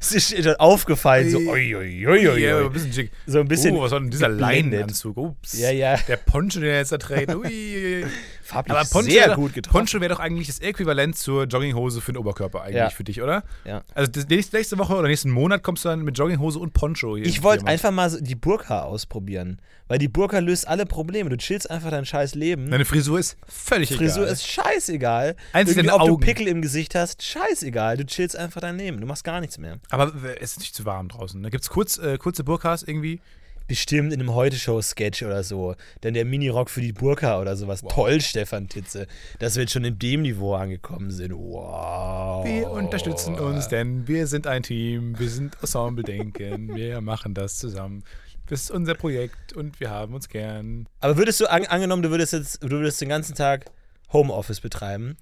[0.00, 3.12] Es ist aufgefallen, so, oi, oi, oi, oi, Ja, ein bisschen schick.
[3.26, 4.72] So ein bisschen Oh, was war denn dieser geblendet.
[4.72, 5.16] Leinenanzug?
[5.16, 5.58] Ups.
[5.58, 5.96] Ja, ja.
[6.08, 7.34] Der Poncho, den er jetzt da trägt.
[7.34, 8.04] Ui.
[8.44, 9.76] Farblich Aber Poncho, sehr gut getroffen.
[9.78, 12.90] Poncho wäre doch eigentlich das Äquivalent zur Jogginghose für den Oberkörper eigentlich Ja.
[12.90, 13.42] für dich, oder?
[13.64, 13.82] Ja.
[13.94, 17.24] Also nächste Woche oder nächsten Monat kommst du dann mit Jogginghose und Poncho hier.
[17.26, 19.60] Ich wollte einfach mal so die Burka ausprobieren.
[19.86, 21.28] Weil die Burka löst alle Probleme.
[21.30, 22.70] Du chillst einfach dein scheiß Leben.
[22.70, 24.32] Deine Frisur ist völlig Frisur egal.
[24.32, 25.36] ist scheißegal.
[25.52, 26.20] Einzig ob du Augen.
[26.20, 27.96] Pickel im Gesicht hast, scheißegal.
[27.98, 29.00] Du chillst einfach dein Leben.
[29.00, 29.78] Du machst gar nichts mehr.
[29.90, 31.42] Aber es ist nicht zu warm draußen.
[31.42, 33.20] Da gibt es kurz, äh, kurze Burkas irgendwie.
[33.66, 35.74] Bestimmt in einem Heute-Show-Sketch oder so.
[36.02, 37.82] Dann der Minirock für die Burka oder sowas.
[37.88, 39.06] Toll, Stefan Titze.
[39.38, 41.32] Dass wir jetzt schon in dem Niveau angekommen sind.
[41.32, 42.44] Wow.
[42.44, 45.18] Wir unterstützen uns, denn wir sind ein Team.
[45.18, 46.74] Wir sind Ensemble-Denken.
[46.74, 48.04] wir machen das zusammen.
[48.46, 50.86] Das ist unser Projekt und wir haben uns gern.
[51.00, 53.64] Aber würdest du, an, angenommen, du würdest jetzt, du würdest den ganzen Tag
[54.12, 55.16] Homeoffice betreiben,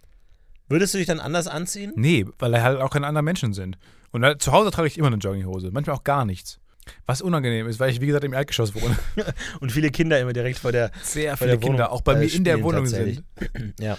[0.69, 1.93] würdest du dich dann anders anziehen?
[1.95, 3.79] Nee, weil halt auch keine anderen Menschen sind.
[4.11, 5.71] Und da, zu Hause trage ich immer eine Jogginghose.
[5.71, 6.59] Manchmal auch gar nichts.
[7.07, 8.97] Was unangenehm ist, weil ich, wie gesagt, im Erdgeschoss wohne.
[9.61, 12.15] Und viele Kinder immer direkt vor der, Sehr vor viele der Wohnung, Kinder, auch bei
[12.15, 13.23] äh, mir in der Wohnung sind.
[13.81, 13.99] Ja.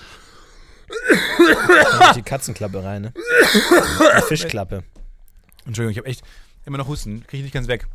[2.16, 3.14] Die Katzenklappe rein, ne?
[4.18, 4.84] Die Fischklappe.
[5.66, 6.24] Entschuldigung, ich habe echt
[6.66, 7.24] immer noch Husten.
[7.26, 7.88] Kriege ich nicht ganz weg.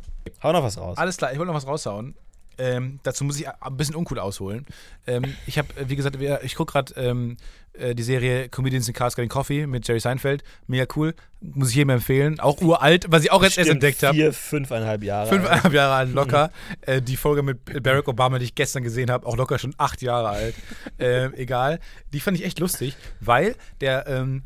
[0.43, 0.97] Hau noch was raus.
[0.97, 2.15] Alles klar, ich wollte noch was raushauen.
[2.59, 4.65] Ähm, dazu muss ich ein bisschen uncool ausholen.
[5.07, 7.37] Ähm, ich habe, wie gesagt, ich gucke gerade ähm,
[7.73, 10.43] äh, die Serie Comedians in Cars Getting Coffee mit Jerry Seinfeld.
[10.67, 11.15] Mega cool.
[11.41, 12.39] Muss ich jedem empfehlen.
[12.39, 14.15] Auch uralt, was ich auch jetzt erst entdeckt habe.
[14.15, 15.29] Vier, fünfeinhalb Jahre.
[15.29, 15.39] alt.
[15.39, 16.51] Fünfeinhalb Jahre alt, locker.
[16.81, 20.01] Äh, die Folge mit Barack Obama, die ich gestern gesehen habe, auch locker schon acht
[20.01, 20.55] Jahre alt.
[21.01, 21.79] Ähm, egal.
[22.11, 24.43] Die fand ich echt lustig, weil der ähm,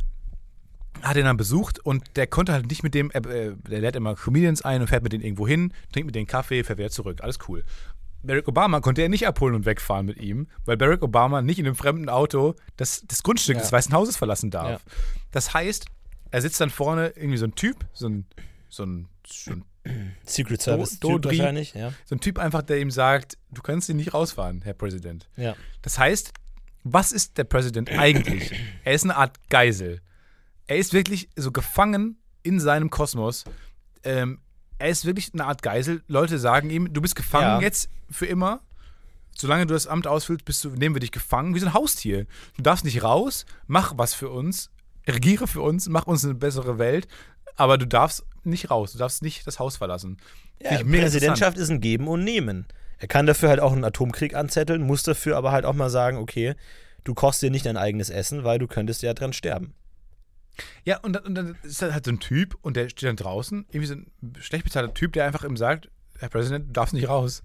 [1.01, 3.95] hat ihn dann besucht und der konnte halt nicht mit dem, äh, äh, der lädt
[3.95, 6.89] immer Comedians ein und fährt mit denen irgendwo hin, trinkt mit denen Kaffee, fährt wieder
[6.89, 7.21] zurück.
[7.21, 7.63] Alles cool.
[8.23, 11.65] Barack Obama konnte er nicht abholen und wegfahren mit ihm, weil Barack Obama nicht in
[11.65, 13.61] einem fremden Auto das, das Grundstück Ja.
[13.61, 14.69] des Weißen Hauses verlassen darf.
[14.85, 14.91] Ja.
[15.31, 15.85] Das heißt,
[16.31, 18.25] er sitzt dann vorne irgendwie so ein Typ, so ein,
[18.69, 19.65] so ein, so ein
[20.25, 21.37] Secret Service Do- Dodri.
[21.37, 21.91] wahrscheinlich, ja.
[22.05, 25.29] so ein Typ einfach, der ihm sagt, du kannst ihn nicht rausfahren, Herr Präsident.
[25.35, 25.55] ja.
[25.81, 26.31] Das heißt,
[26.85, 28.51] was ist der Präsident eigentlich?
[28.83, 30.01] Er ist eine Art Geisel.
[30.67, 33.43] Er ist wirklich so gefangen in seinem Kosmos.
[34.03, 34.39] Ähm,
[34.83, 36.01] er ist wirklich eine Art Geisel.
[36.07, 37.61] Leute sagen ihm, du bist gefangen Ja.
[37.61, 38.59] jetzt für immer.
[39.35, 42.27] Solange du das Amt ausfüllst, bist du, nehmen wir dich gefangen wie so ein Haustier.
[42.57, 44.69] Du darfst nicht raus, mach was für uns,
[45.07, 47.07] regiere für uns, mach uns eine bessere Welt,
[47.55, 50.17] aber du darfst nicht raus, du darfst nicht das Haus verlassen.
[50.61, 52.65] Ja, Präsidentschaft ist ein Geben und Nehmen.
[52.99, 56.17] Er kann dafür halt auch einen Atomkrieg anzetteln, muss dafür aber halt auch mal sagen,
[56.17, 56.55] okay,
[57.03, 59.73] du kochst dir nicht dein eigenes Essen, weil du könntest ja dran sterben.
[60.85, 63.15] Ja, und, dann- und dann ist da halt so ein Typ und der steht dann
[63.15, 65.89] draußen, irgendwie so ein schlecht bezahlter Typ, der einfach ihm sagt,
[66.19, 67.43] Herr Präsident, du darfst nicht raus.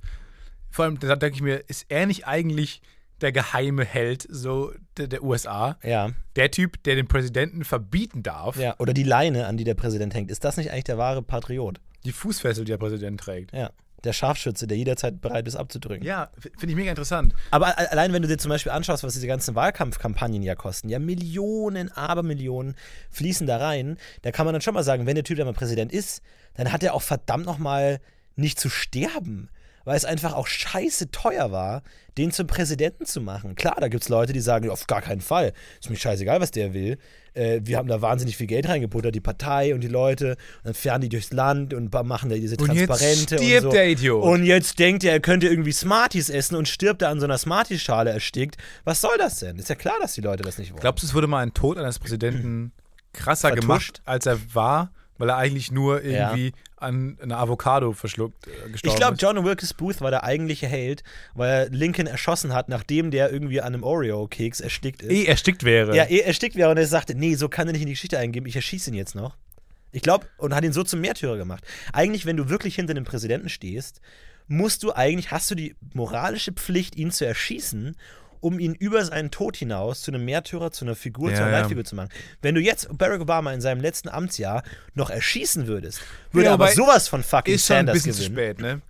[0.71, 2.83] Vor allem, da denke ich mir, ist er nicht eigentlich
[3.21, 5.79] der geheime Held so der, der USA?
[5.83, 8.77] Ja, Der Typ, der den Präsidenten verbieten darf, ja.
[8.79, 10.31] Oder die Leine, an die der Präsident hängt.
[10.31, 11.81] Ist das nicht eigentlich der wahre Patriot?
[12.05, 13.53] die Fußfessel, die der Präsident trägt.
[13.53, 13.71] Ja.
[14.05, 16.07] Der Scharfschütze, der jederzeit bereit ist abzudrücken.
[16.07, 17.35] Ja, finde ich mega interessant.
[17.51, 20.99] Aber allein, wenn du dir zum Beispiel anschaust, was diese ganzen Wahlkampfkampagnen ja kosten, ja
[20.99, 22.77] Millionen, Abermillionen
[23.11, 25.53] fließen da rein, da kann man dann schon mal sagen, wenn der Typ dann mal
[25.53, 26.23] Präsident ist,
[26.55, 28.01] dann hat er auch verdammt nochmal
[28.37, 29.51] nicht zu sterben.
[29.85, 31.83] Weil es einfach auch scheiße teuer war,
[32.19, 33.55] den zum Präsidenten zu machen.
[33.55, 35.53] Klar, da gibt es Leute, die sagen, auf gar keinen Fall.
[35.81, 36.99] Ist mir scheißegal, was der will.
[37.33, 40.31] Äh, wir haben da wahnsinnig viel Geld reingebuttert, die Partei und die Leute.
[40.31, 43.71] Und dann fahren die durchs Land und machen da diese Und jetzt Transparente stirbt und
[43.71, 43.77] so.
[43.77, 44.25] der Idiot.
[44.25, 47.39] Und jetzt denkt er, er könnte irgendwie Smarties essen und stirbt da an so einer
[47.39, 48.57] Smarties-Schale erstickt.
[48.85, 49.57] Was soll das denn?
[49.57, 50.81] Ist ja klar, dass die Leute das nicht wollen.
[50.81, 52.73] Glaubst du, es wurde mal ein Tod eines Präsidenten
[53.13, 53.63] krasser Vertuscht?
[53.63, 58.79] gemacht, als er war, weil er eigentlich nur irgendwie an einer Avocado verschluckt äh, gestorben
[58.83, 59.17] ich glaube?
[59.19, 61.03] John Wilkes Booth war der eigentliche Held,
[61.35, 65.11] weil er Lincoln erschossen hat, nachdem der irgendwie an einem Oreo-Keks erstickt ist.
[65.11, 65.95] Eh erstickt wäre.
[65.95, 68.19] Ja, eh erstickt wäre und er sagte, nee, so kann er nicht in die Geschichte
[68.19, 69.37] eingeben, ich erschieße ihn jetzt noch.
[69.91, 71.65] Ich glaube, und hat ihn so zum Märtyrer gemacht.
[71.93, 74.01] Eigentlich, wenn du wirklich hinter dem Präsidenten stehst,
[74.47, 77.97] musst du eigentlich, hast du die moralische Pflicht, ihn zu erschießen,
[78.41, 81.53] um ihn über seinen Tod hinaus zu einem Märtyrer, zu einer Figur, Ja, zu einer.
[81.53, 82.09] Leitfigur zu machen.
[82.43, 84.63] Wenn du jetzt Barack Obama in seinem letzten Amtsjahr
[84.95, 86.01] noch erschießen würdest,
[86.33, 88.37] würde aber sowas von fucking ist schon ein Sanders bisschen zu gewinnen.
[88.37, 88.81] spät, ne?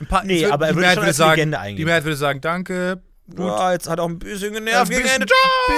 [0.00, 1.84] Ein paar, Nee, aber er die würde Mehrheit schon als sagen, Legende Die eingehen.
[1.86, 3.00] Mehrheit würde sagen, danke.
[3.30, 3.38] Gut.
[3.46, 5.24] Ja, jetzt hat auch ein bisschen genervt ein bisschen,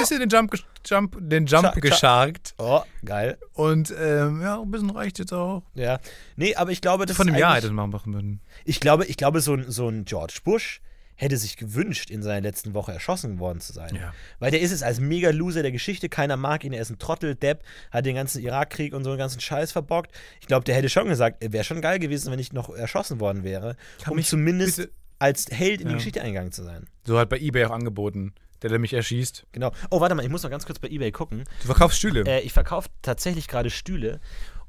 [0.00, 0.54] bisschen den Jump,
[0.86, 2.54] Jump, den Jump Scha- scha- gescharkt.
[2.58, 3.36] Oh, geil.
[3.52, 5.62] Und ähm, ja, ein bisschen reicht jetzt auch.
[5.74, 5.98] Ja.
[6.36, 8.40] Nee, aber ich glaube, das Von dem Jahr hätte man machen müssen.
[8.64, 10.80] Ich glaube, ich glaube so, ein, so ein George Bush
[11.16, 13.94] hätte sich gewünscht, in seiner letzten Woche erschossen worden zu sein.
[13.94, 14.12] Ja.
[14.38, 17.34] Weil der ist es als Mega-Loser der Geschichte, keiner mag ihn, er ist ein Trottel,
[17.34, 20.10] Depp, hat den ganzen Irakkrieg und so einen ganzen Scheiß verbockt.
[20.40, 23.20] Ich glaube, der hätte schon gesagt, er wäre schon geil gewesen, wenn ich noch erschossen
[23.20, 23.76] worden wäre,
[24.08, 25.98] um mich zumindest bitte- als Held in die Ja.
[25.98, 26.86] Geschichte eingegangen zu sein.
[27.06, 29.46] So hat bei eBay auch angeboten, der, der mich erschießt.
[29.52, 29.70] Genau.
[29.90, 31.44] Oh, warte mal, ich muss noch ganz kurz bei Ebay gucken.
[31.60, 32.24] Du verkaufst Stühle.
[32.26, 34.20] Äh, ich verkaufe tatsächlich gerade Stühle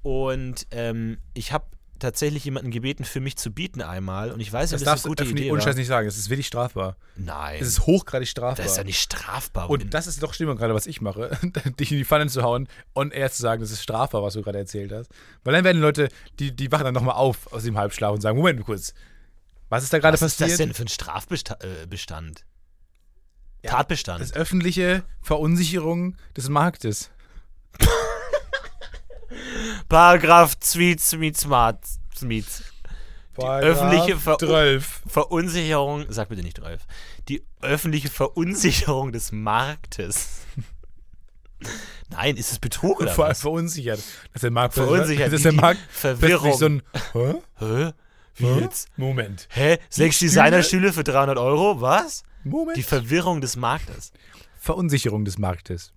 [0.04, 1.66] und ähm, ich habe
[2.00, 4.92] tatsächlich jemanden gebeten, für mich zu bieten einmal und ich weiß nicht, das ob das
[5.04, 5.68] darfst eine du gute Idee ohne war.
[5.68, 6.08] Scheiß nicht sagen.
[6.08, 6.98] Das ist wirklich strafbar.
[7.16, 7.58] Nein.
[7.62, 8.64] Es ist hochgradig strafbar.
[8.64, 9.70] Das ist ja nicht strafbar.
[9.70, 11.38] Und das ist doch schlimmer gerade, was ich mache,
[11.80, 14.42] dich in die Pfanne zu hauen und eher zu sagen, das ist strafbar, was du
[14.42, 15.10] gerade erzählt hast.
[15.44, 18.38] Weil dann werden Leute, die, die wachen dann nochmal auf aus dem Halbschlaf und sagen,
[18.38, 18.94] Moment kurz,
[19.70, 20.52] was ist da gerade Was ist passiert?
[20.52, 21.64] das denn für ein Strafbestand?
[21.64, 22.46] Äh, Bestand?
[23.64, 24.22] Tatbestand.
[24.22, 27.10] Das öffentliche Verunsicherung des Marktes.
[29.90, 31.80] Paragraph Smart,
[32.22, 32.64] Meets.
[33.38, 35.02] öffentliche Ver- 12.
[35.08, 36.86] Verunsicherung, sag bitte nicht Rolf.
[37.28, 40.42] Die öffentliche Verunsicherung des Marktes.
[42.10, 43.42] Nein, ist es Betrug oder Ver was?
[43.42, 44.00] verunsichert.
[44.34, 45.34] Dass der Markt Verunsichert.
[45.34, 46.58] Dass der Die Markt Verwirrung.
[46.58, 46.82] so ein
[47.14, 47.34] Hä?
[47.60, 47.92] Hä?
[48.36, 48.60] Wie Hä?
[48.62, 48.90] jetzt?
[48.98, 49.48] Moment.
[49.52, 49.78] Hä?
[49.90, 50.30] Sechs Stühle?
[50.32, 51.82] Designerstühle für 300 Euro?
[51.82, 52.24] Was?
[52.44, 52.78] Moment.
[52.78, 54.12] Die Verwirrung des Marktes.
[54.60, 55.94] Verunsicherung des Marktes.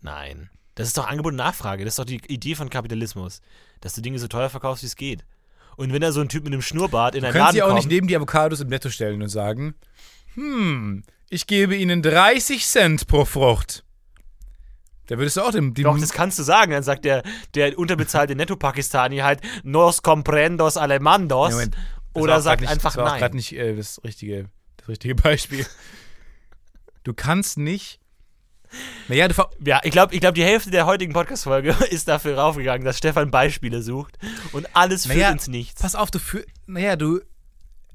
[0.00, 0.50] Nein.
[0.74, 1.84] Das ist doch Angebot und Nachfrage.
[1.84, 3.40] Das ist doch die Idee von Kapitalismus.
[3.80, 5.24] Dass du Dinge so teuer verkaufst, wie es geht.
[5.76, 7.62] Und wenn da so ein Typ mit einem Schnurrbart in Du einen kannst Laden sie
[7.62, 9.74] auch kommt, nicht neben die Avocados im Netto stellen und sagen,
[10.34, 13.84] hm, ich gebe ihnen 30 Cent pro Frucht.
[15.06, 16.72] Da würdest du auch dem, dem Doch, das kannst du sagen.
[16.72, 17.22] Dann sagt der,
[17.54, 21.50] der unterbezahlte Netto-Pakistani halt, nos comprendos alemandos.
[21.50, 21.76] Ja, Moment.
[22.14, 23.20] Oder sagt nicht, einfach das war nein.
[23.20, 24.48] gerade nicht äh, das richtige,
[24.78, 25.66] das richtige Beispiel.
[27.02, 28.00] Du kannst nicht.
[29.08, 32.84] Naja, du Ja, ich glaube, ich glaub, die Hälfte der heutigen Podcast-Folge ist dafür raufgegangen,
[32.84, 34.18] dass Stefan Beispiele sucht
[34.52, 35.80] und alles führt Naja, ins Nichts.
[35.82, 37.20] pass auf, du für, naja, du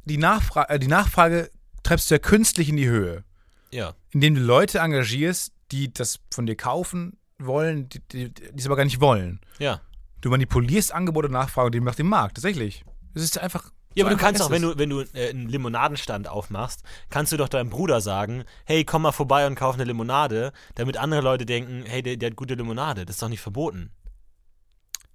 [0.06, 1.50] die Nachfrage, äh, die Nachfrage
[1.84, 3.24] treibst du ja künstlich in die Höhe,
[3.72, 3.94] Ja.
[4.12, 8.76] indem du Leute engagierst, die das von dir kaufen wollen, die, die, die es aber
[8.76, 9.40] gar nicht wollen.
[9.60, 9.82] Ja.
[10.22, 12.84] Du manipulierst Angebot und Nachfrage nach dem Markt, tatsächlich.
[13.14, 13.72] Das ist einfach.
[14.00, 17.38] Ja, aber du kannst auch, wenn du, wenn du äh, einen Limonadenstand aufmachst, kannst du
[17.38, 21.46] doch deinem Bruder sagen, hey, komm mal vorbei und kauf eine Limonade, damit andere Leute
[21.46, 23.06] denken, hey, der, der hat gute Limonade.
[23.06, 23.92] Das ist doch nicht verboten.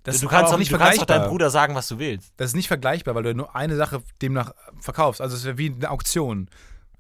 [0.03, 2.33] das du kannst, doch, auch nicht du kannst deinem Bruder sagen, was du willst.
[2.37, 5.21] Das ist nicht vergleichbar, weil du nur eine Sache demnach verkaufst.
[5.21, 6.49] Also es wäre wie eine Auktion.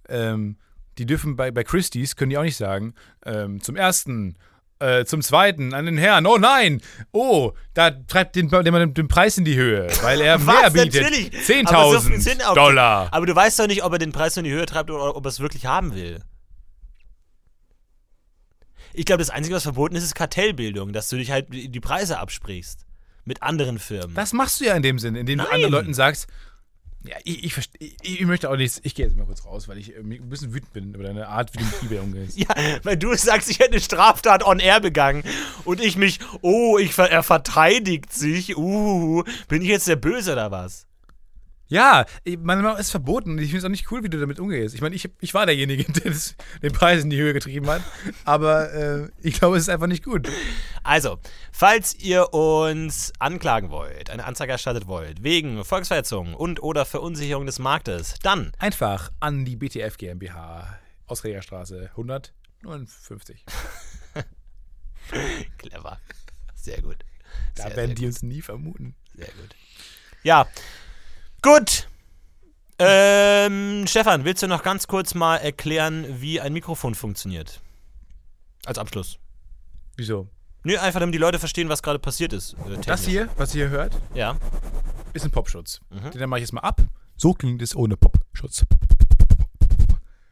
[0.08, 0.56] Ähm,
[0.98, 2.94] die dürfen bei, bei Christie's, können die auch nicht sagen,
[3.26, 4.36] ähm, zum ersten,
[4.84, 6.80] äh, zum zweiten, an den Herrn, oh nein,
[7.12, 11.02] oh, da treibt den, den, den Preis in die Höhe, weil er mehr bietet.
[11.02, 11.66] Natürlich.
[11.68, 13.08] Aber so viel Sinn 10.000 auch- Dollar.
[13.12, 15.24] Aber du weißt doch nicht, ob er den Preis in die Höhe treibt oder ob
[15.24, 16.20] er es wirklich haben will.
[18.92, 22.18] Ich glaube, das Einzige, was verboten ist, ist Kartellbildung, dass du dich halt die Preise
[22.18, 22.86] absprichst.
[23.26, 24.14] Mit anderen Firmen.
[24.14, 25.54] Das machst du ja in dem Sinn, indem du Nein.
[25.54, 26.26] anderen Leuten sagst,
[27.04, 29.76] ja, ich, ich, ich, ich möchte auch nichts, ich gehe jetzt mal kurz raus, weil
[29.78, 32.38] ich äh, ein bisschen wütend bin über deine Art, wie du mit eBay umgehst.
[32.44, 32.48] Ja,
[32.82, 35.22] weil du sagst, ich hätte eine Straftat on air begangen
[35.64, 40.50] und ich mich, oh, ich, er verteidigt sich, uh, bin ich jetzt der Böse oder
[40.50, 40.86] was?
[41.74, 42.06] Ja,
[42.38, 44.76] manchmal ist verboten und ich finde es auch nicht cool, wie du damit umgehst.
[44.76, 47.82] Ich meine, ich, ich war derjenige, der das, den Preis in die Höhe getrieben hat,
[48.24, 50.30] aber äh, ich glaube, es ist einfach nicht gut.
[50.84, 51.18] Also,
[51.50, 57.58] falls ihr uns anklagen wollt, eine Anzeige erstattet wollt, wegen Volksverhetzung und oder Verunsicherung des
[57.58, 63.44] Marktes, dann Einfach an die BTF GmbH, Ausregerstraße 159.
[65.58, 65.98] clever.
[66.54, 66.98] Sehr gut.
[67.56, 68.94] Da Sehr, werden sehr die uns nie vermuten.
[69.16, 69.56] Sehr gut.
[70.22, 70.46] Ja.
[71.44, 71.88] Gut.
[72.78, 77.60] Ähm, Stefan, willst du noch ganz kurz mal erklären, wie ein Mikrofon funktioniert?
[78.64, 79.18] Als Abschluss.
[79.96, 80.26] Wieso?
[80.62, 82.54] Nö, einfach damit die Leute verstehen, was gerade passiert ist.
[82.66, 84.36] äh, Das hier, was ihr hier hört, Ja.
[85.12, 85.80] ist ein Popschutz.
[85.90, 86.12] Mhm.
[86.12, 86.80] Den mache ich jetzt mal ab.
[87.16, 88.64] So klingt es ohne Popschutz.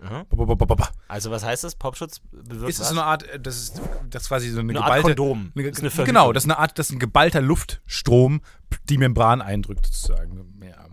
[0.00, 0.26] Mhm.
[0.30, 1.76] Ist Also, was heißt das?
[1.76, 2.88] Popschutz bewirkt es was?
[2.88, 5.14] so eine Art, äh, das ist, das ist quasi so eine, Eine Art geballte.
[5.14, 5.52] Kondom.
[5.54, 8.40] Eine, Das ist eine genau, das ist eine Art, das ist ein geballter Luftstrom,
[8.88, 10.58] die Membran eindrückt, sozusagen.
[10.60, 10.88] Ja.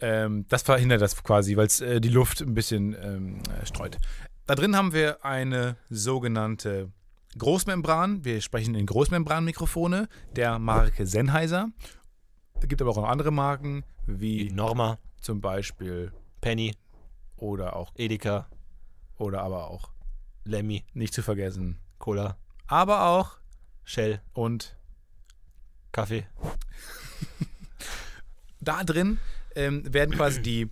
[0.00, 3.98] Ähm, das verhindert das quasi, weil es äh, die Luft ein bisschen ähm, äh, streut.
[4.46, 6.90] Da drin haben wir eine sogenannte
[7.38, 8.24] Großmembran.
[8.24, 11.70] Wir sprechen in Großmembranmikrofone der Marke Sennheiser.
[12.60, 16.74] Es gibt aber auch noch andere Marken, wie Norma, zum Beispiel Penny,
[17.36, 18.48] oder auch Edeka,
[19.16, 19.90] oder aber auch
[20.44, 21.78] Lemmy, nicht zu vergessen.
[21.98, 22.36] Cola,
[22.66, 23.38] Aber auch
[23.84, 24.76] Shell, und
[25.92, 26.26] Kaffee.
[28.60, 29.18] da drin
[29.54, 30.70] ähm, werden quasi die,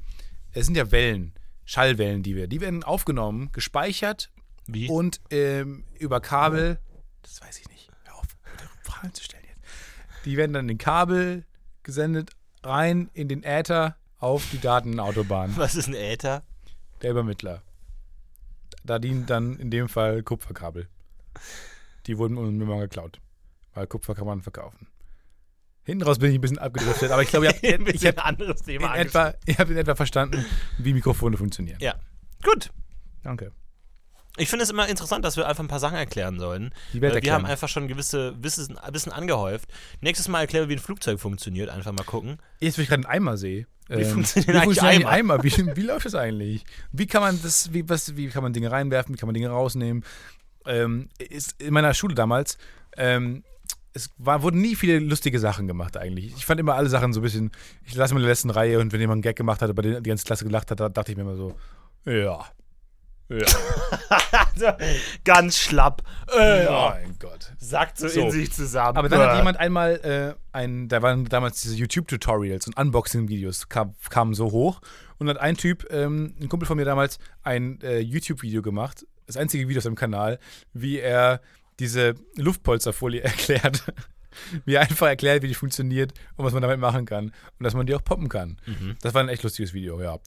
[0.52, 1.32] es sind ja Wellen,
[1.64, 4.30] Schallwellen, die wir, die werden aufgenommen, gespeichert
[4.66, 4.88] Wie?
[4.88, 6.78] und ähm, über Kabel,
[7.22, 8.26] das weiß ich nicht, hör auf,
[8.82, 9.62] Fragen zu stellen jetzt.
[10.24, 11.44] Die werden dann in Kabel
[11.82, 12.30] gesendet,
[12.62, 16.42] rein in den Äther auf die Datenautobahn, Was ist ein Äther?
[17.02, 17.62] der Übermittler.
[18.84, 20.88] Da dient dann in dem Fall Kupferkabel.
[22.06, 23.20] Die wurden mir mal geklaut,
[23.74, 24.88] weil Kupfer kann man verkaufen.
[25.88, 28.26] Hinten raus bin ich ein bisschen abgedriftet, aber ich glaube, ihr habt, Ein ich hab
[28.26, 30.44] anderes in Thema etwa, habt in etwa verstanden,
[30.76, 31.78] wie Mikrofone funktionieren.
[31.80, 31.94] Ja.
[32.44, 32.68] Gut.
[33.22, 33.52] Danke.
[34.36, 36.74] Ich finde es immer interessant, dass wir einfach ein paar Sachen erklären sollen.
[36.92, 39.70] Die Welt Äh, wir haben einfach schon gewisse Wissen, Wissen angehäuft.
[40.02, 41.70] Nächstes Mal erklären wir, wie ein Flugzeug funktioniert.
[41.70, 42.36] Einfach mal gucken.
[42.60, 43.66] Jetzt, wo ich gerade einen Eimer sehe.
[43.88, 45.36] ähm, Wie funktionieren wie eigentlich funktionieren die Eimer?
[45.36, 45.42] Eimer?
[45.42, 46.64] Wie, wie läuft das eigentlich?
[46.92, 49.48] Wie kann man das, wie, was, wie kann man Dinge reinwerfen, wie kann man Dinge
[49.48, 50.04] rausnehmen?
[50.66, 52.58] Ähm, ist in meiner Schule damals,
[52.98, 53.42] ähm,
[53.94, 56.34] es war, wurden nie viele lustige Sachen gemacht eigentlich.
[56.36, 57.50] Ich fand immer alle Sachen so ein bisschen,
[57.84, 59.82] ich lasse mal in der letzten Reihe und wenn jemand einen Gag gemacht hat, bei
[59.82, 61.54] dem die ganze Klasse gelacht hat, da dachte ich mir immer so,
[62.04, 62.44] ja.
[63.30, 63.44] Ja.
[65.24, 66.02] Ganz schlapp.
[66.34, 67.52] Äh, mein Gott.
[67.58, 68.22] Sackt so, So.
[68.22, 68.96] in sich zusammen.
[68.96, 73.94] Aber dann hat jemand einmal äh, ein, da waren damals diese YouTube-Tutorials und Unboxing-Videos kam,
[74.08, 74.80] kamen so hoch
[75.18, 79.06] und dann hat ein Typ, ähm, ein Kumpel von mir damals, ein äh, YouTube-Video gemacht,
[79.26, 80.38] das einzige Video auf seinem Kanal,
[80.72, 81.42] wie er
[81.78, 83.82] diese Luftpolsterfolie erklärt.
[84.66, 87.86] er einfach erklärt, wie die funktioniert und was man damit machen kann und dass man
[87.86, 88.58] die auch poppen kann.
[89.02, 90.18] Das war ein echt lustiges Video, ja.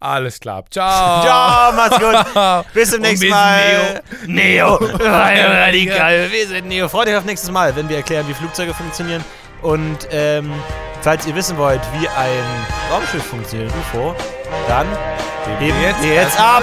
[0.00, 0.64] Alles klar.
[0.70, 1.22] Ciao.
[1.22, 2.72] Ciao, macht's gut.
[2.74, 4.02] Bis zum nächsten Mal.
[4.26, 4.74] Neo.
[4.76, 6.32] Radikal.
[6.32, 6.88] Wir sind Neo.
[6.88, 9.22] Freut euch auf nächstes Mal, wenn wir erklären, wie Flugzeuge funktionieren.
[9.60, 10.50] Und ähm,
[11.02, 14.16] falls ihr wissen wollt, wie ein Raumschiff funktioniert, UFO,
[14.66, 14.86] dann
[15.58, 16.62] heben jetzt wir jetzt ab.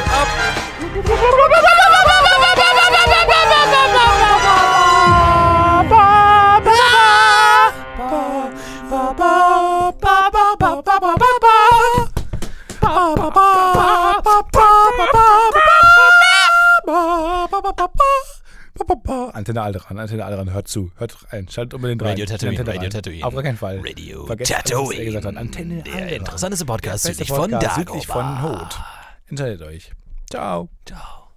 [19.34, 22.10] Antenne Alderan, Antenne Alderan, hört zu, hört rein, schaltet unbedingt rein.
[22.12, 22.90] Radio Tatooine, Antenne Radio.
[22.90, 23.24] Tatooine.
[23.26, 23.80] Auf gar keinen Fall.
[23.80, 25.18] Radio Vergesst alles, er Tatooine.
[25.18, 25.38] hat.
[25.38, 26.10] Antenne Der Alderan.
[26.14, 27.74] interessanteste Podcast Der südlich von Dagobah.
[27.76, 28.80] südlich von Hoth.
[29.28, 29.92] Entscheidet euch.
[30.30, 30.70] Ciao.
[30.86, 31.28] Ciao.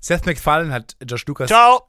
[0.00, 1.88] Seth MacFarlane hat Josh Lucas Ciao.